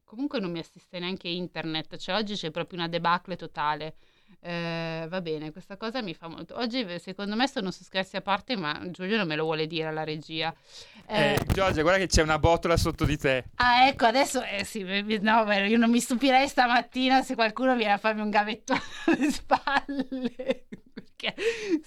comunque 0.04 0.40
non 0.40 0.52
mi 0.52 0.60
assiste 0.60 1.00
neanche 1.00 1.28
internet 1.28 1.98
cioè 1.98 2.16
oggi 2.16 2.36
c'è 2.36 2.52
proprio 2.52 2.80
una 2.80 2.88
debacle 2.88 3.36
totale 3.36 3.96
eh, 4.42 5.06
va 5.10 5.22
bene, 5.22 5.52
questa 5.52 5.78
cosa 5.78 6.02
mi 6.02 6.14
fa 6.14 6.28
molto. 6.28 6.56
Oggi, 6.58 6.86
secondo 7.00 7.36
me, 7.36 7.48
sono 7.48 7.72
su 7.72 7.84
scherzi 7.84 8.16
a 8.16 8.22
parte, 8.22 8.56
ma 8.56 8.80
Giulio 8.92 9.18
non 9.18 9.28
me 9.28 9.36
lo 9.36 9.44
vuole 9.44 9.68
dire 9.68 9.88
alla 9.88 10.04
regia. 10.04 10.54
Eh, 11.08 11.34
Eh, 11.34 11.40
Giorgia, 11.52 11.82
guarda 11.82 12.00
che 12.00 12.08
c'è 12.08 12.22
una 12.22 12.40
botola 12.40 12.78
sotto 12.78 13.06
di 13.06 13.18
te. 13.18 13.46
Ah, 13.56 13.88
ecco, 13.88 14.06
adesso 14.06 14.44
eh, 14.44 14.64
sì, 14.64 14.82
no, 14.84 15.52
io 15.54 15.78
non 15.78 15.90
mi 15.90 16.00
stupirei 16.00 16.48
stamattina 16.48 17.22
se 17.22 17.36
qualcuno 17.36 17.76
viene 17.76 17.94
a 17.94 17.98
farmi 17.98 18.22
un 18.22 18.30
gavettone 18.30 18.82
alle 19.08 19.32
spalle. 19.32 20.66
Perché 20.94 21.36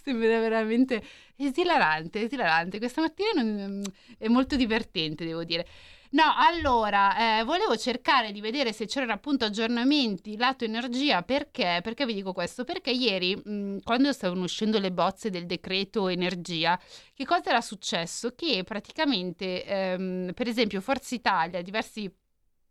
sembra 0.03 0.41
veramente 0.41 1.03
esilarante, 1.37 2.23
esilarante. 2.23 2.79
Questa 2.79 3.01
mattina 3.01 3.43
non- 3.43 3.83
è 4.19 4.29
molto 4.29 4.57
divertente, 4.57 5.25
devo 5.25 5.45
dire. 5.45 5.67
No, 6.11 6.23
allora, 6.37 7.41
eh, 7.41 7.45
volevo 7.45 7.77
cercare 7.77 8.33
di 8.33 8.41
vedere 8.41 8.73
se 8.73 8.87
c'erano 8.87 9.13
appunto 9.13 9.45
aggiornamenti 9.45 10.37
lato 10.39 10.65
energia, 10.65 11.23
perché? 11.23 11.81
Perché 11.83 12.07
vi 12.07 12.15
dico 12.15 12.33
questo? 12.33 12.65
Perché 12.65 12.91
ieri, 12.91 13.37
mh, 13.37 13.81
quando 13.83 14.13
stavano 14.13 14.45
uscendo 14.45 14.79
le 14.79 14.91
bozze 14.91 15.29
del 15.29 15.45
decreto 15.45 16.09
energia, 16.09 16.81
che 17.13 17.25
cosa 17.27 17.51
era 17.51 17.61
successo? 17.61 18.35
Che 18.35 18.65
praticamente, 18.65 19.65
ehm, 19.65 20.33
per 20.35 20.49
esempio, 20.49 20.81
Forza 20.81 21.15
Italia, 21.15 21.61
diversi 21.61 22.11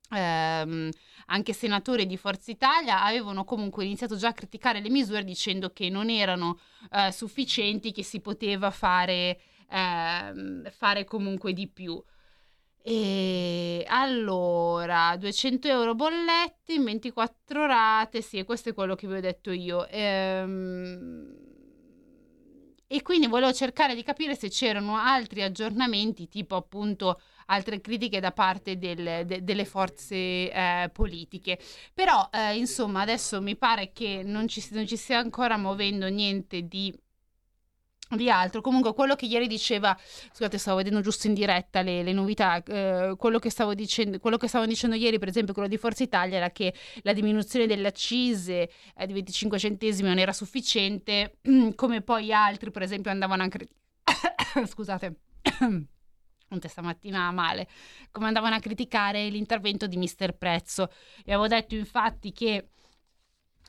ehm, 0.09 0.89
anche 1.27 1.53
senatori 1.53 2.05
di 2.07 2.17
Forza 2.17 2.49
Italia 2.51 3.03
avevano 3.03 3.43
comunque 3.43 3.85
iniziato 3.85 4.15
già 4.15 4.29
a 4.29 4.33
criticare 4.33 4.79
le 4.81 4.89
misure 4.89 5.23
dicendo 5.23 5.71
che 5.71 5.89
non 5.89 6.09
erano 6.09 6.59
eh, 6.91 7.11
sufficienti, 7.11 7.91
che 7.91 8.03
si 8.03 8.19
poteva 8.19 8.71
fare, 8.71 9.39
ehm, 9.69 10.69
fare 10.71 11.03
comunque 11.03 11.53
di 11.53 11.67
più. 11.67 12.01
E 12.89 13.83
allora 13.89 15.17
200 15.17 15.67
euro 15.67 15.93
bolletti 15.93 16.75
in 16.75 16.85
24 16.85 17.65
rate, 17.65 18.21
sì, 18.21 18.41
questo 18.45 18.69
è 18.69 18.73
quello 18.73 18.95
che 18.95 19.07
vi 19.07 19.15
ho 19.15 19.19
detto 19.19 19.51
io. 19.51 19.85
Ehm, 19.89 21.35
e 22.89 23.01
quindi 23.01 23.27
volevo 23.27 23.51
cercare 23.51 23.95
di 23.95 24.03
capire 24.03 24.33
se 24.35 24.47
c'erano 24.49 24.95
altri 24.95 25.41
aggiornamenti, 25.43 26.29
tipo 26.29 26.55
appunto 26.55 27.19
altre 27.47 27.81
critiche 27.81 28.21
da 28.21 28.31
parte 28.31 28.77
del- 28.77 29.25
de- 29.25 29.43
delle 29.43 29.65
forze 29.65 30.15
eh, 30.15 30.89
politiche. 30.93 31.59
Però, 31.93 32.29
eh, 32.31 32.55
insomma, 32.57 33.01
adesso 33.01 33.41
mi 33.41 33.57
pare 33.57 33.91
che 33.91 34.21
non 34.23 34.47
ci, 34.47 34.65
non 34.71 34.87
ci 34.87 34.95
stia 34.95 35.19
ancora 35.19 35.57
muovendo 35.57 36.07
niente 36.07 36.61
di 36.67 36.97
di 38.15 38.29
altro. 38.29 38.61
Comunque, 38.61 38.93
quello 38.93 39.15
che 39.15 39.25
ieri 39.25 39.47
diceva, 39.47 39.97
scusate, 40.31 40.57
stavo 40.57 40.77
vedendo 40.77 41.01
giusto 41.01 41.27
in 41.27 41.33
diretta 41.33 41.81
le, 41.81 42.03
le 42.03 42.13
novità. 42.13 42.61
eh, 42.63 43.15
quello, 43.17 43.39
che 43.39 43.49
stavo 43.49 43.73
dicendo, 43.73 44.19
quello 44.19 44.37
che 44.37 44.47
stavano 44.47 44.69
dicendo 44.69 44.95
ieri, 44.95 45.19
per 45.19 45.27
esempio, 45.27 45.53
quello 45.53 45.67
di 45.67 45.77
Forza 45.77 46.03
Italia, 46.03 46.37
era 46.37 46.51
che 46.51 46.73
la 47.01 47.13
diminuzione 47.13 47.67
delle 47.67 47.87
accise 47.87 48.69
eh, 48.95 49.05
di 49.05 49.13
25 49.13 49.59
centesimi 49.59 50.07
non 50.07 50.19
era 50.19 50.33
sufficiente, 50.33 51.37
come 51.75 52.01
poi 52.01 52.31
altri, 52.31 52.71
per 52.71 52.81
esempio, 52.81 53.11
andavano 53.11 53.43
a 53.43 53.47
criticare. 53.47 53.75
scusate. 54.65 55.15
Anche 56.49 56.69
stamattina 56.69 57.29
male, 57.31 57.67
come 58.09 58.27
andavano 58.27 58.55
a 58.55 58.59
criticare 58.59 59.27
l'intervento 59.27 59.85
di 59.85 59.97
Mister 59.97 60.33
Prezzo. 60.37 60.89
E 61.25 61.33
avevo 61.33 61.47
detto 61.47 61.75
infatti 61.75 62.31
che 62.31 62.69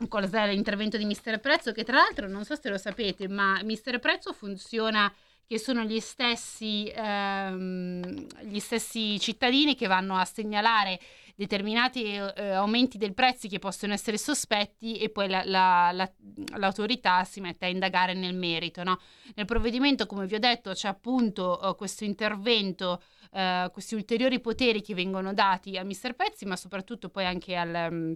cos'è 0.07 0.47
l'intervento 0.53 0.97
di 0.97 1.05
Mister 1.05 1.41
Prezzo, 1.41 1.73
che 1.73 1.83
tra 1.83 1.97
l'altro 1.97 2.29
non 2.29 2.45
so 2.45 2.55
se 2.55 2.69
lo 2.69 2.79
sapete, 2.79 3.27
ma 3.27 3.61
Mister 3.65 3.99
Prezzo 3.99 4.33
funziona 4.33 5.13
che 5.45 5.59
sono 5.59 5.83
gli 5.83 5.99
stessi, 5.99 6.93
ehm, 6.95 8.27
gli 8.43 8.59
stessi 8.59 9.19
cittadini 9.19 9.75
che 9.75 9.87
vanno 9.87 10.17
a 10.17 10.25
segnalare 10.27 11.01
determinati 11.35 12.03
eh, 12.15 12.51
aumenti 12.51 12.99
del 12.99 13.15
prezzi 13.15 13.49
che 13.49 13.59
possono 13.59 13.93
essere 13.95 14.19
sospetti 14.19 14.99
e 14.99 15.09
poi 15.09 15.29
la- 15.29 15.45
la- 15.45 15.91
la- 15.93 16.13
l'autorità 16.57 17.25
si 17.25 17.41
mette 17.41 17.65
a 17.67 17.69
indagare 17.69 18.13
nel 18.13 18.35
merito. 18.35 18.83
no? 18.83 18.99
Nel 19.37 19.47
provvedimento, 19.47 20.05
come 20.07 20.27
vi 20.27 20.35
ho 20.35 20.39
detto, 20.41 20.73
c'è 20.73 20.89
appunto 20.89 21.61
eh, 21.63 21.77
questo 21.77 22.05
intervento, 22.05 23.01
eh, 23.33 23.71
questi 23.73 23.95
ulteriori 23.95 24.41
poteri 24.41 24.83
che 24.83 24.95
vengono 24.95 25.33
dati 25.33 25.79
a 25.79 25.85
Mister 25.85 26.15
Prezzi, 26.15 26.45
ma 26.45 26.57
soprattutto 26.57 27.09
poi 27.09 27.25
anche 27.25 27.57
al... 27.57 27.89
mm, 27.91 28.13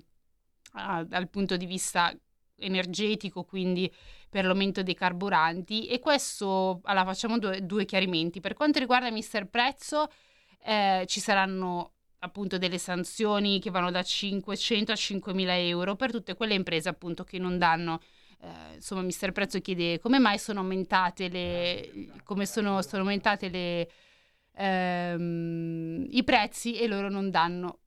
a- 0.73 1.05
dal 1.05 1.29
punto 1.29 1.57
di 1.57 1.67
vista 1.67 2.15
energetico, 2.57 3.45
quindi 3.45 3.93
per 4.29 4.45
l'aumento 4.45 4.83
dei 4.83 4.95
carburanti. 4.95 5.87
E 5.89 5.99
questo, 5.99 6.81
allora 6.85 7.05
facciamo 7.07 7.39
due, 7.39 7.65
due 7.65 7.85
chiarimenti. 7.85 8.41
Per 8.41 8.55
quanto 8.55 8.79
riguarda 8.79 9.11
Mister 9.11 9.49
Prezzo, 9.49 10.09
eh, 10.65 11.05
ci 11.07 11.21
saranno 11.21 11.93
appunto 12.21 12.57
delle 12.59 12.79
sanzioni 12.79 13.59
che 13.61 13.71
vanno 13.71 13.91
da 13.91 14.03
500 14.03 14.93
a 14.93 14.97
5.000 14.97 15.59
euro 15.59 15.97
per 15.97 16.13
tutte 16.13 16.35
quelle 16.37 16.55
imprese 16.55 16.89
appunto 16.89 17.25
che 17.25 17.39
non 17.39 17.59
danno 17.59 18.01
eh, 18.41 18.75
insomma 18.75 19.03
Mister 19.03 19.33
Prezzo 19.33 19.61
chiede 19.61 19.99
come 19.99 20.21
mai 20.21 20.39
sono 20.39 20.61
aumentate 20.61 21.29
le 21.29 21.91
come 22.23 22.47
sono, 22.47 22.81
sono 22.83 23.03
aumentate 23.03 23.49
le 23.49 23.91
ehm, 24.55 26.07
i 26.11 26.23
prezzi 26.25 26.79
e 26.79 26.87
loro 26.87 27.09
non 27.09 27.31
danno 27.31 27.81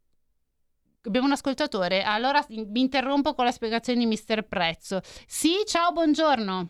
Abbiamo 1.06 1.28
un 1.28 1.34
ascoltatore, 1.34 2.02
allora 2.02 2.44
mi 2.50 2.80
interrompo 2.80 3.36
con 3.36 3.46
la 3.46 3.52
spiegazione 3.52 4.00
di 4.00 4.06
Mister 4.08 4.44
Prezzo. 4.44 5.02
Sì, 5.28 5.58
ciao, 5.66 5.92
buongiorno. 5.92 6.68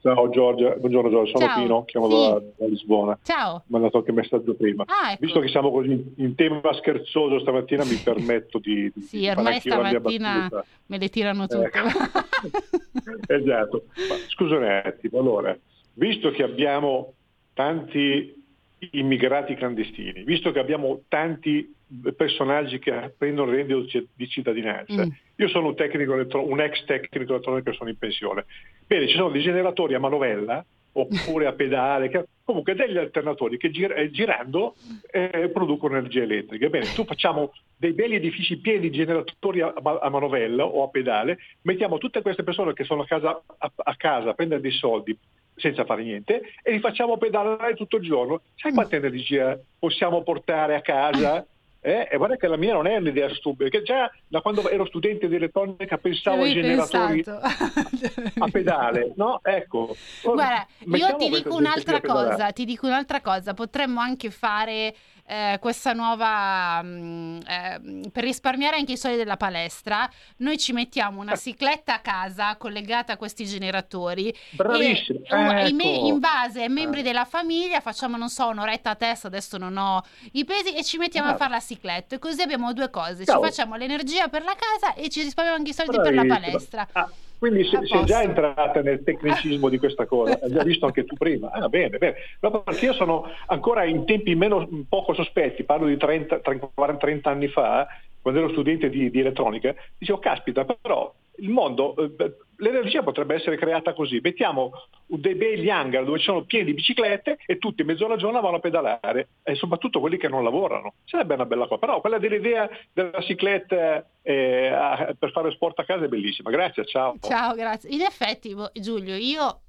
Ciao 0.00 0.30
Giorgia, 0.30 0.76
buongiorno 0.76 1.10
Giorgia, 1.10 1.36
sono 1.36 1.46
Ciao, 1.46 1.60
Pino, 1.60 1.84
chiamo 1.84 2.08
sì. 2.08 2.16
da, 2.16 2.42
da 2.56 2.66
Lisbona. 2.66 3.18
Ciao. 3.22 3.56
Mi 3.56 3.62
mandato 3.66 3.98
anche 3.98 4.12
messaggio 4.12 4.54
prima. 4.54 4.84
Ah, 4.86 5.12
ecco. 5.12 5.24
Visto 5.24 5.40
che 5.40 5.48
siamo 5.48 5.70
così 5.70 6.14
in, 6.16 6.34
tema 6.34 6.62
scherzoso 6.78 7.40
stamattina, 7.40 7.84
mi 7.84 7.96
permetto 8.02 8.58
di, 8.58 8.90
di 8.94 9.00
Sì, 9.02 9.18
di 9.18 9.28
ormai 9.28 9.60
stamattina 9.60 10.48
me 10.86 10.98
le 10.98 11.08
tirano 11.08 11.46
tutte. 11.46 11.70
Esatto. 13.26 13.84
Ma 14.08 14.14
scusa 14.28 14.56
un 14.56 14.64
attimo, 14.64 15.18
allora, 15.18 15.56
visto 15.94 16.30
che 16.30 16.42
abbiamo 16.42 17.12
tanti 17.52 18.45
immigrati 18.92 19.54
clandestini, 19.54 20.22
visto 20.24 20.52
che 20.52 20.58
abbiamo 20.58 21.02
tanti 21.08 21.74
personaggi 22.16 22.78
che 22.78 23.14
prendono 23.16 23.50
il 23.52 23.58
reddito 23.58 24.06
di 24.14 24.28
cittadinanza, 24.28 25.06
Mm. 25.06 25.10
io 25.36 25.48
sono 25.48 25.68
un, 25.68 25.74
tecnico 25.76 26.14
elettro- 26.14 26.46
un 26.46 26.60
ex 26.60 26.84
tecnico 26.84 27.32
elettronico 27.34 27.70
che 27.70 27.76
sono 27.76 27.90
in 27.90 27.96
pensione. 27.98 28.44
Bene, 28.86 29.06
ci 29.08 29.16
sono 29.16 29.30
dei 29.30 29.42
generatori 29.42 29.94
a 29.94 30.00
manovella 30.00 30.64
oppure 30.92 31.46
a 31.46 31.52
pedale, 31.52 32.08
che- 32.08 32.24
comunque 32.42 32.74
degli 32.74 32.96
alternatori 32.96 33.56
che 33.58 33.70
gir- 33.70 33.96
eh, 33.96 34.10
girando 34.10 34.74
eh, 35.10 35.50
producono 35.52 35.96
energia 35.98 36.22
elettrica. 36.22 36.68
Bene, 36.68 36.86
tu 36.94 37.04
facciamo 37.04 37.52
dei 37.76 37.92
belli 37.92 38.14
edifici 38.14 38.56
pieni 38.58 38.80
di 38.80 38.90
generatori 38.90 39.60
a, 39.60 39.72
a 39.74 40.08
manovella 40.08 40.64
o 40.64 40.82
a 40.84 40.88
pedale, 40.88 41.38
mettiamo 41.62 41.98
tutte 41.98 42.22
queste 42.22 42.42
persone 42.44 42.72
che 42.72 42.84
sono 42.84 43.02
a 43.02 43.06
casa 43.06 43.42
a, 43.58 43.72
a 43.74 43.94
casa 43.96 44.30
a 44.30 44.34
prendere 44.34 44.60
dei 44.62 44.70
soldi 44.72 45.16
senza 45.56 45.84
fare 45.84 46.02
niente 46.02 46.42
e 46.62 46.72
li 46.72 46.80
facciamo 46.80 47.16
pedalare 47.16 47.74
tutto 47.74 47.96
il 47.96 48.04
giorno. 48.04 48.42
Sai 48.56 48.72
quanta 48.72 48.96
energia 48.96 49.58
possiamo 49.78 50.22
portare 50.22 50.74
a 50.74 50.80
casa? 50.80 51.44
Eh, 51.80 52.08
e 52.10 52.16
guarda 52.16 52.34
che 52.34 52.48
la 52.48 52.56
mia 52.56 52.72
non 52.72 52.88
è 52.88 52.96
un'idea 52.96 53.32
stupida, 53.32 53.68
perché 53.70 53.84
già 53.84 54.10
da 54.26 54.40
quando 54.40 54.68
ero 54.68 54.86
studente 54.86 55.28
di 55.28 55.36
elettronica 55.36 55.98
pensavo 55.98 56.42
ai 56.42 56.52
generatori 56.52 57.22
a 57.24 58.48
pedale, 58.50 59.12
no? 59.14 59.38
Ecco. 59.40 59.94
Guarda, 60.22 60.66
io 60.80 61.14
ti 61.14 61.28
dico 61.28 61.54
un'altra 61.54 62.00
cosa, 62.00 62.50
ti 62.50 62.64
dico 62.64 62.88
un'altra 62.88 63.20
cosa, 63.20 63.54
potremmo 63.54 64.00
anche 64.00 64.30
fare 64.30 64.96
eh, 65.26 65.58
questa 65.60 65.92
nuova, 65.92 66.80
mm, 66.82 67.38
eh, 67.46 68.10
per 68.12 68.22
risparmiare 68.24 68.76
anche 68.76 68.92
i 68.92 68.96
soldi 68.96 69.16
della 69.16 69.36
palestra, 69.36 70.08
noi 70.38 70.56
ci 70.58 70.72
mettiamo 70.72 71.20
una 71.20 71.36
cicletta 71.36 71.94
a 71.94 71.98
casa 71.98 72.56
collegata 72.56 73.14
a 73.14 73.16
questi 73.16 73.44
generatori 73.44 74.32
Bravissimo, 74.50 75.18
e 75.28 75.66
ecco. 75.66 75.82
in 76.06 76.18
base 76.20 76.62
ai 76.62 76.68
membri 76.68 77.00
Eh. 77.00 77.02
della 77.02 77.24
famiglia 77.24 77.80
facciamo, 77.80 78.16
non 78.16 78.28
so, 78.28 78.46
un'oretta 78.48 78.90
a 78.90 78.94
testa, 78.94 79.26
adesso 79.26 79.58
non 79.58 79.76
ho 79.76 80.02
i 80.32 80.44
pesi 80.44 80.74
e 80.74 80.84
ci 80.84 80.96
mettiamo 80.98 81.26
a 81.28 81.30
Brava. 81.34 81.44
fare 81.44 81.58
la 81.60 81.66
cicletta 81.66 82.14
e 82.14 82.18
così 82.18 82.42
abbiamo 82.42 82.72
due 82.72 82.90
cose, 82.90 83.18
ci 83.18 83.24
Cavolo. 83.24 83.46
facciamo 83.48 83.74
l'energia 83.76 84.28
per 84.28 84.42
la 84.44 84.54
casa 84.54 84.94
e 84.94 85.08
ci 85.08 85.22
risparmiamo 85.22 85.58
anche 85.58 85.70
i 85.70 85.74
soldi 85.74 85.96
per 86.00 86.14
la 86.14 86.24
palestra. 86.24 86.86
Ah, 86.92 87.08
quindi 87.38 87.68
A 87.72 87.84
sei, 87.84 88.04
già 88.04 88.22
entrata 88.22 88.80
nel 88.80 89.02
tecnicismo 89.02 89.68
di 89.68 89.78
questa 89.78 90.06
cosa, 90.06 90.38
hai 90.42 90.50
già 90.50 90.62
visto 90.62 90.86
anche 90.86 91.04
tu 91.04 91.14
prima. 91.16 91.50
Ah, 91.50 91.68
bene, 91.68 91.98
bene. 91.98 92.14
No, 92.40 92.62
perché 92.62 92.86
io 92.86 92.94
sono 92.94 93.24
ancora 93.46 93.84
in 93.84 94.04
tempi 94.04 94.34
meno, 94.34 94.68
poco 94.88 95.12
sospetti, 95.14 95.64
parlo 95.64 95.86
di 95.86 95.96
30, 95.96 96.40
30, 96.40 96.70
40, 96.74 97.00
30 97.00 97.30
anni 97.30 97.48
fa, 97.48 97.86
quando 98.26 98.42
ero 98.42 98.50
studente 98.50 98.90
di, 98.90 99.08
di 99.08 99.20
elettronica, 99.20 99.72
dicevo, 99.96 100.18
caspita, 100.18 100.64
però 100.64 101.14
il 101.36 101.48
mondo, 101.48 101.94
eh, 101.96 102.36
l'energia 102.56 103.04
potrebbe 103.04 103.36
essere 103.36 103.56
creata 103.56 103.94
così, 103.94 104.18
mettiamo 104.20 104.72
dei 105.06 105.36
begli 105.36 105.70
hangar 105.70 106.04
dove 106.04 106.18
ci 106.18 106.24
sono 106.24 106.42
pieni 106.42 106.64
di 106.64 106.74
biciclette 106.74 107.38
e 107.46 107.58
tutti 107.58 107.84
mezz'ora 107.84 108.16
giorno 108.16 108.40
vanno 108.40 108.56
a 108.56 108.58
pedalare, 108.58 109.28
e 109.44 109.54
soprattutto 109.54 110.00
quelli 110.00 110.16
che 110.16 110.26
non 110.26 110.42
lavorano. 110.42 110.94
Sarebbe 111.04 111.34
una 111.34 111.46
bella 111.46 111.68
cosa, 111.68 111.78
però 111.78 112.00
quella 112.00 112.18
dell'idea 112.18 112.68
della 112.92 113.20
cicletta 113.20 114.04
eh, 114.22 115.14
per 115.16 115.30
fare 115.30 115.52
sport 115.52 115.78
a 115.78 115.84
casa 115.84 116.06
è 116.06 116.08
bellissima. 116.08 116.50
Grazie, 116.50 116.84
ciao. 116.84 117.14
Ciao, 117.20 117.54
grazie. 117.54 117.90
In 117.90 118.00
effetti, 118.00 118.56
boh, 118.56 118.72
Giulio, 118.74 119.14
io 119.14 119.60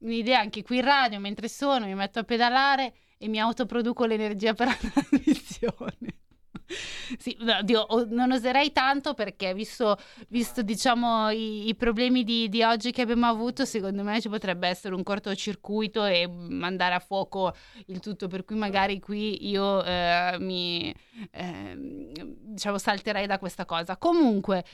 un'idea 0.00 0.40
anche 0.40 0.62
qui 0.62 0.76
in 0.76 0.84
radio, 0.84 1.18
mentre 1.18 1.48
sono, 1.48 1.86
mi 1.86 1.94
metto 1.94 2.18
a 2.18 2.24
pedalare 2.24 2.92
e 3.16 3.26
mi 3.28 3.40
autoproduco 3.40 4.04
l'energia 4.04 4.52
per 4.52 4.66
la 4.68 4.76
trasmissione. 4.76 6.24
Sì, 7.18 7.36
no, 7.40 7.62
Dio, 7.62 7.80
o- 7.80 8.06
non 8.08 8.32
oserei 8.32 8.72
tanto 8.72 9.14
perché 9.14 9.54
visto, 9.54 9.96
visto, 10.28 10.62
diciamo 10.62 11.30
i, 11.30 11.68
i 11.68 11.74
problemi 11.74 12.24
di, 12.24 12.48
di 12.48 12.62
oggi 12.62 12.90
che 12.90 13.02
abbiamo 13.02 13.26
avuto, 13.26 13.64
secondo 13.64 14.02
me 14.02 14.20
ci 14.20 14.28
potrebbe 14.28 14.68
essere 14.68 14.94
un 14.94 15.02
cortocircuito 15.02 16.04
e 16.04 16.26
mandare 16.28 16.94
a 16.94 16.98
fuoco 16.98 17.54
il 17.86 18.00
tutto, 18.00 18.26
per 18.28 18.44
cui 18.44 18.56
magari 18.56 18.98
qui 19.00 19.48
io 19.48 19.82
eh, 19.84 20.36
mi 20.40 20.94
ehm, 21.30 22.12
diciamo 22.12 22.78
salterei 22.78 23.26
da 23.26 23.38
questa 23.38 23.64
cosa. 23.64 23.96
Comunque, 23.96 24.64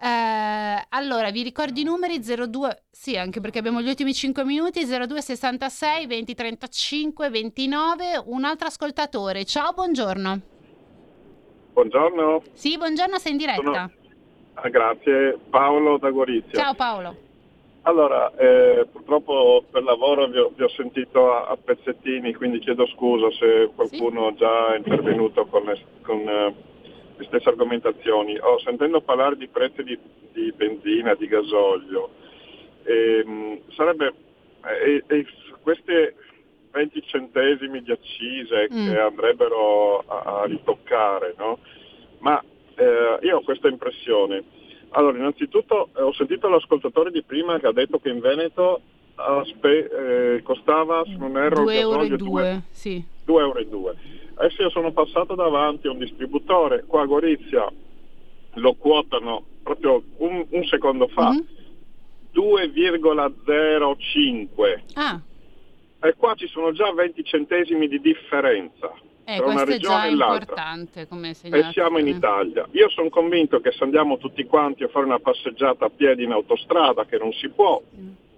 eh, 0.00 0.86
allora, 0.88 1.30
vi 1.30 1.42
ricordo 1.42 1.80
i 1.80 1.84
numeri 1.84 2.20
02, 2.20 2.84
sì, 2.90 3.16
anche 3.16 3.40
perché 3.40 3.58
abbiamo 3.58 3.80
gli 3.80 3.88
ultimi 3.88 4.12
5 4.12 4.44
minuti, 4.44 4.84
02 4.84 5.22
66 5.22 6.06
20 6.06 6.34
35 6.34 7.30
29, 7.30 8.22
un 8.26 8.44
altro 8.44 8.66
ascoltatore. 8.68 9.44
Ciao, 9.44 9.72
buongiorno. 9.72 10.53
Buongiorno, 11.74 12.40
Sì, 12.52 12.76
buongiorno, 12.78 13.18
sei 13.18 13.32
in 13.32 13.38
diretta. 13.38 13.90
Ah, 14.54 14.68
grazie. 14.68 15.36
Paolo 15.50 15.98
da 15.98 16.08
Gorizia. 16.10 16.52
Ciao 16.52 16.74
Paolo. 16.74 17.16
Allora, 17.82 18.32
eh, 18.36 18.86
purtroppo 18.90 19.64
per 19.68 19.82
lavoro 19.82 20.28
vi 20.28 20.38
ho, 20.38 20.52
vi 20.54 20.62
ho 20.62 20.68
sentito 20.68 21.32
a, 21.32 21.46
a 21.48 21.56
pezzettini, 21.56 22.32
quindi 22.32 22.60
chiedo 22.60 22.86
scusa 22.86 23.28
se 23.32 23.70
qualcuno 23.74 24.32
già 24.34 24.72
è 24.72 24.76
intervenuto 24.76 25.46
con 25.46 25.64
le, 25.64 25.84
con, 26.02 26.20
eh, 26.20 26.54
le 27.16 27.24
stesse 27.24 27.48
argomentazioni. 27.48 28.38
Oh, 28.38 28.60
sentendo 28.60 29.00
parlare 29.00 29.36
di 29.36 29.48
prezzi 29.48 29.82
di, 29.82 29.98
di 30.32 30.52
benzina, 30.52 31.14
di 31.14 31.26
gasolio, 31.26 32.08
ehm, 32.84 33.62
sarebbe 33.74 34.14
eh, 34.64 35.26
queste 35.60 36.14
20 36.74 37.02
centesimi 37.06 37.80
di 37.82 37.92
accise 37.92 38.68
Mm. 38.72 38.88
che 38.90 38.98
andrebbero 38.98 39.98
a, 40.00 40.40
a 40.40 40.44
ritoccare, 40.46 41.34
no? 41.38 41.60
Ma 42.18 42.42
eh, 42.74 43.18
io 43.22 43.36
ho 43.36 43.42
questa 43.42 43.68
impressione. 43.68 44.42
Allora, 44.90 45.16
innanzitutto 45.16 45.90
eh, 45.96 46.02
ho 46.02 46.12
sentito 46.14 46.48
l'ascoltatore 46.48 47.12
di 47.12 47.22
prima 47.22 47.60
che 47.60 47.68
ha 47.68 47.72
detto 47.72 48.00
che 48.00 48.08
in 48.08 48.18
Veneto 48.18 48.80
aspe- 49.14 50.34
eh, 50.36 50.42
costava, 50.42 51.04
se 51.04 51.14
non 51.16 51.36
erro, 51.36 51.62
2 51.62 51.72
il 51.74 51.78
euro 51.80 52.02
e 52.02 52.08
gasolio 52.08 52.30
2, 52.30 52.62
sì. 52.70 53.04
2 53.24 53.40
euro 53.42 53.58
e 53.60 53.68
2. 53.68 53.94
Adesso 54.34 54.62
io 54.62 54.70
sono 54.70 54.90
passato 54.92 55.36
davanti 55.36 55.86
a 55.86 55.92
un 55.92 55.98
distributore, 55.98 56.82
qua 56.86 57.02
a 57.02 57.06
Gorizia 57.06 57.70
lo 58.54 58.74
quotano 58.74 59.44
proprio 59.62 60.02
un, 60.18 60.44
un 60.50 60.64
secondo 60.64 61.06
fa, 61.08 61.30
Mhm. 61.30 61.46
2,05 62.34 64.82
Ah, 64.94 65.20
e 66.08 66.14
qua 66.16 66.34
ci 66.34 66.46
sono 66.48 66.72
già 66.72 66.92
20 66.92 67.24
centesimi 67.24 67.88
di 67.88 67.98
differenza 68.00 68.92
eh, 69.24 69.36
tra 69.36 69.46
una 69.46 69.64
regione 69.64 70.08
e 70.08 70.14
l'altra. 70.14 70.54
E 71.58 71.72
siamo 71.72 71.98
in 71.98 72.08
Italia. 72.08 72.66
Io 72.72 72.90
sono 72.90 73.08
convinto 73.08 73.60
che 73.60 73.72
se 73.72 73.82
andiamo 73.84 74.18
tutti 74.18 74.44
quanti 74.44 74.84
a 74.84 74.88
fare 74.88 75.06
una 75.06 75.18
passeggiata 75.18 75.86
a 75.86 75.90
piedi 75.90 76.24
in 76.24 76.32
autostrada, 76.32 77.06
che 77.06 77.16
non 77.16 77.32
si 77.32 77.48
può, 77.48 77.80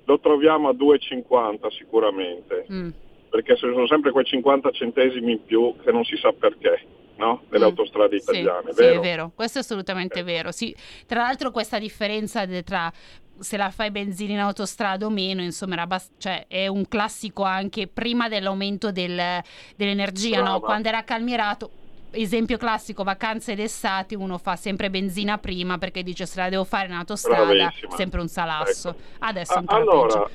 lo 0.05 0.21
troviamo 0.21 0.69
a 0.69 0.73
2,50 0.75 1.69
sicuramente, 1.73 2.67
Mm. 2.71 2.89
perché 3.31 3.57
ci 3.57 3.67
sono 3.73 3.87
sempre 3.89 4.13
quei 4.13 4.25
50 4.25 4.71
centesimi 4.71 5.33
in 5.33 5.45
più 5.45 5.75
che 5.83 5.91
non 5.91 6.05
si 6.05 6.17
sa 6.19 6.33
perché, 6.33 6.81
no? 7.17 7.43
Nelle 7.49 7.65
autostrade 7.65 8.15
Mm. 8.15 8.19
Sì, 8.19 8.31
italiane, 8.31 8.73
sì, 8.73 8.81
vero? 8.81 8.93
Eh. 8.93 8.97
è 8.97 9.01
vero, 9.01 9.33
questo 9.35 9.59
è 9.59 9.61
assolutamente 9.63 10.23
vero. 10.23 10.53
Sì, 10.53 10.73
tra 11.07 11.23
l'altro 11.23 11.51
questa 11.51 11.81
differenza 11.81 12.47
de- 12.47 12.63
tra 12.63 12.93
se 13.39 13.57
la 13.57 13.71
fai 13.71 13.91
benzina 13.91 14.33
in 14.35 14.39
autostrada 14.41 15.07
o 15.07 15.11
meno, 15.11 15.43
insomma, 15.43 15.75
era 15.75 15.83
abbast- 15.83 16.13
cioè, 16.19 16.47
è 16.49 16.67
un 16.67 16.87
classico 16.89 17.43
anche 17.43 17.87
prima 17.87 18.29
dell'aumento 18.29 18.91
del- 18.93 19.43
dell'energia, 19.77 20.43
no? 20.43 20.61
Quando 20.61 20.89
era 20.89 21.03
calmierato. 21.05 21.71
Esempio 22.13 22.57
classico, 22.57 23.03
vacanze 23.03 23.55
d'estate, 23.55 24.15
uno 24.15 24.39
fa 24.39 24.57
sempre 24.57 24.89
benzina 24.89 25.37
prima 25.37 25.77
perché 25.77 26.03
dice 26.03 26.25
se 26.25 26.39
la 26.41 26.49
devo 26.49 26.65
fare 26.65 26.87
in 26.87 26.93
autostrada, 26.95 27.45
Bravissima. 27.45 27.95
sempre 27.95 28.21
un 28.21 28.29
salasso. 28.29 28.95
Adesso 29.19 29.53
è 29.53 29.57
Ah, 29.57 29.59
ancora 29.59 29.81
allora, 29.83 30.31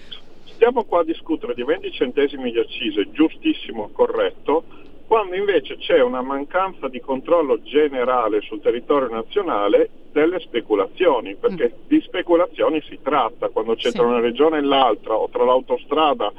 stiamo 0.53 0.83
qua 0.83 0.99
a 0.99 1.03
discutere 1.03 1.55
di 1.55 1.63
20 1.63 1.91
centesimi 1.91 2.51
di 2.51 2.59
accise, 2.59 3.09
giustissimo, 3.11 3.89
corretto, 3.93 4.63
quando 5.11 5.35
invece 5.35 5.75
c'è 5.75 6.01
una 6.01 6.21
mancanza 6.21 6.87
di 6.87 7.01
controllo 7.01 7.61
generale 7.63 8.39
sul 8.39 8.61
territorio 8.61 9.09
nazionale 9.09 9.89
delle 10.13 10.39
speculazioni, 10.39 11.35
perché 11.35 11.73
di 11.85 11.99
speculazioni 11.99 12.81
si 12.87 12.97
tratta 13.01 13.49
quando 13.49 13.75
c'è 13.75 13.89
Sì. 13.89 13.97
tra 13.97 14.05
una 14.05 14.21
regione 14.21 14.59
e 14.59 14.61
l'altra 14.61 15.15
o 15.15 15.27
tra 15.27 15.43
l'autostrada 15.43 16.31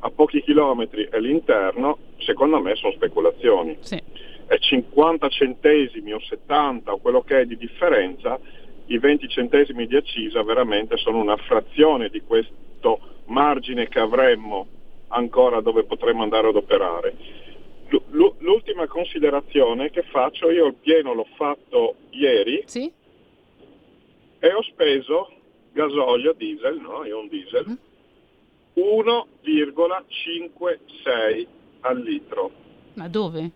a 0.00 0.10
pochi 0.10 0.42
chilometri 0.42 1.08
e 1.10 1.18
l'interno, 1.22 1.96
secondo 2.18 2.60
me 2.60 2.74
sono 2.74 2.92
speculazioni. 2.92 3.78
E 4.46 4.58
50 4.58 5.26
centesimi 5.30 6.12
o 6.12 6.20
70 6.20 6.92
o 6.92 6.98
quello 6.98 7.22
che 7.22 7.40
è 7.40 7.44
di 7.46 7.56
differenza, 7.56 8.38
i 8.88 8.98
20 8.98 9.26
centesimi 9.26 9.86
di 9.86 9.96
accisa 9.96 10.42
veramente 10.42 10.98
sono 10.98 11.16
una 11.16 11.36
frazione 11.38 12.10
di 12.10 12.20
questo 12.20 13.00
margine 13.28 13.88
che 13.88 14.00
avremmo 14.00 14.66
ancora 15.08 15.62
dove 15.62 15.84
potremmo 15.84 16.22
andare 16.22 16.48
ad 16.48 16.56
operare. 16.56 17.46
L'ultima 18.10 18.86
considerazione 18.86 19.88
che 19.90 20.02
faccio, 20.02 20.50
io 20.50 20.66
il 20.66 20.74
pieno 20.74 21.14
l'ho 21.14 21.26
fatto 21.36 21.94
ieri 22.10 22.62
e 24.40 24.52
ho 24.52 24.62
speso 24.62 25.32
gasolio, 25.72 26.34
diesel, 26.34 26.78
no? 26.80 26.96
Ho 26.98 27.18
un 27.20 27.28
diesel, 27.28 27.78
1,56 28.76 31.46
al 31.80 31.98
litro 32.00 32.50
Ma 32.94 33.08
dove? 33.08 33.50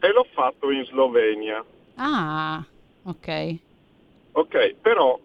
e 0.00 0.12
l'ho 0.12 0.26
fatto 0.32 0.70
in 0.70 0.84
Slovenia. 0.84 1.64
Ah, 1.96 2.62
ok. 3.04 3.56
Ok, 4.32 4.74
però 4.82 5.18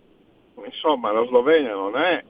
insomma 0.65 1.11
la 1.11 1.25
Slovenia 1.25 1.73
non 1.73 1.97
è 1.97 2.23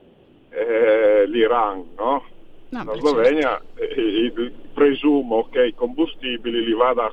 eh, 0.50 1.26
l'Iran, 1.28 1.90
no? 1.96 2.24
No, 2.72 2.84
la 2.84 2.92
beh, 2.92 2.98
Slovenia 3.00 3.62
eh, 3.74 4.32
presumo 4.72 5.48
che 5.50 5.66
i 5.66 5.74
combustibili 5.74 6.64
li 6.64 6.72
vada 6.72 7.12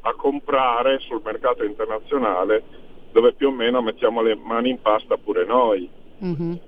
a 0.00 0.12
comprare 0.14 0.98
sul 1.00 1.22
mercato 1.24 1.64
internazionale 1.64 2.62
dove 3.10 3.32
più 3.32 3.48
o 3.48 3.50
meno 3.50 3.80
mettiamo 3.80 4.20
le 4.20 4.34
mani 4.34 4.68
in 4.68 4.82
pasta 4.82 5.16
pure 5.16 5.46
noi. 5.46 5.88
Mhm. 6.18 6.60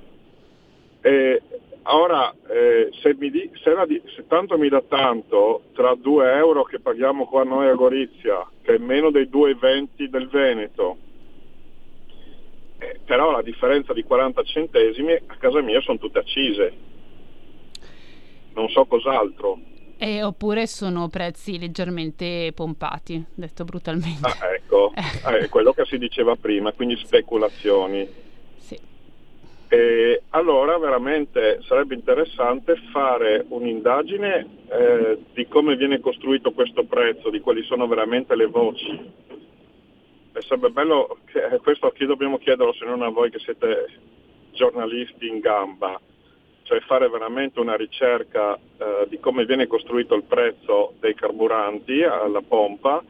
E 1.03 1.43
ora, 1.83 2.35
eh, 2.49 2.89
se, 3.03 3.15
mi 3.19 3.31
di- 3.31 3.51
se 3.63 3.75
di- 3.87 4.03
se 4.17 4.27
tanto 4.27 4.57
mi 4.57 4.71
dà 4.71 4.83
tanto, 4.89 5.65
tra 5.75 5.95
2 5.95 6.33
euro 6.33 6.63
che 6.65 6.81
paghiamo 6.81 7.27
qua 7.27 7.45
noi 7.45 7.69
a 7.69 7.75
Gorizia, 7.75 8.47
che 8.63 8.77
è 8.77 8.79
meno 8.79 9.11
dei 9.11 9.29
2,20 9.29 10.09
del 10.09 10.29
Veneto, 10.29 10.97
eh, 12.79 13.01
però 13.05 13.31
la 13.31 13.43
differenza 13.43 13.93
di 13.93 14.03
40 14.03 14.43
centesimi 14.45 15.13
a 15.13 15.37
casa 15.39 15.61
mia 15.61 15.81
sono 15.83 15.99
tutte 15.99 16.21
accise. 16.21 16.89
Non 18.55 18.69
so 18.69 18.85
cos'altro. 18.85 19.59
E 19.99 20.23
oppure 20.23 20.67
sono 20.67 21.09
prezzi 21.09 21.59
leggermente 21.59 22.53
pompati, 22.55 23.23
detto 23.35 23.65
brutalmente. 23.65 24.27
Ah, 24.27 24.55
ecco, 24.55 24.93
eh, 24.97 25.49
quello 25.49 25.73
che 25.73 25.85
si 25.85 25.99
diceva 25.99 26.37
prima, 26.37 26.73
quindi 26.73 26.97
speculazioni. 26.97 28.29
E 29.73 30.23
allora 30.31 30.77
veramente 30.79 31.61
sarebbe 31.63 31.95
interessante 31.95 32.75
fare 32.91 33.45
un'indagine 33.51 34.47
eh, 34.69 35.19
di 35.33 35.47
come 35.47 35.77
viene 35.77 36.01
costruito 36.01 36.51
questo 36.51 36.83
prezzo, 36.83 37.31
di 37.31 37.39
quali 37.39 37.63
sono 37.63 37.87
veramente 37.87 38.35
le 38.35 38.47
voci. 38.47 38.91
E 40.33 40.41
sarebbe 40.41 40.71
bello, 40.71 41.19
che, 41.27 41.45
eh, 41.45 41.59
questo 41.59 41.87
a 41.87 41.93
chi 41.93 42.05
dobbiamo 42.05 42.39
chiederlo 42.39 42.73
se 42.73 42.85
non 42.85 43.03
a 43.03 43.11
voi 43.11 43.31
che 43.31 43.39
siete 43.39 43.87
giornalisti 44.51 45.29
in 45.29 45.39
gamba, 45.39 46.01
cioè 46.71 46.79
fare 46.83 47.09
veramente 47.09 47.59
una 47.59 47.75
ricerca 47.75 48.55
eh, 48.55 49.07
di 49.09 49.19
come 49.19 49.45
viene 49.45 49.67
costruito 49.67 50.15
il 50.15 50.23
prezzo 50.23 50.95
dei 51.01 51.17
carburanti 51.17 52.01
alla 52.05 52.43
pompa 52.47 53.03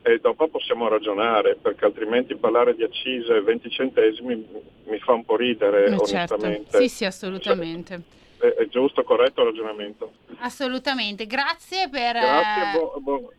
e 0.00 0.18
dopo 0.20 0.48
possiamo 0.48 0.88
ragionare, 0.88 1.56
perché 1.56 1.84
altrimenti 1.84 2.34
parlare 2.36 2.74
di 2.74 2.82
accise 2.84 3.36
e 3.36 3.42
20 3.42 3.68
centesimi 3.68 4.46
mi 4.86 4.98
fa 5.00 5.12
un 5.12 5.22
po' 5.26 5.36
ridere, 5.36 5.84
Eh, 5.84 5.98
certo. 5.98 6.34
onestamente. 6.34 6.78
Sì, 6.78 6.88
sì, 6.88 7.04
assolutamente. 7.04 8.00
È, 8.38 8.46
è 8.46 8.66
giusto, 8.68 9.02
corretto 9.02 9.42
il 9.42 9.48
ragionamento. 9.48 10.12
Assolutamente. 10.38 11.26
Grazie 11.26 11.90
per... 11.90 12.12
Grazie, 12.14 12.62
eh, 12.62 12.78
buo- 12.78 13.00
buo- 13.00 13.32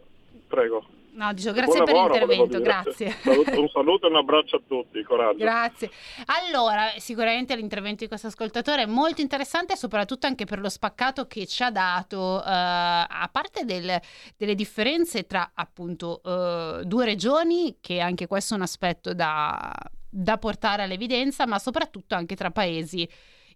prego. 0.47 0.85
No, 1.11 1.33
dicevo, 1.33 1.55
grazie 1.55 1.83
Buon 1.83 2.09
per 2.09 2.25
l'intervento, 2.25 2.61
grazie. 2.61 3.15
Un 3.25 3.69
saluto 3.69 4.07
e 4.07 4.09
un 4.09 4.15
abbraccio 4.15 4.57
a 4.57 4.61
tutti, 4.65 5.01
coraggio. 5.03 5.37
Grazie. 5.37 5.89
Allora, 6.25 6.91
sicuramente 6.97 7.55
l'intervento 7.55 8.03
di 8.03 8.07
questo 8.07 8.27
ascoltatore 8.27 8.83
è 8.83 8.85
molto 8.85 9.21
interessante, 9.21 9.75
soprattutto 9.75 10.27
anche 10.27 10.45
per 10.45 10.59
lo 10.59 10.69
spaccato 10.69 11.27
che 11.27 11.45
ci 11.45 11.63
ha 11.63 11.71
dato, 11.71 12.39
eh, 12.41 12.45
a 12.47 13.29
parte 13.31 13.65
del- 13.65 13.99
delle 14.37 14.55
differenze 14.55 15.25
tra 15.25 15.51
appunto 15.53 16.21
eh, 16.23 16.81
due 16.85 17.05
regioni, 17.05 17.77
che 17.81 17.99
anche 17.99 18.27
questo 18.27 18.53
è 18.53 18.57
un 18.57 18.63
aspetto 18.63 19.13
da, 19.13 19.73
da 20.09 20.37
portare 20.37 20.83
all'evidenza, 20.83 21.45
ma 21.45 21.59
soprattutto 21.59 22.15
anche 22.15 22.35
tra 22.35 22.51
paesi. 22.51 23.07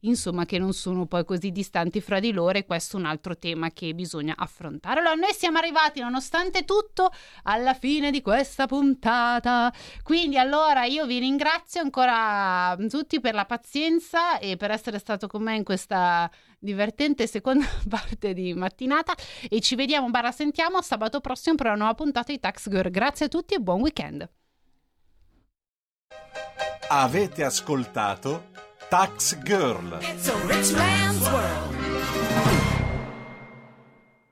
Insomma, 0.06 0.46
che 0.46 0.58
non 0.58 0.74
sono 0.74 1.06
poi 1.06 1.24
così 1.24 1.52
distanti 1.52 2.02
fra 2.02 2.20
di 2.20 2.32
loro, 2.32 2.58
e 2.58 2.66
questo 2.66 2.98
è 2.98 3.00
un 3.00 3.06
altro 3.06 3.38
tema 3.38 3.72
che 3.72 3.94
bisogna 3.94 4.34
affrontare. 4.38 5.00
Allora, 5.00 5.16
noi 5.16 5.34
siamo 5.34 5.60
arrivati, 5.60 6.02
nonostante 6.02 6.66
tutto, 6.66 7.12
alla 7.44 7.74
fine 7.74 8.12
di 8.12 8.22
questa 8.22 8.66
puntata. 8.66 9.74
Quindi 10.04 10.38
allora 10.38 10.84
io 10.84 11.06
vi 11.06 11.20
ringrazio 11.20 11.82
ancora 11.82 12.76
tutti 12.90 13.22
per 13.22 13.34
la 13.34 13.46
pazienza 13.46 14.40
e 14.40 14.58
per 14.58 14.72
essere 14.72 15.00
stato 15.00 15.28
con 15.28 15.42
me 15.42 15.56
in 15.56 15.64
questa 15.64 16.30
divertente 16.60 17.28
seconda 17.28 17.66
parte 17.90 18.34
di 18.34 18.54
mattinata 18.54 19.14
e 19.50 19.60
ci 19.60 19.76
vediamo, 19.76 20.10
barra 20.10 20.32
sentiamo 20.32 20.82
sabato 20.82 21.20
prossimo 21.20 21.56
per 21.56 21.68
una 21.68 21.76
nuova 21.76 21.94
puntata 21.94 22.32
di 22.32 22.40
Tax 22.40 22.70
Girl. 22.70 22.90
Grazie 22.90 23.26
a 23.26 23.30
tutti 23.30 23.54
e 23.54 23.60
buon 23.60 23.82
weekend. 23.82 24.30
Avete 26.90 27.44
ascoltato 27.44 28.52
Tax 28.94 29.34
Girl. 29.44 29.82
It's 30.02 30.30
a 30.30 30.38
rich 30.46 30.72
man's 30.74 31.28
world. 31.28 32.73